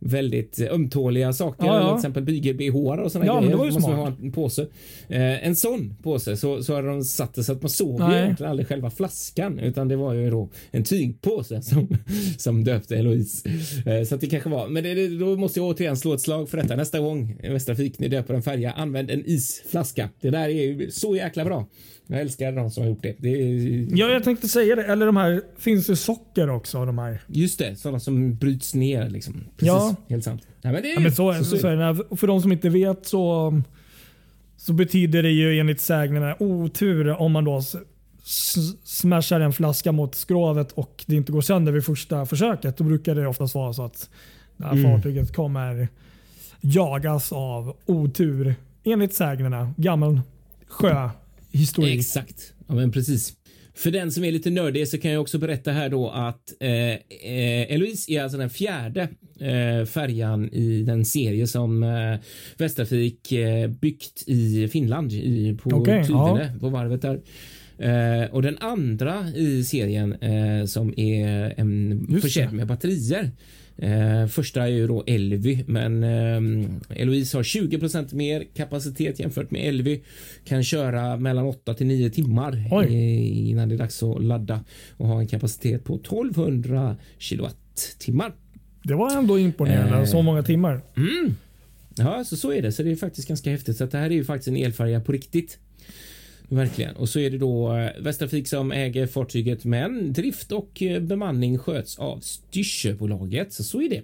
väldigt 0.00 0.60
ömtåliga 0.60 1.32
saker, 1.32 1.66
ja, 1.66 1.80
ja. 1.80 1.88
till 1.88 1.96
exempel 1.96 2.22
bygel-bh 2.22 3.00
och 3.00 3.12
sådana 3.12 3.26
ja, 3.26 3.32
grejer. 3.32 3.40
Men 3.40 3.50
det 3.50 3.56
var 3.56 3.64
ju 3.64 3.72
måste 3.72 3.92
smart. 3.92 3.98
ha 3.98 4.12
en 4.22 4.32
påse. 4.32 4.62
Eh, 5.08 5.46
en 5.46 5.56
sån 5.56 5.96
påse 6.02 6.36
så, 6.36 6.62
så 6.62 6.74
hade 6.74 6.88
de 6.88 7.04
satt 7.04 7.34
det 7.34 7.44
så 7.44 7.52
att 7.52 7.62
man 7.62 7.70
såg 7.70 8.00
ju 8.00 8.16
egentligen 8.16 8.50
aldrig 8.50 8.68
själva 8.68 8.90
flaskan 8.90 9.58
utan 9.58 9.88
det 9.88 9.96
var 9.96 10.14
ju 10.14 10.30
då 10.30 10.48
en 10.70 10.84
tygpåse 10.84 11.62
som, 11.62 11.88
som 12.38 12.49
döpte 12.52 12.96
Eloise. 12.96 13.48
Eh, 13.86 14.04
så 14.04 14.16
det 14.16 14.26
kanske 14.26 14.48
var, 14.48 14.68
men 14.68 14.84
det, 14.84 15.08
då 15.08 15.36
måste 15.36 15.60
jag 15.60 15.68
återigen 15.68 15.96
slå 15.96 16.14
ett 16.14 16.20
slag 16.20 16.48
för 16.48 16.56
detta 16.56 16.76
nästa 16.76 17.00
gång 17.00 17.36
Västtrafik 17.42 17.98
ni 17.98 18.08
döper 18.08 18.34
en 18.34 18.42
färja. 18.42 18.72
Använd 18.72 19.10
en 19.10 19.22
isflaska. 19.26 20.08
Det 20.20 20.30
där 20.30 20.48
är 20.48 20.48
ju 20.48 20.90
så 20.90 21.16
jäkla 21.16 21.44
bra. 21.44 21.66
Jag 22.06 22.20
älskar 22.20 22.52
de 22.52 22.70
som 22.70 22.82
har 22.82 22.90
gjort 22.90 23.02
det. 23.02 23.14
det 23.18 23.28
är... 23.28 23.86
Ja, 23.98 24.08
jag 24.08 24.24
tänkte 24.24 24.48
säga 24.48 24.76
det. 24.76 24.84
Eller 24.84 25.06
de 25.06 25.16
här, 25.16 25.42
finns 25.58 25.86
det 25.86 25.96
socker 25.96 26.50
också? 26.50 26.84
De 26.84 26.98
här. 26.98 27.22
Just 27.26 27.58
det, 27.58 27.76
sådana 27.76 28.00
som 28.00 28.34
bryts 28.34 28.74
ner. 28.74 29.08
Liksom. 29.10 29.34
Precis, 29.34 29.66
ja. 29.66 29.96
Helt 30.08 30.24
sant. 30.24 30.42
Nej, 30.62 30.72
men 30.72 30.82
det 30.82 30.90
är, 30.90 30.94
ja, 30.94 31.00
men 31.00 31.12
så, 31.12 31.34
så, 31.34 31.44
så, 31.44 31.58
så 31.58 31.68
är 31.68 32.16
För 32.16 32.26
de 32.26 32.42
som 32.42 32.52
inte 32.52 32.68
vet 32.68 33.06
så, 33.06 33.54
så 34.56 34.72
betyder 34.72 35.22
det 35.22 35.30
ju 35.30 35.58
enligt 35.58 35.80
sägnerna 35.80 36.36
otur 36.38 37.08
om 37.08 37.32
man 37.32 37.44
då 37.44 37.62
smashar 38.84 39.40
en 39.40 39.52
flaska 39.52 39.92
mot 39.92 40.14
skrovet 40.14 40.72
och 40.72 41.04
det 41.06 41.16
inte 41.16 41.32
går 41.32 41.40
sönder 41.40 41.72
vid 41.72 41.84
första 41.84 42.26
försöket. 42.26 42.76
Då 42.76 42.84
brukar 42.84 43.14
det 43.14 43.26
oftast 43.26 43.54
vara 43.54 43.72
så 43.72 43.84
att 43.84 44.10
det 44.56 44.64
här 44.64 44.72
mm. 44.72 44.92
fartyget 44.92 45.34
kommer 45.34 45.88
jagas 46.60 47.32
av 47.32 47.76
otur. 47.86 48.54
Enligt 48.84 49.14
sägnerna. 49.14 49.74
Gammal 49.76 50.20
sjöhistorik. 50.66 51.98
Exakt. 51.98 52.52
Ja, 52.66 52.74
men 52.74 52.92
precis. 52.92 53.36
För 53.74 53.90
den 53.90 54.12
som 54.12 54.24
är 54.24 54.32
lite 54.32 54.50
nördig 54.50 54.88
så 54.88 54.98
kan 54.98 55.10
jag 55.10 55.20
också 55.20 55.38
berätta 55.38 55.72
här 55.72 55.88
då 55.88 56.10
att 56.10 56.52
eh, 56.60 56.70
eh, 56.70 57.74
Eloise 57.74 58.12
är 58.12 58.22
alltså 58.22 58.38
den 58.38 58.50
fjärde 58.50 59.08
eh, 59.40 59.86
färjan 59.86 60.48
i 60.52 60.82
den 60.82 61.04
serie 61.04 61.46
som 61.46 61.82
eh, 61.82 62.18
Västtrafik 62.58 63.32
eh, 63.32 63.68
byggt 63.68 64.24
i 64.26 64.68
Finland 64.68 65.12
i, 65.12 65.58
på 65.62 65.70
okay, 65.70 66.02
Tydene, 66.02 66.50
ja. 66.52 66.60
på 66.60 66.68
varvet 66.68 67.02
där. 67.02 67.20
Eh, 67.80 68.30
och 68.30 68.42
den 68.42 68.58
andra 68.58 69.28
i 69.28 69.64
serien 69.64 70.12
eh, 70.12 70.64
som 70.64 70.94
är 70.96 71.54
en 71.56 72.20
försedd 72.22 72.52
med 72.52 72.66
batterier. 72.66 73.30
Eh, 73.76 74.26
första 74.26 74.62
är 74.62 74.68
ju 74.68 74.86
då 74.86 75.04
Elvy, 75.06 75.64
men 75.66 76.04
eh, 76.04 77.00
Eloise 77.02 77.36
har 77.36 77.42
20 77.42 78.14
mer 78.16 78.44
kapacitet 78.54 79.20
jämfört 79.20 79.50
med 79.50 79.68
Elvy. 79.68 80.00
Kan 80.44 80.64
köra 80.64 81.16
mellan 81.16 81.46
8 81.46 81.74
till 81.74 81.86
9 81.86 82.10
timmar 82.10 82.72
innan 82.90 83.68
det 83.68 83.74
är 83.74 83.78
dags 83.78 84.02
att 84.02 84.24
ladda 84.24 84.64
och 84.96 85.08
ha 85.08 85.20
en 85.20 85.26
kapacitet 85.26 85.84
på 85.84 85.94
1200 85.94 86.96
kilowattimmar. 87.18 88.32
Det 88.82 88.94
var 88.94 89.18
ändå 89.18 89.38
imponerande, 89.38 89.98
eh, 89.98 90.04
så 90.04 90.22
många 90.22 90.42
timmar. 90.42 90.80
Mm. 90.96 91.34
Ja, 91.96 92.24
så, 92.24 92.36
så 92.36 92.52
är 92.52 92.62
det. 92.62 92.72
Så 92.72 92.82
det 92.82 92.90
är 92.90 92.96
faktiskt 92.96 93.28
ganska 93.28 93.50
häftigt. 93.50 93.76
Så 93.76 93.86
det 93.86 93.98
här 93.98 94.06
är 94.06 94.14
ju 94.14 94.24
faktiskt 94.24 94.48
en 94.48 94.56
elfärja 94.56 95.00
på 95.00 95.12
riktigt. 95.12 95.58
Verkligen. 96.50 96.96
Och 96.96 97.08
så 97.08 97.18
är 97.18 97.30
det 97.30 97.38
då 97.38 97.76
eh, 97.76 98.02
Västtrafik 98.02 98.48
som 98.48 98.72
äger 98.72 99.06
fartyget 99.06 99.64
men 99.64 100.12
drift 100.12 100.52
och 100.52 100.82
eh, 100.82 101.02
bemanning 101.02 101.58
sköts 101.58 101.98
av 101.98 102.20
Styrsöbolaget. 102.20 103.52
Så 103.52 103.64
så 103.64 103.82
är 103.82 103.88
det. 103.88 104.02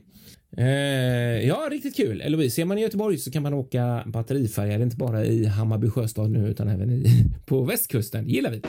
Eh, 0.58 1.46
ja, 1.48 1.68
riktigt 1.70 1.96
kul. 1.96 2.20
Eloise, 2.20 2.60
är 2.60 2.64
man 2.64 2.78
i 2.78 2.80
Göteborg 2.80 3.18
så 3.18 3.30
kan 3.30 3.42
man 3.42 3.54
åka 3.54 4.02
batterifärjor 4.06 4.82
inte 4.82 4.96
bara 4.96 5.24
i 5.24 5.44
Hammarby 5.44 5.90
sjöstad 5.90 6.30
nu 6.30 6.48
utan 6.48 6.68
även 6.68 6.90
i, 6.90 7.24
på 7.46 7.64
västkusten. 7.64 8.28
gillar 8.28 8.50
vi. 8.50 8.60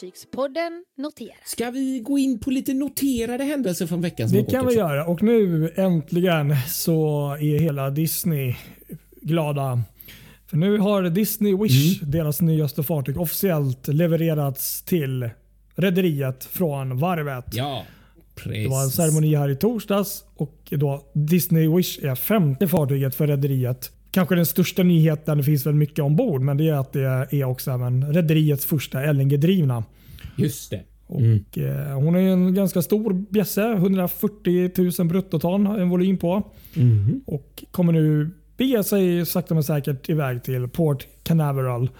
Fartygspodden 0.00 0.84
noterar. 0.98 1.36
Ska 1.44 1.70
vi 1.70 2.00
gå 2.00 2.18
in 2.18 2.38
på 2.38 2.50
lite 2.50 2.74
noterade 2.74 3.44
händelser 3.44 3.86
från 3.86 4.00
veckan? 4.00 4.28
Det 4.30 4.44
kan 4.44 4.66
vi 4.66 4.74
göra 4.74 5.06
och 5.06 5.22
nu 5.22 5.72
äntligen 5.76 6.56
så 6.68 7.30
är 7.40 7.58
hela 7.58 7.90
Disney 7.90 8.54
glada. 9.22 9.82
För 10.46 10.56
nu 10.56 10.78
har 10.78 11.02
Disney 11.02 11.56
Wish, 11.56 12.02
Mm. 12.02 12.10
deras 12.10 12.40
nyaste 12.40 12.82
fartyg, 12.82 13.20
officiellt 13.20 13.88
levererats 13.88 14.82
till 14.82 15.30
rederiet 15.74 16.44
från 16.44 16.98
varvet. 16.98 17.44
Ja, 17.52 17.82
precis. 18.34 18.64
Det 18.64 18.68
var 18.68 18.82
en 18.82 18.90
ceremoni 18.90 19.34
här 19.34 19.48
i 19.48 19.56
torsdags 19.56 20.24
och 20.36 20.56
då 20.70 21.04
Disney 21.14 21.68
Wish 21.76 21.98
är 22.04 22.14
femte 22.14 22.68
fartyget 22.68 23.14
för 23.14 23.26
rederiet. 23.26 23.90
Kanske 24.16 24.34
den 24.34 24.46
största 24.46 24.82
nyheten, 24.82 25.38
det 25.38 25.44
finns 25.44 25.66
väl 25.66 25.74
mycket 25.74 25.98
ombord, 25.98 26.42
men 26.42 26.56
det 26.56 26.68
är 26.68 26.72
att 26.74 26.92
det 26.92 27.28
är 27.30 27.44
också 27.44 27.70
även 27.70 28.12
rederiets 28.12 28.66
första 28.66 29.12
LNG-drivna. 29.12 29.84
Just 30.36 30.70
det. 30.70 30.82
Och, 31.06 31.58
eh, 31.58 31.98
hon 31.98 32.16
är 32.16 32.20
en 32.20 32.54
ganska 32.54 32.82
stor 32.82 33.12
bjässe, 33.30 33.72
140 33.72 34.70
000 34.98 35.08
bruttoton 35.08 35.66
har 35.66 35.78
en 35.78 35.88
volym 35.88 36.18
på. 36.18 36.42
Mhm. 36.74 37.20
Och 37.26 37.64
kommer 37.70 37.92
nu 37.92 38.30
bege 38.56 38.84
sig 38.84 39.26
sakta 39.26 39.54
men 39.54 39.62
säkert 39.62 40.08
iväg 40.08 40.44
till 40.44 40.68
Port 40.68 41.06
Canaveral. 41.22 41.90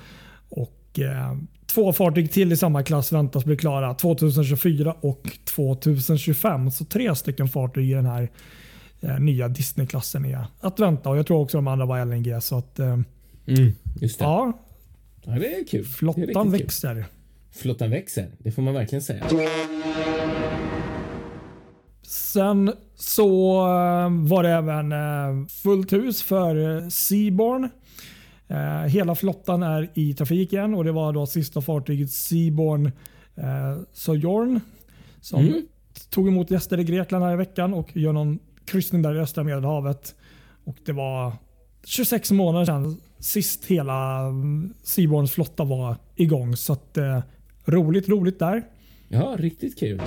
Och, 0.49 0.99
eh, 0.99 1.37
två 1.67 1.93
fartyg 1.93 2.33
till 2.33 2.53
i 2.53 2.57
samma 2.57 2.83
klass 2.83 3.13
väntas 3.13 3.45
bli 3.45 3.57
klara 3.57 3.95
2024 3.95 4.95
och 5.01 5.39
2025. 5.45 6.71
Så 6.71 6.85
tre 6.85 7.15
stycken 7.15 7.49
fartyg 7.49 7.91
i 7.91 7.95
den 7.95 8.07
här 8.07 8.31
nya 9.19 9.49
Disney-klassen 9.49 10.25
är 10.25 10.47
att 10.61 10.81
vänta. 10.81 11.11
Och 11.11 11.19
Jag 11.19 11.27
tror 11.27 11.40
också 11.40 11.59
de 11.59 11.69
andra 11.69 11.87
var 11.87 12.05
LNG. 12.05 12.40
Så 12.40 12.59
att, 12.59 12.79
eh, 12.79 12.99
Mm, 13.49 13.73
just 14.01 14.19
det. 14.19 14.25
Ja. 14.25 14.53
ja, 15.23 15.33
det 15.33 15.55
är 15.55 15.64
kul. 15.66 15.83
Det 15.83 15.88
är 15.88 15.92
flottan 15.92 16.23
riktigt 16.27 16.42
kul. 16.42 16.51
växer. 16.53 17.05
Flottan 17.53 17.90
växer. 17.90 18.29
Det 18.38 18.51
får 18.53 18.62
man 18.62 18.75
verkligen 18.75 19.03
säga. 19.03 19.25
Sen 22.03 22.73
så 22.95 23.61
eh, 23.61 24.11
var 24.29 24.42
det 24.42 24.49
även 24.51 24.92
eh, 24.92 25.47
fullt 25.49 25.92
hus 25.92 26.23
för 26.23 26.90
Seaborn. 26.90 27.69
Hela 28.88 29.14
flottan 29.14 29.62
är 29.62 29.90
i 29.95 30.14
trafik 30.14 30.53
igen 30.53 30.75
och 30.75 30.85
det 30.85 30.92
var 30.92 31.12
då 31.12 31.27
sista 31.27 31.61
fartyget 31.61 32.11
Seaborn 32.11 32.90
Sojourn 33.92 34.61
som 35.21 35.40
Mm. 35.40 35.66
tog 36.11 36.29
emot 36.29 36.51
gäster 36.51 36.81
i 36.81 36.85
Grekland 36.85 37.25
här 37.25 37.33
i 37.33 37.37
veckan 37.37 37.75
och 37.75 37.97
gör 37.97 38.12
någon 38.12 38.38
kryssning 38.67 39.03
där 39.03 39.15
i 39.15 39.19
östra 39.19 39.45
medelhavet. 39.45 40.15
Och 40.65 40.77
det 40.85 40.93
var 40.93 41.33
26 41.85 42.31
månader 42.31 42.65
sedan 42.65 43.01
sist 43.19 43.65
hela 43.65 44.19
mm, 44.19 44.75
Seaborns 44.83 45.33
flotta 45.33 45.65
var 45.65 45.97
igång. 46.17 46.57
Så 46.57 46.73
att, 46.73 46.97
eh, 46.97 47.21
roligt, 47.65 48.09
roligt 48.09 48.39
där. 48.39 48.63
Ja, 49.09 49.37
riktigt 49.39 49.79
kul. 49.79 50.01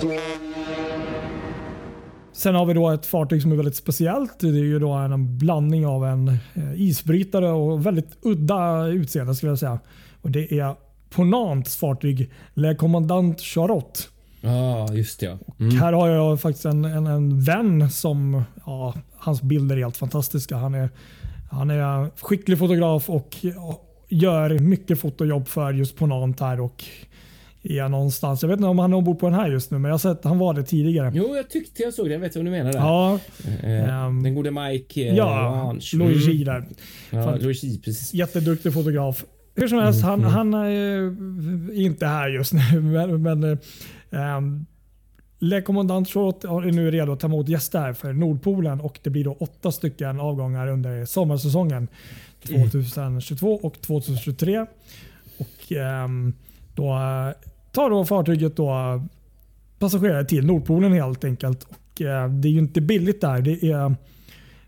Sen 2.32 2.54
har 2.54 2.66
vi 2.66 2.74
då 2.74 2.90
ett 2.90 3.06
fartyg 3.06 3.42
som 3.42 3.52
är 3.52 3.56
väldigt 3.56 3.76
speciellt. 3.76 4.40
Det 4.40 4.48
är 4.48 4.52
ju 4.52 4.78
då 4.78 4.92
en 4.92 5.38
blandning 5.38 5.86
av 5.86 6.04
en 6.04 6.28
eh, 6.28 6.72
isbrytare 6.76 7.50
och 7.50 7.86
väldigt 7.86 8.18
udda 8.22 8.86
utseende 8.86 9.34
skulle 9.34 9.52
jag 9.52 9.58
säga. 9.58 9.78
Och 10.22 10.30
Det 10.30 10.58
är 10.58 10.74
Ponants 11.10 11.76
fartyg 11.76 12.30
Le 12.54 12.74
Commandant 12.74 13.40
Charlotte. 13.40 14.08
Ja, 14.40 14.88
just 14.92 15.20
det. 15.20 15.26
Ja. 15.26 15.38
Mm. 15.60 15.76
Här 15.76 15.92
har 15.92 16.08
jag 16.08 16.40
faktiskt 16.40 16.64
en, 16.64 16.84
en, 16.84 17.06
en 17.06 17.40
vän 17.40 17.90
som, 17.90 18.42
ja, 18.66 18.94
hans 19.16 19.42
bilder 19.42 19.76
är 19.76 19.80
helt 19.80 19.96
fantastiska. 19.96 20.56
Han 20.56 20.74
är, 20.74 20.88
han 21.50 21.70
är 21.70 22.10
skicklig 22.20 22.58
fotograf 22.58 23.10
och 23.10 23.36
gör 24.08 24.58
mycket 24.58 25.00
fotojobb 25.00 25.48
för 25.48 25.72
just 25.72 25.96
Ponant 25.96 26.40
här. 26.40 26.60
Och 26.60 26.84
är 27.62 27.88
någonstans, 27.88 28.42
jag 28.42 28.48
vet 28.48 28.56
inte 28.56 28.68
om 28.68 28.78
han 28.78 28.92
är 28.92 28.96
ombord 28.96 29.18
på 29.18 29.26
den 29.26 29.38
här 29.38 29.50
just 29.50 29.70
nu, 29.70 29.78
men 29.78 29.88
jag 29.88 29.94
har 29.94 29.98
sett 29.98 30.24
han 30.24 30.38
var 30.38 30.54
det 30.54 30.62
tidigare. 30.62 31.12
Jo, 31.14 31.36
jag 31.36 31.50
tyckte 31.50 31.82
jag 31.82 31.94
såg 31.94 32.06
det. 32.06 32.12
Jag 32.12 32.20
vet 32.20 32.36
vad 32.36 32.44
du 32.44 32.50
menar 32.50 32.72
där. 32.72 32.78
Ja, 32.78 33.18
Eh, 33.62 34.04
Ehm, 34.04 34.22
den 34.22 34.34
gode 34.34 34.50
Mike 34.50 35.08
eh, 35.08 35.14
ja. 35.16 35.76
Luigi 35.92 36.44
där. 36.44 36.64
Ja. 37.10 37.34
Luigi, 37.34 37.80
precis. 37.84 38.14
Jätteduktig 38.14 38.74
fotograf. 38.74 39.24
Hur 39.54 39.68
som 39.68 39.78
helst, 39.78 40.02
han, 40.02 40.24
han 40.24 40.54
är 40.54 40.68
är 40.68 41.80
inte 41.80 42.06
här 42.06 42.28
just 42.28 42.52
nu. 42.52 42.80
Men, 42.80 43.22
men 43.22 43.44
eh, 43.44 43.58
um, 44.10 44.66
Le 45.38 45.62
Commandant 45.62 46.08
Short 46.08 46.44
är 46.44 46.72
nu 46.72 46.90
redo 46.90 47.12
att 47.12 47.20
ta 47.20 47.26
emot 47.26 47.48
gäster 47.48 47.92
för 47.92 48.12
Nordpolen 48.12 48.80
och 48.80 48.98
det 49.02 49.10
blir 49.10 49.24
då 49.24 49.32
åtta 49.32 49.72
stycken 49.72 50.20
avgångar 50.20 50.68
under 50.68 51.04
sommarsäsongen 51.04 51.88
2022 52.42 53.54
och 53.54 53.80
2023. 53.80 54.66
Och 55.38 55.72
ehm, 55.72 56.34
då 56.74 56.92
eh, 56.92 57.50
tar 57.72 57.90
då 57.90 58.04
fartyget 58.04 58.56
då 58.56 59.02
passagerare 59.78 60.24
till 60.24 60.46
Nordpolen 60.46 60.92
helt 60.92 61.24
enkelt. 61.24 61.62
Och 61.62 62.02
eh, 62.02 62.30
Det 62.30 62.48
är 62.48 62.52
ju 62.52 62.58
inte 62.58 62.80
billigt 62.80 63.20
där. 63.20 63.40
Det 63.40 63.70
är 63.70 63.94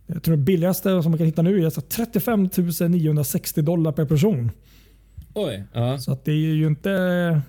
jag 0.07 0.23
tror 0.23 0.37
det 0.37 0.43
billigaste 0.43 1.03
som 1.03 1.13
man 1.13 1.19
kan 1.19 1.27
hitta 1.27 1.43
nu 1.43 1.67
är 1.67 1.71
så 1.71 1.81
35 1.81 2.49
960 2.89 3.63
dollar 3.63 3.93
per 3.93 4.05
person. 4.05 4.51
Oj. 5.35 5.65
Ja. 5.73 5.99
Så 5.99 6.13
att 6.13 6.25
det 6.25 6.33
är 6.33 6.55
ju 6.55 6.67
inte 6.67 7.43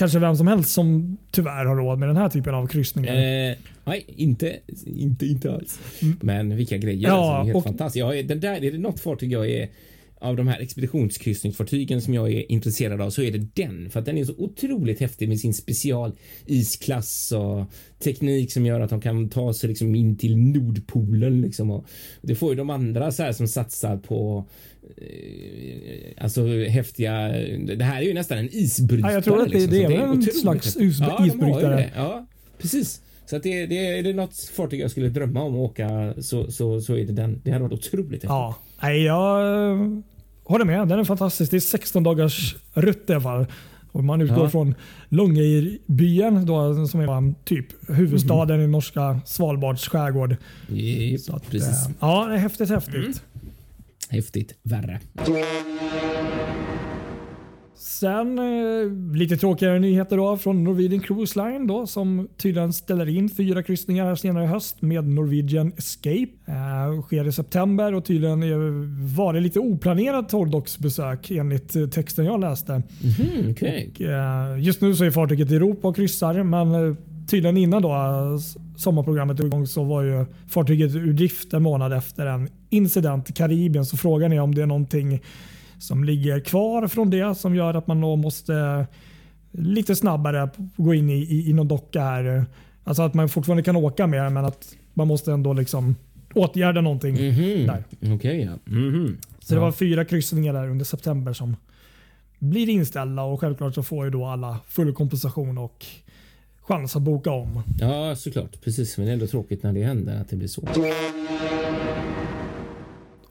kanske 0.00 0.18
vem 0.18 0.36
som 0.36 0.46
helst 0.46 0.70
som 0.70 1.16
tyvärr 1.30 1.64
har 1.64 1.76
råd 1.76 1.98
med 1.98 2.08
den 2.08 2.16
här 2.16 2.28
typen 2.28 2.54
av 2.54 2.66
kryssningar. 2.66 3.14
Eh, 3.14 3.56
nej, 3.84 4.04
inte, 4.06 4.56
inte, 4.86 5.26
inte 5.26 5.52
alls. 5.52 5.78
Men 6.20 6.56
vilka 6.56 6.76
grejer. 6.78 7.08
Ja, 7.08 7.10
alltså, 7.12 7.32
det 7.32 7.40
är 7.40 7.44
helt 7.44 7.56
och- 7.56 7.64
fantastiskt. 7.64 8.00
Jag 8.00 8.18
är, 8.18 8.22
den 8.22 8.40
där, 8.40 8.64
är 8.64 8.72
det 8.72 8.78
något 8.78 9.00
fartyg 9.00 9.32
jag 9.32 9.50
är 9.50 9.68
av 10.20 10.36
de 10.36 10.48
här 10.48 10.60
expeditionskryssningsfartygen 10.60 12.00
som 12.02 12.14
jag 12.14 12.32
är 12.32 12.52
intresserad 12.52 13.00
av 13.00 13.10
så 13.10 13.22
är 13.22 13.32
det 13.32 13.48
den. 13.54 13.90
För 13.90 14.00
att 14.00 14.06
den 14.06 14.18
är 14.18 14.24
så 14.24 14.34
otroligt 14.38 15.00
häftig 15.00 15.28
med 15.28 15.40
sin 15.40 15.54
special 15.54 16.12
isklass 16.46 17.32
och 17.32 17.64
teknik 18.04 18.52
som 18.52 18.66
gör 18.66 18.80
att 18.80 18.90
de 18.90 19.00
kan 19.00 19.28
ta 19.28 19.54
sig 19.54 19.68
liksom 19.68 19.94
in 19.94 20.16
till 20.16 20.36
Nordpolen. 20.36 21.40
Liksom. 21.40 21.70
Och 21.70 21.86
det 22.22 22.34
får 22.34 22.50
ju 22.50 22.56
de 22.56 22.70
andra 22.70 23.12
så 23.12 23.22
här 23.22 23.32
som 23.32 23.48
satsar 23.48 23.96
på 23.96 24.48
alltså 26.18 26.46
häftiga. 26.68 27.28
Det 27.76 27.84
här 27.84 28.00
är 28.02 28.06
ju 28.06 28.14
nästan 28.14 28.38
en 28.38 28.48
isbrytare. 28.52 29.10
Ja, 29.10 29.14
jag 29.14 29.24
tror 29.24 29.38
att 29.42 29.48
det- 29.48 29.54
liksom, 29.54 29.70
det 29.72 29.84
är 29.84 29.88
väl 29.88 30.00
en 30.00 30.10
otroligt 30.10 30.40
slags 30.40 30.66
häftigt. 30.66 30.82
is- 30.82 31.00
ja, 31.00 31.26
isbrytare. 31.26 31.76
det. 31.76 31.90
Ja, 31.96 32.26
precis. 32.58 33.00
Så 33.26 33.36
att 33.36 33.42
det, 33.42 33.66
det, 33.66 33.86
är 33.98 34.02
det 34.02 34.12
något 34.12 34.36
fartyg 34.54 34.80
jag 34.80 34.90
skulle 34.90 35.08
drömma 35.08 35.42
om 35.42 35.54
att 35.54 35.58
åka 35.58 36.14
så, 36.20 36.50
så, 36.50 36.80
så 36.80 36.94
är 36.96 37.04
det 37.06 37.12
den. 37.12 37.40
Det 37.44 37.50
hade 37.50 37.62
varit 37.64 37.72
otroligt 37.72 38.10
häftigt. 38.12 38.24
Ja, 38.30 38.56
nej, 38.82 39.02
jag 39.02 39.40
eh, 39.70 39.78
håller 40.44 40.64
med. 40.64 40.88
Den 40.88 40.98
är 40.98 41.04
fantastisk. 41.04 41.50
Det 41.50 41.56
är 41.56 41.60
16 41.60 42.02
dagars 42.02 42.56
rutt 42.74 43.10
i 43.10 43.12
alla 43.12 43.22
fall. 43.22 43.46
Och 43.92 44.04
man 44.04 44.20
utgår 44.20 44.38
Ja. 44.44 44.50
från 44.50 44.74
Långeybyen 45.08 46.46
då, 46.46 46.86
som 46.86 47.00
är 47.00 47.34
typ 47.44 47.66
huvudstaden 47.90 48.56
Mhm. 48.56 48.64
i 48.68 48.72
norska 48.72 49.20
Svalbards 49.26 49.88
skärgård. 49.88 50.36
Så 51.20 51.36
att, 51.36 51.50
precis. 51.50 51.86
eh, 51.86 51.92
ja, 52.00 52.26
det 52.28 52.34
är 52.34 52.38
häftigt 52.38 52.68
häftigt. 52.68 52.94
Mm. 52.94 53.12
Häftigt 54.10 54.54
värre. 54.62 55.00
Sen 57.74 58.38
eh, 58.38 59.14
lite 59.16 59.36
tråkigare 59.36 59.78
nyheter 59.78 60.16
då 60.16 60.36
från 60.36 60.64
Norwegian 60.64 61.00
Cruise 61.00 61.44
Line 61.44 61.66
då, 61.66 61.86
som 61.86 62.28
tydligen 62.36 62.72
ställer 62.72 63.08
in 63.08 63.28
fyra 63.28 63.62
kryssningar 63.62 64.04
här 64.06 64.14
senare 64.14 64.44
i 64.44 64.46
höst 64.46 64.82
med 64.82 65.08
Norwegian 65.08 65.72
Escape. 65.76 66.28
Eh, 66.46 67.02
sker 67.02 67.28
i 67.28 67.32
september 67.32 67.94
och 67.94 68.04
tydligen 68.04 68.40
var 69.14 69.32
det 69.32 69.40
lite 69.40 69.60
oplanerat 69.60 70.28
torrdocksbesök 70.28 71.30
enligt 71.30 71.76
eh, 71.76 71.86
texten 71.88 72.24
jag 72.24 72.40
läste. 72.40 72.72
Mhm, 72.72 73.50
Okej. 73.50 73.90
Och, 73.94 74.00
eh, 74.00 74.60
Just 74.62 74.80
nu 74.80 74.94
så 74.94 75.04
är 75.04 75.10
fartyget 75.10 75.50
i 75.50 75.56
Europa 75.56 75.88
och 75.88 75.96
kryssar 75.96 76.42
men 76.42 76.74
eh, 76.88 76.94
tydligen 77.30 77.56
innan 77.56 77.82
då 77.82 77.88
eh, 77.92 78.36
sommarprogrammet 78.80 79.36
drog 79.36 79.46
igång 79.48 79.66
så 79.66 79.84
var 79.84 80.02
ju 80.02 80.26
fartyget 80.48 80.94
ur 80.94 81.12
drift 81.12 81.52
en 81.54 81.62
månad 81.62 81.92
efter 81.92 82.26
en 82.26 82.48
incident 82.70 83.30
i 83.30 83.32
Karibien. 83.32 83.84
Så 83.84 83.96
frågan 83.96 84.32
är 84.32 84.40
om 84.40 84.54
det 84.54 84.62
är 84.62 84.66
någonting 84.66 85.20
som 85.78 86.04
ligger 86.04 86.40
kvar 86.40 86.88
från 86.88 87.10
det 87.10 87.34
som 87.34 87.54
gör 87.54 87.74
att 87.74 87.86
man 87.86 88.00
då 88.00 88.16
måste 88.16 88.54
eh, 88.54 88.84
lite 89.50 89.96
snabbare 89.96 90.50
gå 90.76 90.94
in 90.94 91.10
i, 91.10 91.14
i, 91.18 91.50
i 91.50 91.52
någon 91.52 91.68
docka 91.68 92.00
här. 92.02 92.44
Alltså 92.84 93.02
att 93.02 93.14
man 93.14 93.28
fortfarande 93.28 93.62
kan 93.62 93.76
åka 93.76 94.06
med 94.06 94.32
men 94.32 94.44
att 94.44 94.74
man 94.94 95.08
måste 95.08 95.32
ändå 95.32 95.52
liksom 95.52 95.96
åtgärda 96.34 96.80
någonting 96.80 97.14
Mhm. 97.14 97.66
där. 97.66 97.84
Okej, 98.14 98.42
ja. 98.42 98.72
Mhm. 98.72 99.16
Så 99.40 99.54
det 99.54 99.60
var 99.60 99.72
fyra 99.72 100.04
kryssningar 100.04 100.52
där 100.52 100.68
under 100.68 100.84
september 100.84 101.32
som 101.32 101.56
blir 102.38 102.68
inställda 102.68 103.22
och 103.22 103.40
självklart 103.40 103.74
så 103.74 103.82
får 103.82 104.04
ju 104.04 104.10
då 104.10 104.24
alla 104.26 104.58
full 104.68 104.92
kompensation 104.94 105.58
och 105.58 105.86
chans 106.70 106.96
att 106.96 107.02
boka 107.02 107.30
om. 107.30 107.62
Ja, 107.80 108.16
såklart. 108.16 108.60
Precis, 108.64 108.98
men 108.98 109.06
det 109.06 109.12
är 109.12 109.14
ändå 109.14 109.26
tråkigt 109.26 109.62
när 109.62 109.72
det 109.72 109.84
händer 109.84 110.20
att 110.20 110.28
det 110.28 110.36
blir 110.36 110.48
så. 110.48 110.62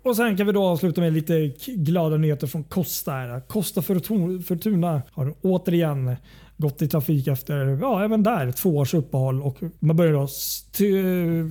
Och 0.03 0.15
sen 0.15 0.37
kan 0.37 0.47
vi 0.47 0.53
då 0.53 0.63
avsluta 0.63 1.01
med 1.01 1.13
lite 1.13 1.51
glada 1.65 2.17
nyheter 2.17 2.47
från 2.47 2.63
Costa. 2.63 3.11
Här. 3.11 3.39
Costa 3.47 3.81
Fortuna 3.81 5.01
har 5.11 5.33
återigen 5.41 6.15
gått 6.57 6.81
i 6.81 6.87
trafik 6.87 7.27
efter, 7.27 7.77
ja 7.81 8.03
även 8.03 8.23
där, 8.23 8.51
två 8.51 8.77
års 8.77 8.93
uppehåll. 8.93 9.41
Och 9.41 9.57
man 9.79 9.95
börjar 9.95 10.13
då 10.13 10.27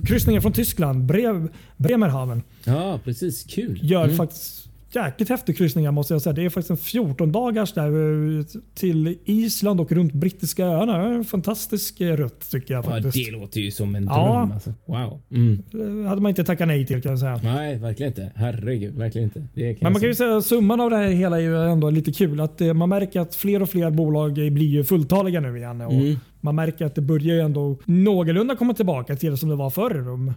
kryssningen 0.05 0.41
från 0.41 0.53
Tyskland, 0.53 1.05
Bre 1.05 1.47
Bremerhaven. 1.77 2.43
Ja, 2.63 2.99
precis. 3.03 3.43
Kul. 3.43 3.79
Gör 3.83 4.03
mm. 4.03 4.15
faktiskt 4.15 4.68
jäkligt 4.95 5.29
häftig 5.29 5.57
kryssning 5.57 5.93
måste 5.93 6.13
jag 6.13 6.21
säga. 6.21 6.33
Det 6.33 6.45
är 6.45 6.49
faktiskt 6.49 6.69
en 6.69 6.77
14 6.77 7.31
dagars 7.31 7.73
där 7.73 8.37
eh, 8.39 8.45
till 8.73 9.17
Island 9.25 9.81
och 9.81 9.91
runt 9.91 10.13
brittiska 10.13 10.65
öarna. 10.65 11.23
Fantastisk 11.23 12.01
eh, 12.01 12.15
rutt 12.15 12.51
tycker 12.51 12.73
jag. 12.73 12.85
faktiskt. 12.85 13.17
Ja, 13.17 13.23
det 13.25 13.39
låter 13.39 13.59
ju 13.59 13.71
som 13.71 13.95
en 13.95 14.05
dröm. 14.05 14.15
Ja. 14.15 14.49
Alltså. 14.53 14.73
Wow. 14.85 15.21
Mm. 15.31 15.63
Eh, 15.73 16.09
hade 16.09 16.21
man 16.21 16.29
inte 16.29 16.43
tackat 16.43 16.67
nej 16.67 16.85
till 16.85 17.01
kan 17.01 17.09
jag 17.09 17.19
säga. 17.19 17.39
Nej, 17.43 17.77
verkligen 17.77 18.11
inte. 18.11 18.31
Herregud, 18.35 18.95
verkligen 18.95 19.25
inte. 19.25 19.47
Men 19.81 19.93
man 19.93 20.01
kan 20.01 20.09
ju 20.09 20.15
säga 20.15 20.41
summan 20.41 20.81
av 20.81 20.89
det 20.89 20.97
här 20.97 21.07
hela 21.07 21.37
är 21.37 21.41
ju 21.41 21.71
ändå 21.71 21.89
lite 21.89 22.11
kul. 22.11 22.39
Att 22.39 22.59
man 22.75 22.89
märker 22.89 23.19
att 23.19 23.35
fler 23.35 23.61
och 23.61 23.69
fler 23.69 23.91
bolag 23.91 24.33
blir 24.33 24.67
ju 24.67 24.83
fulltaliga 24.83 25.39
nu 25.39 25.57
igen. 25.57 25.81
Och 25.81 25.93
mm. 25.93 26.15
Man 26.41 26.55
märker 26.55 26.85
att 26.85 26.95
det 26.95 27.01
börjar 27.01 27.35
ju 27.35 27.41
ändå 27.41 27.77
någorlunda 27.85 28.55
komma 28.55 28.73
tillbaka 28.73 29.15
till 29.15 29.31
det 29.31 29.37
som 29.37 29.49
det 29.49 29.55
var 29.55 29.69
förr. 29.69 30.33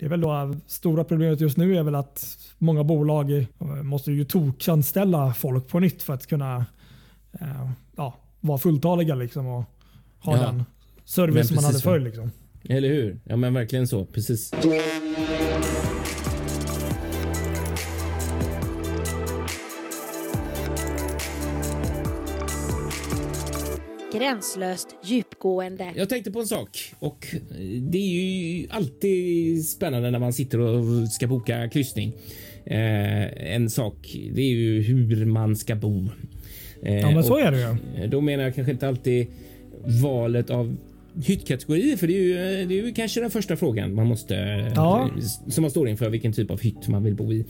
Det 0.00 0.06
är 0.06 0.10
väl 0.10 0.20
då 0.20 0.54
stora 0.66 1.04
problemet 1.04 1.40
just 1.40 1.56
nu 1.56 1.76
är 1.76 1.82
väl 1.82 1.94
att 1.94 2.38
många 2.58 2.84
bolag 2.84 3.46
måste 3.82 4.12
ju 4.12 4.24
tokanställa 4.24 5.34
folk 5.34 5.68
på 5.68 5.80
nytt 5.80 6.02
för 6.02 6.14
att 6.14 6.26
kunna 6.26 6.66
eh, 7.32 7.70
ja, 7.96 8.14
vara 8.40 8.58
fulltaliga 8.58 9.14
liksom 9.14 9.46
och 9.46 9.64
ha 10.18 10.36
ja. 10.36 10.42
den 10.42 10.64
service 11.04 11.46
som 11.46 11.54
man 11.54 11.64
hade 11.64 11.78
förr. 11.78 11.98
Liksom. 12.00 12.30
Eller 12.64 12.88
hur? 12.88 13.20
Ja 13.24 13.36
men 13.36 13.54
verkligen 13.54 13.88
så. 13.88 14.04
Precis. 14.04 14.52
Gränslöst 24.30 24.96
djupgående. 25.04 25.92
Jag 25.96 26.08
tänkte 26.08 26.30
på 26.30 26.40
en 26.40 26.46
sak 26.46 26.94
och 26.98 27.26
det 27.80 27.98
är 27.98 28.08
ju 28.08 28.66
alltid 28.70 29.68
spännande 29.68 30.10
när 30.10 30.18
man 30.18 30.32
sitter 30.32 30.58
och 30.60 31.08
ska 31.08 31.26
boka 31.26 31.68
kryssning. 31.68 32.12
Eh, 32.64 33.52
en 33.54 33.70
sak, 33.70 34.16
det 34.32 34.40
är 34.40 34.48
ju 34.48 34.82
hur 34.82 35.24
man 35.24 35.56
ska 35.56 35.74
bo. 35.76 36.08
Eh, 36.82 37.00
ja, 37.00 37.10
men 37.10 37.24
så 37.24 37.38
är 37.38 37.50
det 37.50 37.58
ju. 37.60 38.06
Då 38.06 38.20
menar 38.20 38.44
jag 38.44 38.54
kanske 38.54 38.72
inte 38.72 38.88
alltid 38.88 39.26
valet 40.02 40.50
av 40.50 40.76
hyttkategori, 41.24 41.96
för 41.96 42.06
det 42.06 42.12
är, 42.12 42.22
ju, 42.22 42.66
det 42.66 42.78
är 42.78 42.86
ju 42.86 42.92
kanske 42.92 43.20
den 43.20 43.30
första 43.30 43.56
frågan 43.56 43.94
man 43.94 44.06
måste 44.06 44.34
ja. 44.74 45.10
som 45.48 45.62
man 45.62 45.70
står 45.70 45.88
inför 45.88 46.10
vilken 46.10 46.32
typ 46.32 46.50
av 46.50 46.60
hytt 46.60 46.88
man 46.88 47.04
vill 47.04 47.14
bo 47.14 47.32
i 47.32 47.44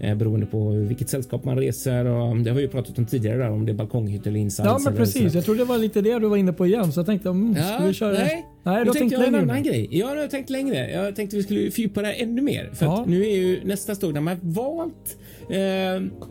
eh, 0.00 0.14
beroende 0.14 0.46
på 0.46 0.70
vilket 0.70 1.08
sällskap 1.08 1.44
man 1.44 1.58
reser. 1.58 2.04
Och 2.04 2.36
det 2.36 2.50
har 2.50 2.56
vi 2.56 2.62
ju 2.62 2.68
pratat 2.68 2.98
om 2.98 3.06
tidigare 3.06 3.38
där, 3.38 3.50
om 3.50 3.66
det 3.66 3.72
är 3.72 3.74
balkonghytt 3.74 4.26
eller 4.26 4.40
inside. 4.40 4.66
Ja, 4.66 4.78
men 4.84 4.96
precis. 4.96 5.34
Jag 5.34 5.44
tror 5.44 5.54
det 5.54 5.64
var 5.64 5.78
lite 5.78 6.00
det 6.00 6.18
du 6.18 6.28
var 6.28 6.36
inne 6.36 6.52
på 6.52 6.66
igen, 6.66 6.92
så 6.92 7.00
jag 7.00 7.06
tänkte 7.06 7.28
mm, 7.28 7.54
ska 7.54 7.62
ja, 7.62 7.80
vi 7.86 7.94
köra? 7.94 8.12
Nej, 8.12 8.46
nej 8.62 8.84
du 8.84 8.90
tänkte 8.90 9.14
jag 9.14 9.28
en 9.28 9.34
annan 9.34 9.62
grej. 9.62 9.88
Ja, 9.90 10.14
jag 10.14 10.22
har 10.22 10.28
tänkt 10.28 10.50
längre. 10.50 10.90
Jag 10.90 11.16
tänkte 11.16 11.36
vi 11.36 11.42
skulle 11.42 11.70
fördjupa 11.70 12.02
det 12.02 12.12
ännu 12.12 12.42
mer 12.42 12.70
för 12.72 12.86
ja. 12.86 13.04
nu 13.08 13.22
är 13.22 13.36
ju 13.36 13.64
nästa 13.64 13.94
steg 13.94 14.14
när 14.14 14.20
man 14.20 14.36
valt 14.42 15.16
eh, 15.48 16.22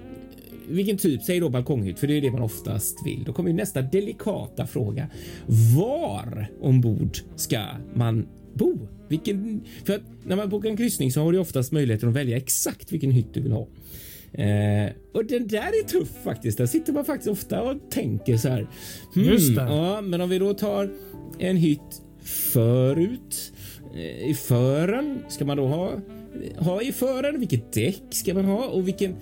vilken 0.72 0.97
typ, 0.97 1.24
säg 1.24 1.39
då 1.39 1.49
balkonghytt, 1.49 1.99
för 1.99 2.07
det 2.07 2.17
är 2.17 2.22
det 2.22 2.32
man 2.32 2.41
oftast 2.41 3.05
vill. 3.05 3.24
Då 3.24 3.34
kommer 3.34 3.53
nästa 3.53 3.82
delikata 3.82 4.67
fråga. 4.67 5.07
Var 5.78 6.47
ombord 6.61 7.17
ska 7.36 7.61
man 7.93 8.28
bo? 8.53 8.88
Vilken, 9.07 9.61
för 9.86 9.95
att 9.95 10.01
när 10.26 10.36
man 10.36 10.49
bokar 10.49 10.69
en 10.69 10.78
kryssning 10.78 11.11
så 11.11 11.22
har 11.22 11.32
du 11.32 11.38
oftast 11.38 11.72
möjligheten 11.72 12.09
att 12.09 12.15
välja 12.15 12.38
exakt 12.38 12.91
vilken 12.91 13.11
hytt 13.11 13.34
du 13.34 13.41
vill 13.41 13.51
ha. 13.51 13.67
Eh, 14.34 14.91
och 15.13 15.26
den 15.26 15.47
där 15.47 15.67
är 15.84 15.88
tuff 15.88 16.09
faktiskt. 16.24 16.57
Där 16.57 16.65
sitter 16.65 16.93
man 16.93 17.05
faktiskt 17.05 17.30
ofta 17.30 17.61
och 17.61 17.78
tänker 17.91 18.38
så 18.38 18.49
här. 18.49 18.67
Hmm, 19.15 19.26
Just 19.26 19.55
det. 19.55 19.61
Ja, 19.61 20.01
men 20.01 20.22
om 20.22 20.30
vi 20.30 20.39
då 20.39 20.53
tar 20.53 20.91
en 21.39 21.57
hytt 21.57 22.01
förut 22.24 23.53
eh, 23.95 24.30
i 24.30 24.34
fören 24.34 25.19
ska 25.30 25.45
man 25.45 25.57
då 25.57 25.67
ha 25.67 25.91
ha 26.57 26.82
i 26.82 26.91
fören? 26.91 27.39
Vilket 27.39 27.74
däck 27.74 28.03
ska 28.09 28.34
man 28.34 28.45
ha 28.45 28.65
och 28.65 28.88
vilken 28.88 29.15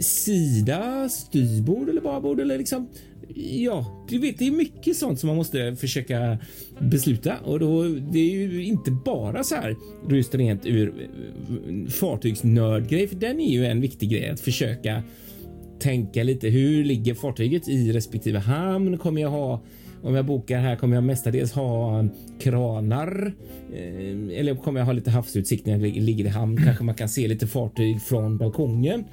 sida, 0.00 1.08
styrbord 1.08 1.88
eller 1.88 2.00
babord 2.00 2.40
eller 2.40 2.58
liksom 2.58 2.88
Ja, 3.34 4.06
du 4.08 4.18
vet, 4.18 4.38
det 4.38 4.46
är 4.46 4.50
mycket 4.50 4.96
sånt 4.96 5.20
som 5.20 5.26
man 5.26 5.36
måste 5.36 5.76
försöka 5.76 6.38
besluta 6.78 7.36
och 7.44 7.60
då 7.60 7.82
det 7.82 8.18
är 8.18 8.30
ju 8.30 8.64
inte 8.64 8.90
bara 8.90 9.44
så 9.44 9.54
här 9.54 9.76
just 10.10 10.34
rent 10.34 10.66
ur 10.66 10.88
eh, 10.88 11.90
fartygsnördgrej, 11.90 13.08
för 13.08 13.16
den 13.16 13.40
är 13.40 13.50
ju 13.50 13.66
en 13.66 13.80
viktig 13.80 14.10
grej 14.10 14.28
att 14.28 14.40
försöka 14.40 15.02
tänka 15.78 16.22
lite. 16.22 16.48
Hur 16.48 16.84
ligger 16.84 17.14
fartyget 17.14 17.68
i 17.68 17.92
respektive 17.92 18.38
hamn? 18.38 18.98
Kommer 18.98 19.20
jag 19.22 19.30
ha 19.30 19.62
om 20.02 20.14
jag 20.14 20.24
bokar 20.24 20.58
här 20.58 20.76
kommer 20.76 20.94
jag 20.94 21.04
mestadels 21.04 21.52
ha 21.52 22.04
kranar 22.40 23.32
eh, 23.74 24.38
eller 24.38 24.54
kommer 24.54 24.80
jag 24.80 24.86
ha 24.86 24.92
lite 24.92 25.10
havsutsikt 25.10 25.66
när 25.66 25.72
jag 25.72 25.80
ligger 25.80 26.24
i 26.24 26.28
hamn? 26.28 26.56
Kanske 26.64 26.84
man 26.84 26.94
kan 26.94 27.08
se 27.08 27.28
lite 27.28 27.46
fartyg 27.46 28.02
från 28.02 28.38
balkongen. 28.38 29.04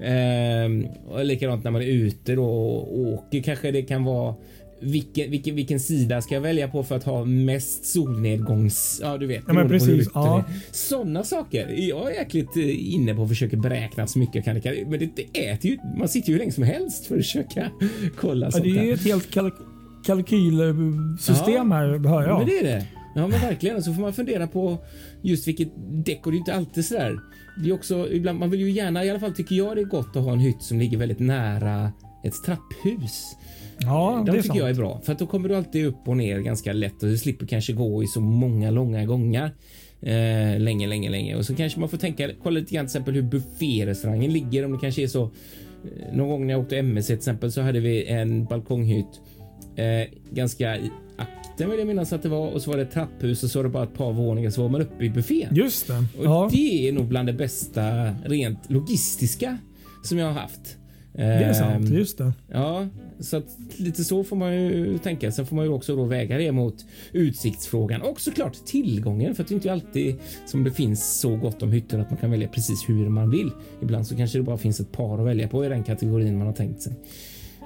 Eh, 0.00 0.90
och 1.08 1.24
likadant 1.24 1.64
när 1.64 1.70
man 1.70 1.82
är 1.82 1.86
ute 1.86 2.34
då 2.34 2.44
och 2.44 2.98
åker 2.98 3.42
kanske 3.42 3.70
det 3.70 3.82
kan 3.82 4.04
vara 4.04 4.34
vilken, 4.80 5.30
vilken, 5.30 5.54
vilken 5.54 5.80
sida 5.80 6.22
ska 6.22 6.34
jag 6.34 6.40
välja 6.40 6.68
på 6.68 6.82
för 6.82 6.96
att 6.96 7.04
ha 7.04 7.24
mest 7.24 7.86
solnedgångs... 7.86 9.00
Ja, 9.02 9.18
du 9.18 9.26
vet. 9.26 9.42
Ja, 9.46 9.52
men 9.52 9.68
precis. 9.68 10.08
Ja. 10.14 10.44
Sådana 10.72 11.24
saker. 11.24 11.74
Jag 11.78 12.10
är 12.10 12.14
jäkligt 12.14 12.56
eh, 12.56 12.94
inne 12.94 13.14
på 13.14 13.22
att 13.22 13.28
försöka 13.28 13.56
beräkna 13.56 14.06
så 14.06 14.18
mycket 14.18 14.46
jag 14.46 14.62
kan. 14.62 14.74
Men 14.90 14.98
det, 14.98 15.08
det 15.16 15.48
äter 15.48 15.70
ju... 15.70 15.78
Man 15.98 16.08
sitter 16.08 16.28
ju 16.28 16.34
hur 16.34 16.38
länge 16.38 16.52
som 16.52 16.64
helst 16.64 17.06
för 17.06 17.14
att 17.14 17.20
försöka 17.20 17.70
kolla 18.16 18.46
ja, 18.46 18.50
sånt 18.50 18.64
Det 18.64 18.70
är 18.70 18.84
ju 18.84 18.92
ett 18.92 19.04
helt 19.04 19.30
kalk 19.30 19.54
kalkylsystem 20.06 21.70
ja, 21.70 21.76
här, 21.76 22.08
hör 22.08 22.22
jag. 22.22 22.38
Men 22.38 22.46
det 22.46 22.58
är 22.58 22.64
det. 22.64 22.86
Ja, 23.18 23.28
men 23.28 23.40
verkligen. 23.40 23.76
Och 23.76 23.84
så 23.84 23.94
får 23.94 24.02
man 24.02 24.12
fundera 24.12 24.46
på 24.46 24.78
just 25.22 25.48
vilket 25.48 25.68
däck 26.04 26.26
och 26.26 26.32
det 26.32 26.36
är 26.36 26.38
inte 26.38 26.54
alltid 26.54 26.84
så 26.84 26.94
där 26.94 27.18
det 27.62 27.70
är 27.70 27.74
också 27.74 28.12
ibland, 28.12 28.38
man 28.38 28.50
vill 28.50 28.60
ju 28.60 28.70
gärna, 28.70 29.04
i 29.04 29.10
alla 29.10 29.20
fall 29.20 29.34
tycker 29.34 29.54
jag 29.54 29.76
det 29.76 29.82
är 29.82 29.84
gott 29.84 30.16
att 30.16 30.22
ha 30.22 30.32
en 30.32 30.38
hytt 30.38 30.62
som 30.62 30.78
ligger 30.78 30.98
väldigt 30.98 31.18
nära 31.18 31.92
ett 32.24 32.44
trapphus. 32.46 33.36
Ja, 33.78 34.22
De 34.26 34.36
det 34.36 34.42
tycker 34.42 34.58
jag 34.58 34.70
är 34.70 34.74
bra 34.74 35.00
för 35.04 35.12
att 35.12 35.18
då 35.18 35.26
kommer 35.26 35.48
du 35.48 35.56
alltid 35.56 35.86
upp 35.86 36.08
och 36.08 36.16
ner 36.16 36.38
ganska 36.40 36.72
lätt 36.72 37.02
och 37.02 37.08
du 37.08 37.18
slipper 37.18 37.46
kanske 37.46 37.72
gå 37.72 38.02
i 38.02 38.06
så 38.06 38.20
många 38.20 38.70
långa 38.70 39.04
gångar. 39.04 39.54
Eh, 40.02 40.60
länge, 40.60 40.86
länge, 40.86 41.10
länge 41.10 41.36
och 41.36 41.46
så 41.46 41.54
kanske 41.54 41.80
man 41.80 41.88
får 41.88 41.98
tänka, 41.98 42.30
kolla 42.42 42.60
lite 42.60 42.74
grann 42.74 42.86
till 42.86 42.90
exempel 42.90 43.14
hur 43.14 43.22
bufférestaurangen 43.22 44.32
ligger 44.32 44.64
om 44.64 44.72
det 44.72 44.78
kanske 44.78 45.02
är 45.02 45.06
så. 45.06 45.22
Eh, 45.22 46.16
någon 46.16 46.28
gång 46.28 46.46
när 46.46 46.54
jag 46.54 46.60
åkte 46.60 46.78
MS 46.78 47.06
till 47.06 47.16
exempel 47.16 47.52
så 47.52 47.60
hade 47.60 47.80
vi 47.80 48.06
en 48.06 48.44
balkonghytt 48.44 49.20
eh, 49.76 50.08
ganska 50.30 50.78
mitten 51.58 51.70
vill 51.70 51.78
jag 51.78 51.86
minnas 51.86 52.12
att 52.12 52.22
det 52.22 52.28
var 52.28 52.48
och 52.48 52.62
så 52.62 52.70
var 52.70 52.76
det 52.76 52.82
ett 52.82 52.90
trapphus 52.90 53.42
och 53.42 53.50
så 53.50 53.58
var 53.58 53.64
det 53.64 53.70
bara 53.70 53.84
ett 53.84 53.94
par 53.94 54.12
våningar 54.12 54.50
så 54.50 54.62
var 54.62 54.68
man 54.68 54.80
uppe 54.80 55.04
i 55.04 55.10
buffén. 55.10 55.54
Just 55.54 55.86
det. 55.86 56.04
Och 56.18 56.24
ja. 56.24 56.48
det 56.52 56.88
är 56.88 56.92
nog 56.92 57.06
bland 57.06 57.28
det 57.28 57.32
bästa 57.32 58.10
rent 58.24 58.70
logistiska 58.70 59.58
som 60.02 60.18
jag 60.18 60.26
har 60.26 60.32
haft. 60.32 60.76
Det 61.12 61.22
är 61.22 61.52
sant, 61.52 61.88
ehm, 61.88 61.94
just 61.94 62.18
det. 62.18 62.32
Ja, 62.52 62.88
så 63.20 63.36
att 63.36 63.46
lite 63.76 64.04
så 64.04 64.24
får 64.24 64.36
man 64.36 64.54
ju 64.54 64.98
tänka. 64.98 65.32
Sen 65.32 65.46
får 65.46 65.56
man 65.56 65.64
ju 65.64 65.70
också 65.70 65.96
då 65.96 66.04
väga 66.04 66.38
det 66.38 66.52
mot 66.52 66.84
utsiktsfrågan 67.12 68.02
och 68.02 68.20
såklart 68.20 68.66
tillgången 68.66 69.34
för 69.34 69.42
att 69.42 69.48
det 69.48 69.52
är 69.52 69.56
inte 69.56 69.72
alltid 69.72 70.16
som 70.46 70.64
det 70.64 70.70
finns 70.70 71.20
så 71.20 71.36
gott 71.36 71.62
om 71.62 71.72
hytter 71.72 71.98
att 71.98 72.10
man 72.10 72.18
kan 72.18 72.30
välja 72.30 72.48
precis 72.48 72.88
hur 72.88 73.08
man 73.08 73.30
vill. 73.30 73.50
Ibland 73.82 74.06
så 74.06 74.16
kanske 74.16 74.38
det 74.38 74.44
bara 74.44 74.58
finns 74.58 74.80
ett 74.80 74.92
par 74.92 75.18
att 75.18 75.26
välja 75.26 75.48
på 75.48 75.64
i 75.64 75.68
den 75.68 75.84
kategorin 75.84 76.38
man 76.38 76.46
har 76.46 76.54
tänkt 76.54 76.82
sig. 76.82 76.92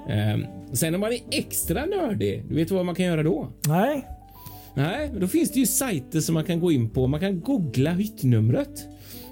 Um, 0.09 0.45
sen 0.73 0.95
om 0.95 1.01
man 1.01 1.11
är 1.11 1.19
extra 1.31 1.85
nördig, 1.85 2.43
du 2.49 2.55
vet 2.55 2.71
vad 2.71 2.85
man 2.85 2.95
kan 2.95 3.05
göra 3.05 3.23
då? 3.23 3.51
Nej. 3.67 4.07
Nej, 4.75 5.11
då 5.19 5.27
finns 5.27 5.51
det 5.51 5.59
ju 5.59 5.65
sajter 5.65 6.19
som 6.19 6.33
man 6.33 6.43
kan 6.43 6.59
gå 6.59 6.71
in 6.71 6.89
på. 6.89 7.07
Man 7.07 7.19
kan 7.19 7.39
googla 7.39 7.91
hyttnumret. 7.91 8.87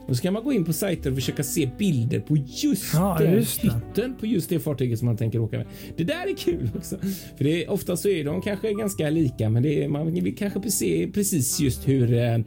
Då 0.07 0.15
ska 0.15 0.31
man 0.31 0.43
gå 0.43 0.53
in 0.53 0.65
på 0.65 0.73
sajter 0.73 1.09
och 1.09 1.15
försöka 1.15 1.43
se 1.43 1.69
bilder 1.77 2.19
på 2.19 2.37
just 2.37 2.93
ja, 2.93 3.17
den 3.19 3.33
just 3.33 3.63
hytten 3.63 4.15
på 4.19 4.25
just 4.25 4.49
det 4.49 4.59
fartyget 4.59 4.99
som 4.99 5.05
man 5.05 5.17
tänker 5.17 5.39
åka 5.39 5.57
med. 5.57 5.67
Det 5.97 6.03
där 6.03 6.29
är 6.29 6.35
kul 6.35 6.69
också. 6.77 6.97
För 7.37 7.43
det 7.43 7.63
är, 7.63 7.71
ofta 7.71 7.97
så 7.97 8.09
är 8.09 8.23
de 8.23 8.41
kanske 8.41 8.73
ganska 8.73 9.09
lika, 9.09 9.49
men 9.49 9.63
det 9.63 9.83
är, 9.83 9.87
man 9.87 10.13
vill 10.13 10.37
kanske 10.37 10.71
se 10.71 11.07
precis 11.13 11.59
just 11.59 11.87
hur 11.87 12.13
eh, 12.13 12.37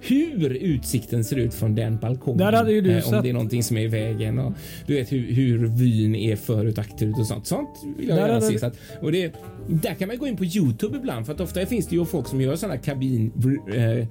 hur 0.00 0.50
utsikten 0.50 1.24
ser 1.24 1.36
ut 1.36 1.54
från 1.54 1.74
den 1.74 1.96
balkongen. 1.96 2.38
Där 2.38 2.52
hade 2.52 2.72
ju 2.72 2.80
du 2.80 2.98
eh, 2.98 3.08
om 3.08 3.22
det 3.22 3.28
är 3.28 3.32
någonting 3.32 3.62
som 3.62 3.76
är 3.76 3.80
i 3.82 3.86
vägen 3.86 4.38
och 4.38 4.52
du 4.86 4.94
vet 4.94 5.12
hur, 5.12 5.32
hur 5.32 5.66
vyn 5.66 6.14
är 6.14 6.36
förut 6.36 6.78
akterut 6.78 7.18
och 7.18 7.26
sånt. 7.26 7.46
Sånt 7.46 7.68
vill 7.96 8.08
jag 8.08 8.18
Där 8.18 8.28
gärna 8.28 8.40
se. 8.40 8.66
att, 8.66 8.78
och 9.00 9.12
det, 9.12 9.34
där 9.68 9.94
kan 9.94 10.08
man 10.08 10.18
gå 10.18 10.26
in 10.26 10.36
på 10.36 10.44
Youtube 10.44 10.96
ibland 10.96 11.26
för 11.26 11.32
att 11.32 11.40
ofta 11.40 11.66
finns 11.66 11.86
det 11.86 11.96
ju 11.96 12.04
folk 12.04 12.26
som 12.28 12.40
gör 12.40 12.56
sådana 12.56 12.78
kabin 12.78 13.32
eh, 13.74 14.06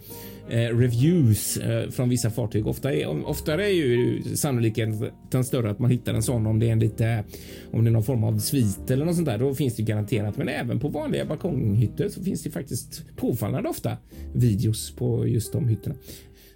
eh, 0.49 0.77
reviews 0.77 1.57
eh, 1.57 1.89
från 1.89 2.09
vissa 2.09 2.29
fartyg. 2.29 2.67
Ofta 2.67 2.93
är, 2.93 3.27
oftare 3.27 3.65
är 3.65 3.73
ju 3.73 4.23
sannolikheten 4.35 5.43
större 5.43 5.71
att 5.71 5.79
man 5.79 5.91
hittar 5.91 6.13
en 6.13 6.23
sån 6.23 6.47
om 6.47 6.59
det 6.59 6.67
är 6.67 6.71
en 6.71 6.79
lite 6.79 7.23
om 7.71 7.83
det 7.83 7.89
är 7.89 7.91
någon 7.91 8.03
form 8.03 8.23
av 8.23 8.39
svit 8.39 8.91
eller 8.91 9.05
något 9.05 9.15
sånt 9.15 9.27
där. 9.27 9.37
Då 9.37 9.53
finns 9.53 9.75
det 9.75 9.83
garanterat. 9.83 10.37
Men 10.37 10.47
även 10.47 10.79
på 10.79 10.87
vanliga 10.87 11.25
balkonghytter 11.25 12.09
så 12.09 12.23
finns 12.23 12.43
det 12.43 12.51
faktiskt 12.51 13.03
påfallande 13.15 13.69
ofta 13.69 13.97
videos 14.33 14.95
på 14.95 15.27
just 15.27 15.53
de 15.53 15.67
hytterna. 15.67 15.76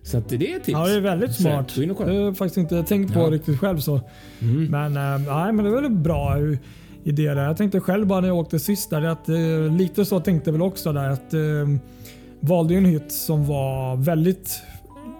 Så 0.04 0.18
att 0.18 0.30
det 0.30 0.36
är 0.36 0.56
ett 0.58 0.64
tips. 0.64 0.74
Ja, 0.80 0.88
det 0.88 0.94
är 0.96 1.02
väldigt 1.02 1.34
Så, 1.34 1.42
smart. 1.42 1.78
och 1.78 2.06
Det 2.06 2.12
har 2.14 2.20
jag 2.20 2.38
faktiskt 2.38 2.58
inte 2.58 2.84
tänkt 2.84 3.14
på 3.14 3.20
Ja. 3.20 3.26
riktigt 3.26 3.60
själv. 3.60 3.78
så. 3.78 4.00
Mm. 4.42 4.66
Men, 4.66 4.98
eh, 4.98 5.34
nej, 5.36 5.54
men 5.54 5.66
det 5.66 5.72
är 5.72 5.82
väl 5.82 5.92
bra 5.92 6.36
idé 7.04 7.34
där. 7.34 7.44
Jag 7.44 7.58
tänkte 7.58 7.80
själv 7.80 8.08
bara 8.08 8.22
när 8.22 8.28
jag 8.28 8.38
åkte 8.38 8.60
sist 8.60 8.90
där 8.90 9.02
att 9.02 9.30
eh, 9.30 9.76
lite 9.78 10.06
så 10.06 10.20
tänkte 10.20 10.50
jag 10.50 10.54
väl 10.54 10.62
också 10.62 10.94
där 10.94 11.10
att 11.10 11.34
eh, 11.34 11.40
valde 12.40 12.74
en 12.76 12.86
hytt 12.86 13.12
som 13.12 13.46
var 13.46 13.96
väldigt 13.96 14.60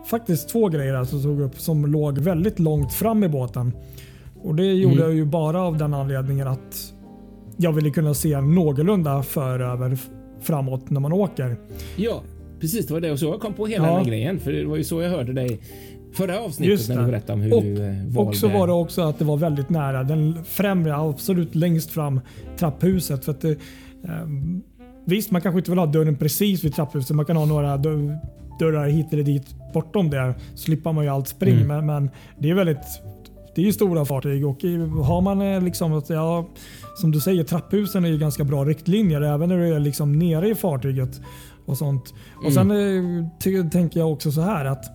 faktiskt 0.10 0.50
två 0.50 0.68
grejer 0.70 0.94
alltså, 0.94 1.22
tog 1.22 1.42
upp 1.42 1.60
som 1.60 1.86
låg 1.86 2.18
väldigt 2.18 2.60
långt 2.60 2.94
fram 2.94 3.24
i 3.24 3.28
båten. 3.30 3.74
Och 4.44 4.56
Det 4.56 4.66
gjorde 4.66 4.96
Mm. 4.96 5.06
jag 5.06 5.16
ju 5.16 5.26
bara 5.26 5.62
av 5.62 5.78
den 5.78 5.94
anledningen 5.94 6.48
att 6.48 6.94
jag 7.58 7.72
ville 7.74 7.90
kunna 7.90 8.14
se 8.14 8.42
någorlunda 8.42 9.24
föröver 9.24 9.98
framåt 10.42 10.90
när 10.90 11.00
man 11.00 11.14
åker. 11.14 11.56
Ja, 11.96 12.22
precis. 12.62 12.88
Det 12.88 12.94
var 12.94 13.02
det 13.02 13.12
och 13.12 13.20
så 13.20 13.26
jag 13.26 13.40
kom 13.40 13.54
på 13.54 13.68
hela 13.68 13.88
Ja. 13.88 13.96
den 13.96 14.08
grejen. 14.08 14.40
För 14.40 14.52
det 14.52 14.66
var 14.66 14.78
ju 14.78 14.84
så 14.84 15.02
jag 15.02 15.10
hörde 15.10 15.34
dig 15.34 15.60
förra 16.14 16.40
avsnittet 16.40 16.90
när 16.90 16.98
du 17.02 17.06
berättade 17.06 17.34
om 17.34 17.42
hur 17.42 17.54
Och- 17.54 17.64
du 17.64 17.84
eh, 17.86 17.94
valde. 18.08 18.20
Och 18.30 18.36
så 18.36 18.48
var 18.48 18.68
det 18.68 18.74
också 18.74 19.02
att 19.02 19.20
det 19.20 19.26
var 19.26 19.38
väldigt 19.38 19.70
nära 19.70 20.04
den 20.04 20.44
främre, 20.46 20.96
absolut 20.96 21.56
längst 21.56 21.92
fram 21.92 22.20
trapphuset. 22.60 23.26
För 23.26 23.32
att 23.32 23.42
det, 23.42 23.58
ehm, 24.08 24.62
visst, 25.06 25.32
man 25.32 25.42
kanske 25.42 25.60
inte 25.60 25.72
vill 25.72 25.80
ha 25.80 25.86
dörren 25.86 26.16
precis 26.16 26.64
vid 26.64 26.74
trapphuset. 26.74 27.16
Man 27.16 27.26
kan 27.26 27.38
ha 27.38 27.46
några 27.46 27.78
dö- 27.78 28.18
dörrar 28.60 28.88
hit 28.88 29.06
eller 29.12 29.24
dit 29.24 29.56
bortom 29.74 30.10
det. 30.10 30.34
Slipper 30.56 30.92
man 30.94 31.04
ju 31.04 31.10
allt 31.10 31.28
spring. 31.28 31.56
Mm. 31.62 31.68
Men, 31.68 31.86
men 31.86 32.10
det 32.40 32.50
är 32.50 32.54
väldigt 32.54 33.02
det 33.56 33.62
är 33.62 33.66
ju 33.66 33.74
stora 33.74 34.06
fartyg 34.06 34.46
och 34.48 34.64
har 35.06 35.22
man 35.22 35.42
eh, 35.42 35.62
liksom, 35.62 35.94
att, 35.94 36.10
ja, 36.10 36.50
som 36.98 37.12
du 37.12 37.20
säger, 37.20 37.44
trapphusen 37.44 38.06
är 38.06 38.10
ju 38.10 38.18
ganska 38.18 38.44
bra 38.44 38.66
riktlinjer 38.66 39.22
även 39.22 39.50
när 39.50 39.58
du 39.58 39.76
är 39.76 39.80
liksom 39.80 40.20
nere 40.20 40.50
i 40.50 40.56
fartyget. 40.56 41.22
Och 41.66 41.78
sånt. 41.78 42.14
Och 42.46 42.54
Sen 42.54 42.72
eh, 42.72 43.70
tänker 43.70 44.00
jag 44.00 44.12
också 44.12 44.32
så 44.32 44.42
här 44.42 44.66
att 44.66 44.86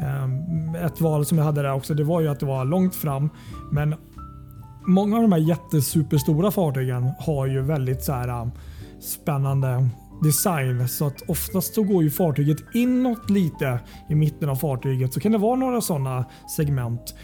ehm, 0.00 0.74
ett 0.74 1.00
val 1.00 1.26
som 1.26 1.38
jag 1.38 1.44
hade 1.44 1.62
där 1.62 1.72
också, 1.72 1.94
det 1.94 2.04
var 2.04 2.20
ju 2.20 2.28
att 2.28 2.40
det 2.40 2.46
var 2.46 2.64
långt 2.64 2.94
fram. 2.94 3.30
Men 3.72 3.94
många 4.86 5.16
av 5.16 5.22
de 5.22 5.32
här 5.32 5.40
jättesuperstora 5.40 6.50
fartygen 6.50 7.10
har 7.18 7.46
ju 7.46 7.62
väldigt 7.62 8.02
så 8.02 8.12
här 8.12 8.42
um, 8.42 8.50
spännande 9.00 9.88
design. 10.22 10.88
Så 10.88 11.06
att 11.06 11.22
oftast 11.28 11.74
så 11.74 11.82
går 11.82 12.02
ju 12.02 12.10
fartyget 12.10 12.56
inåt 12.74 13.30
lite 13.30 13.80
i 14.08 14.14
mitten 14.14 14.48
av 14.48 14.56
fartyget. 14.56 15.14
Så 15.14 15.20
kan 15.20 15.32
det 15.32 15.38
vara 15.38 15.56
några 15.56 15.80
sådana 15.80 16.24
segment. 16.56 17.14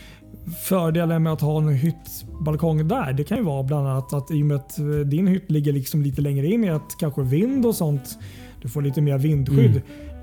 Fördelen 0.64 1.22
med 1.22 1.32
att 1.32 1.40
ha 1.40 1.58
en 1.58 1.68
hyttbalkong 1.68 2.88
där 2.88 3.12
det 3.12 3.24
kan 3.24 3.38
ju 3.38 3.44
vara 3.44 3.62
bland 3.62 3.88
annat 3.88 4.12
att 4.12 4.30
i 4.30 4.42
och 4.42 4.46
med 4.46 4.56
att 4.56 4.78
eh, 4.78 4.84
din 4.86 5.26
hytt 5.26 5.50
ligger 5.50 5.72
liksom 5.72 6.02
lite 6.02 6.20
längre 6.20 6.46
in 6.46 6.64
i 6.64 6.70
att 6.70 6.96
kanske 6.98 7.22
vind 7.22 7.66
och 7.66 7.74
sånt. 7.74 8.18
Du 8.62 8.68
får 8.68 8.82
lite 8.82 9.00
mer 9.00 9.18
vindskydd. 9.18 9.82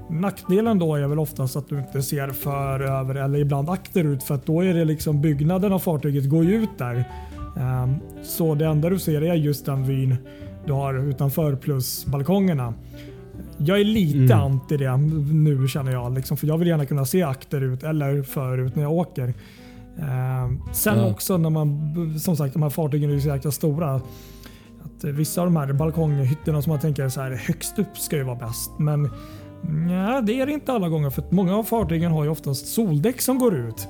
Nackdelen 0.09 0.79
då 0.79 0.95
är 0.95 1.07
väl 1.07 1.19
oftast 1.19 1.55
att 1.55 1.69
du 1.69 1.79
inte 1.79 2.01
ser 2.01 2.27
för 2.29 2.79
över 2.79 3.15
eller 3.15 3.39
ibland 3.39 3.69
akterut 3.69 4.23
för 4.23 4.35
att 4.35 4.45
då 4.45 4.61
är 4.61 4.73
det 4.73 4.85
liksom 4.85 5.21
byggnaden 5.21 5.73
av 5.73 5.79
fartyget 5.79 6.29
går 6.29 6.43
ju 6.45 6.55
ut 6.55 6.69
där. 6.77 7.03
Ehm, 7.59 7.95
Så 8.23 8.55
det 8.55 8.65
enda 8.65 8.89
du 8.89 8.99
ser 8.99 9.21
är 9.21 9.33
just 9.33 9.65
den 9.65 9.83
vyn 9.88 10.15
du 10.65 10.73
har 10.73 10.93
utanför 11.09 11.55
plus 11.55 12.05
balkongerna. 12.05 12.73
Jag 13.57 13.79
är 13.79 13.83
lite 13.83 14.33
Mm. 14.33 14.39
anti 14.45 14.77
det 14.77 14.97
nu 15.33 15.67
känner 15.67 15.91
jag. 15.91 16.13
Liksom, 16.15 16.38
för 16.38 16.47
Jag 16.47 16.57
vill 16.57 16.67
gärna 16.67 16.85
kunna 16.85 17.05
se 17.05 17.23
akterut 17.23 17.83
eller 17.83 18.23
förut 18.23 18.75
när 18.75 18.83
jag 18.83 18.91
åker. 18.91 19.33
Ehm, 19.99 20.59
Sen 20.73 20.97
Ja. 20.99 21.09
också 21.11 21.38
när 21.38 21.49
man, 21.49 22.19
som 22.19 22.38
sagt 22.38 22.53
de 22.53 22.63
här 22.63 22.69
fartygen 22.69 23.09
är 23.09 23.13
ju 23.13 23.21
så 23.21 23.27
jäkla 23.27 23.51
stora. 23.51 24.01
Att 24.98 25.04
vissa 25.04 25.41
av 25.41 25.48
de 25.48 25.56
här 25.56 25.74
balkonghytterna 25.74 26.62
som 26.62 26.72
man 26.72 26.80
tänker 26.80 27.10
så 27.10 27.22
här 27.22 27.32
högst 27.32 27.80
upp 27.80 27.98
ska 27.98 28.16
ju 28.16 28.24
vara 28.24 28.36
bäst. 28.36 28.72
Men 28.80 29.10
ja, 29.89 30.22
det 30.22 30.41
är 30.41 30.45
det 30.45 30.52
inte 30.52 30.74
alla 30.74 30.89
gånger 30.89 31.10
för 31.10 31.22
att 31.22 31.32
många 31.32 31.58
av 31.58 31.64
fartygen 31.64 32.12
har 32.12 32.24
ju 32.24 32.30
oftast 32.30 32.68
soldäck 32.68 33.22
som 33.22 33.39
går 33.39 33.56
ut. 33.56 33.88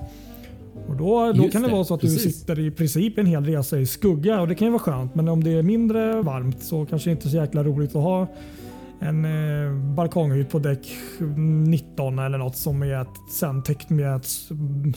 Och 0.87 0.95
då, 0.95 1.31
då 1.33 1.43
Just 1.43 1.53
kan 1.53 1.61
det, 1.61 1.67
det, 1.67 1.73
vara 1.73 1.83
så 1.83 1.93
att 1.93 2.01
du 2.01 2.07
precis. 2.07 2.39
sitter 2.39 2.59
i 2.59 2.71
princip 2.71 3.17
en 3.17 3.25
hel 3.25 3.45
resa 3.45 3.79
i 3.79 3.85
skugga 3.85 4.41
och 4.41 4.47
det 4.47 4.55
kan 4.55 4.67
ju 4.67 4.71
vara 4.71 4.81
skönt. 4.81 5.15
Men 5.15 5.27
om 5.27 5.43
det 5.43 5.51
är 5.51 5.63
mindre 5.63 6.21
varmt 6.21 6.63
så 6.63 6.85
kanske 6.85 7.09
det 7.09 7.11
inte 7.11 7.27
är 7.27 7.29
så 7.29 7.37
jäkla 7.37 7.63
roligt 7.63 7.95
att 7.95 8.03
ha 8.03 8.27
en 8.99 9.25
eh, 9.25 9.73
balkonghytt 9.95 10.49
på 10.49 10.59
däck 10.59 10.97
19 11.37 12.19
eller 12.19 12.37
något 12.37 12.57
som 12.57 12.83
är 12.83 13.01
ett, 13.01 13.31
sen 13.31 13.63
täckt 13.63 13.89
med 13.89 14.15
ett 14.15 14.27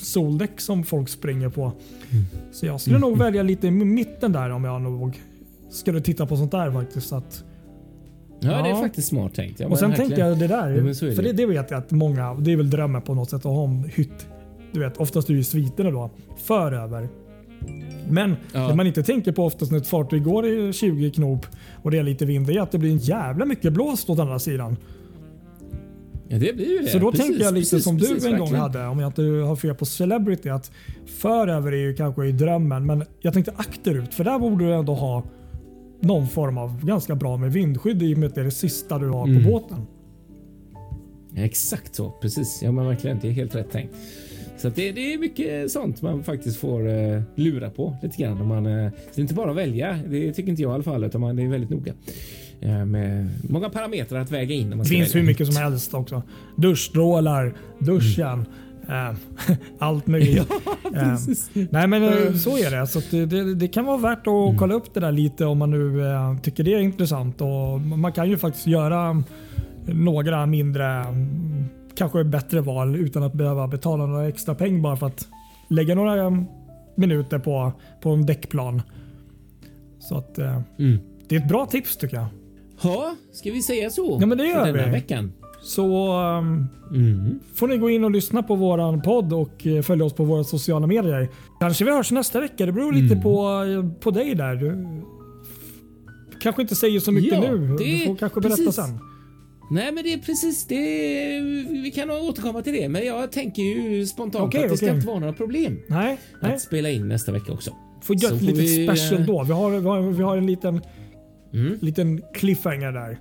soldäck 0.00 0.60
som 0.60 0.84
folk 0.84 1.08
springer 1.08 1.48
på. 1.48 1.62
Mm. 1.62 2.24
Så 2.52 2.66
jag 2.66 2.80
skulle 2.80 2.98
nog 2.98 3.18
välja 3.18 3.42
lite 3.42 3.66
i 3.66 3.70
mitten 3.70 4.32
där 4.32 4.50
om 4.50 4.64
jag 4.64 4.82
nog 4.82 5.20
skulle 5.70 6.00
titta 6.00 6.26
på 6.26 6.36
sånt 6.36 6.50
där 6.50 6.70
faktiskt. 6.70 7.12
Att, 7.12 7.44
Ja, 8.42 8.48
det 8.48 8.54
är 8.54 8.68
Ja. 8.68 8.76
faktiskt 8.76 9.08
smart 9.08 9.34
tänkt. 9.34 9.60
Ja, 9.60 9.68
och 9.68 9.78
sen 9.78 9.92
tänker 9.94 10.18
jag 10.28 10.38
det 10.38 10.46
där, 10.46 10.70
Ja, 10.70 10.82
det. 10.82 10.94
för 11.14 11.22
det, 11.22 11.32
det 11.32 11.46
vet 11.46 11.70
jag 11.70 11.78
att 11.78 11.90
många, 11.90 12.34
det 12.34 12.52
är 12.52 12.56
väl 12.56 12.70
drömmen 12.70 13.02
på 13.02 13.14
något 13.14 13.30
sätt 13.30 13.38
att 13.46 13.52
ha 13.52 13.64
en 13.64 13.84
hytt. 13.94 14.26
Du 14.72 14.80
vet, 14.80 14.96
oftast 14.96 15.28
är 15.28 15.32
det 15.32 15.38
ju 15.38 15.44
sviterna 15.44 15.90
då, 15.90 16.10
för 16.44 16.72
över. 16.72 17.08
Men 18.08 18.36
Ja. 18.54 18.68
det 18.68 18.74
man 18.74 18.86
inte 18.86 19.02
tänker 19.02 19.32
på 19.32 19.44
oftast 19.44 19.72
när 19.72 19.78
ett 19.78 19.86
fartyg 19.86 20.24
går 20.24 20.46
i 20.46 20.72
20 20.72 21.10
knop 21.10 21.46
och 21.82 21.90
det 21.90 21.98
är 21.98 22.02
lite 22.02 22.24
vind, 22.26 22.46
det 22.46 22.54
är 22.54 22.60
att 22.60 22.70
det 22.72 22.78
blir 22.78 22.90
en 22.90 22.98
jävla 22.98 23.44
mycket 23.44 23.72
blåst 23.72 24.10
åt 24.10 24.18
andra 24.18 24.38
sidan. 24.38 24.76
Ja, 26.28 26.38
det 26.38 26.56
blir 26.56 26.68
ju 26.68 26.78
det. 26.78 26.88
Så 26.88 26.98
då 26.98 27.10
Precis, 27.10 27.26
tänker 27.26 27.44
jag 27.44 27.54
lite 27.54 27.70
precis, 27.70 27.84
som 27.84 27.98
precis, 27.98 28.22
du 28.22 28.28
en 28.30 28.38
gång 28.38 28.52
verkligen. 28.52 28.62
hade, 28.62 28.86
om 28.86 28.98
jag 29.00 29.08
inte 29.08 29.22
har 29.22 29.56
fel 29.56 29.74
på 29.74 29.86
Celebrity, 29.86 30.48
att 30.48 30.70
för 31.06 31.48
över 31.48 31.72
är 31.72 31.76
ju 31.76 31.94
kanske 31.94 32.26
i 32.26 32.32
drömmen, 32.32 32.86
men 32.86 33.04
jag 33.20 33.34
tänkte 33.34 33.52
akterut, 33.56 34.14
för 34.14 34.24
där 34.24 34.38
borde 34.38 34.64
du 34.66 34.72
ändå 34.74 34.94
ha 34.94 35.22
någon 36.00 36.28
form 36.28 36.58
av 36.58 36.84
ganska 36.84 37.14
bra 37.14 37.36
med 37.36 37.52
vindskydd 37.52 38.02
i 38.02 38.14
och 38.14 38.18
med 38.18 38.26
att 38.26 38.34
det 38.34 38.40
är 38.40 38.44
det 38.44 38.50
sista 38.50 38.98
du 38.98 39.08
har 39.08 39.26
Mm. 39.28 39.44
på 39.44 39.50
båten. 39.50 39.86
Exakt 41.36 41.94
så, 41.94 42.10
precis. 42.10 42.60
Ja, 42.62 42.72
men 42.72 42.86
verkligen. 42.86 43.18
Det 43.22 43.28
är 43.28 43.32
helt 43.32 43.54
rätt 43.54 43.70
tänkt. 43.70 43.94
Så 44.58 44.68
det, 44.68 44.92
det 44.92 45.14
är 45.14 45.18
mycket 45.18 45.70
sånt 45.70 46.02
man 46.02 46.22
faktiskt 46.22 46.56
får 46.56 46.88
eh, 46.88 47.22
lura 47.34 47.70
på 47.70 47.96
lite 48.02 48.22
grann. 48.22 48.40
Om 48.40 48.48
man, 48.48 48.66
eh, 48.66 48.72
det 49.14 49.18
är 49.18 49.20
inte 49.20 49.34
bara 49.34 49.50
att 49.50 49.56
välja. 49.56 49.98
Det 50.08 50.32
tycker 50.32 50.50
inte 50.50 50.62
jag 50.62 50.70
i 50.70 50.74
alla 50.74 50.82
fall, 50.82 51.04
utan 51.04 51.20
man 51.20 51.38
är 51.38 51.48
väldigt 51.48 51.70
noga 51.70 51.92
eh, 52.60 52.84
med 52.84 53.28
många 53.48 53.68
parametrar 53.70 54.20
att 54.20 54.30
väga 54.30 54.54
in. 54.54 54.70
Det 54.70 54.76
finns 54.76 54.90
välja 54.90 55.20
hur 55.20 55.22
mycket 55.26 55.46
som 55.46 55.56
helst 55.56 55.94
också. 55.94 56.22
Duschstrålar, 56.56 57.54
duschen, 57.78 58.44
eh, 58.90 59.14
allt 59.78 60.06
möjligt. 60.06 60.50
Eh, 60.94 61.00
Precis. 61.10 61.50
nej 61.70 61.86
men 61.86 62.02
eh, 62.02 62.32
så 62.34 62.58
är 62.58 62.70
det. 62.80 62.86
Så 62.86 62.98
att 62.98 63.10
det, 63.10 63.26
det. 63.26 63.54
Det 63.54 63.68
kan 63.68 63.84
vara 63.84 63.96
värt 63.96 64.26
att 64.26 64.58
kolla 64.58 64.74
upp 64.74 64.94
det 64.94 65.00
där 65.00 65.12
lite 65.12 65.46
om 65.46 65.58
man 65.58 65.70
nu 65.70 66.06
eh, 66.06 66.38
tycker 66.38 66.64
det 66.64 66.74
är 66.74 66.80
intressant. 66.80 67.40
Och 67.40 67.80
man 67.80 68.12
kan 68.12 68.30
ju 68.30 68.38
faktiskt 68.38 68.66
göra 68.66 69.22
några 69.86 70.46
mindre, 70.46 70.86
mm, 70.86 71.64
kanske 71.94 72.24
bättre 72.24 72.60
val 72.60 72.96
utan 72.96 73.22
att 73.22 73.32
behöva 73.32 73.68
betala 73.68 74.06
några 74.06 74.28
extra 74.28 74.54
pengar 74.54 74.80
bara 74.80 74.96
för 74.96 75.06
att 75.06 75.28
lägga 75.68 75.94
några 75.94 76.22
mm, 76.22 76.44
minuter 76.96 77.38
på, 77.38 77.72
på 78.02 78.10
en 78.10 78.26
däckplan. 78.26 78.82
Så 79.98 80.16
att 80.18 80.38
eh, 80.38 80.60
Mm. 80.78 80.98
det 81.28 81.36
är 81.36 81.40
ett 81.40 81.48
bra 81.48 81.66
tips 81.66 81.96
tycker 81.96 82.16
jag. 82.16 82.26
Ja, 82.82 83.14
ska 83.32 83.52
vi 83.52 83.62
säga 83.62 83.90
så? 83.90 84.18
Ja, 84.20 84.26
men 84.26 84.38
det 84.38 84.44
för 84.44 84.50
gör 84.50 84.66
den 84.66 84.76
här 84.76 84.86
vi. 84.86 84.90
veckan. 84.92 85.32
Så 85.62 86.16
um, 86.38 86.66
Mm. 86.94 87.38
får 87.54 87.68
ni 87.68 87.76
gå 87.76 87.90
in 87.90 88.04
och 88.04 88.10
lyssna 88.10 88.42
på 88.42 88.54
våran 88.54 89.02
podd 89.02 89.32
och 89.32 89.66
eh, 89.66 89.82
följa 89.82 90.04
oss 90.04 90.12
på 90.12 90.24
våra 90.24 90.44
sociala 90.44 90.86
medier. 90.86 91.28
Kanske 91.60 91.84
vi 91.84 91.90
hörs 91.90 92.10
nästa 92.12 92.40
vecka. 92.40 92.66
Det 92.66 92.72
beror 92.72 92.92
lite 92.92 93.12
Mm. 93.14 93.22
på, 93.22 93.64
eh, 93.64 94.00
på 94.00 94.10
dig 94.10 94.34
där. 94.34 94.54
Du 94.56 94.86
kanske 96.40 96.62
inte 96.62 96.74
säger 96.74 97.00
så 97.00 97.12
mycket 97.12 97.32
Ja, 97.44 97.50
nu. 97.52 97.76
Du 97.78 98.06
får 98.06 98.16
kanske 98.16 98.40
berätta 98.40 98.56
precis. 98.56 98.74
sen. 98.74 98.98
Nej, 99.70 99.92
men 99.92 100.04
det 100.04 100.12
är 100.12 100.18
precis 100.18 100.66
det. 100.66 100.76
Vi 101.82 101.92
kan 101.94 102.10
återkomma 102.10 102.62
till 102.62 102.72
det, 102.72 102.88
men 102.88 103.06
jag 103.06 103.32
tänker 103.32 103.62
ju 103.62 104.06
spontant 104.06 104.44
Okej, 104.44 104.64
att 104.64 104.70
det 104.70 104.76
ska 104.76 104.86
okej. 104.86 104.96
inte 104.96 105.06
vara 105.06 105.18
några 105.18 105.32
problem 105.32 105.78
Nej, 105.88 106.18
nej. 106.42 106.54
att 106.54 106.60
spela 106.60 106.90
in 106.90 107.08
nästa 107.08 107.32
vecka 107.32 107.52
också. 107.52 107.70
Får 108.02 108.16
göra 108.16 108.34
ett 108.34 108.42
litet 108.42 108.60
vi, 108.64 108.86
special 108.86 109.26
då. 109.26 109.42
Vi 109.44 109.52
har, 109.52 109.70
vi, 109.70 109.88
har, 109.88 110.00
vi 110.00 110.22
har 110.22 110.36
en 110.36 110.46
liten, 110.46 110.80
Mm. 111.54 111.78
liten 111.80 112.22
cliffhanger 112.34 112.92
där. 112.92 113.18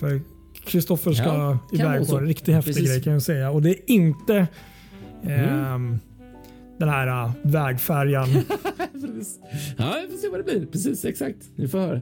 För 0.00 0.20
Kristoffer 0.66 1.12
ska 1.12 1.24
Ja, 1.24 1.58
iväg 1.72 2.08
på 2.08 2.16
en 2.18 2.26
riktigt 2.26 2.54
häftig 2.54 2.74
Precis. 2.74 2.90
grej 2.90 3.02
kan 3.02 3.12
jag 3.12 3.22
säga. 3.22 3.50
Och 3.50 3.62
det 3.62 3.70
är 3.70 3.90
inte 3.90 4.46
Mm. 5.24 5.40
ehm, 5.40 5.98
den 6.78 6.88
här 6.88 7.24
uh, 7.26 7.32
vägfärjan. 7.42 8.28
Precis. 8.92 9.38
Ja, 9.76 9.94
vi 10.06 10.12
får 10.12 10.18
se 10.20 10.28
vad 10.28 10.40
det 10.40 10.44
blir. 10.44 10.66
Precis, 10.66 11.04
exakt. 11.04 11.36
Ni 11.56 11.68
får 11.68 11.78
höra. 11.78 12.00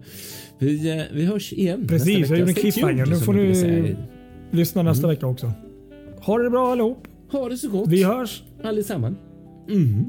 Vi, 0.59 0.99
eh, 0.99 1.05
vi 1.13 1.25
hörs 1.25 1.53
igen 1.53 1.87
Precis, 1.89 2.31
jag 2.31 2.39
gjorde 2.39 2.51
en 2.51 2.55
cliffhanger. 2.55 3.07
Nu 3.07 3.17
får 3.17 3.33
ni-. 3.33 3.97
Lyssna 4.51 4.83
nästa 4.83 5.05
Mm. 5.07 5.15
vecka 5.17 5.27
också. 5.27 5.53
Ha 6.21 6.39
det 6.39 6.51
bra 6.51 6.73
allihop. 6.73 7.07
Ha 7.33 7.49
det 7.49 7.57
så 7.57 7.69
gott 7.69 7.89
Vi 7.89 8.03
hörs. 8.05 8.43
allesammans. 8.65 9.19
Mm. 9.71 10.05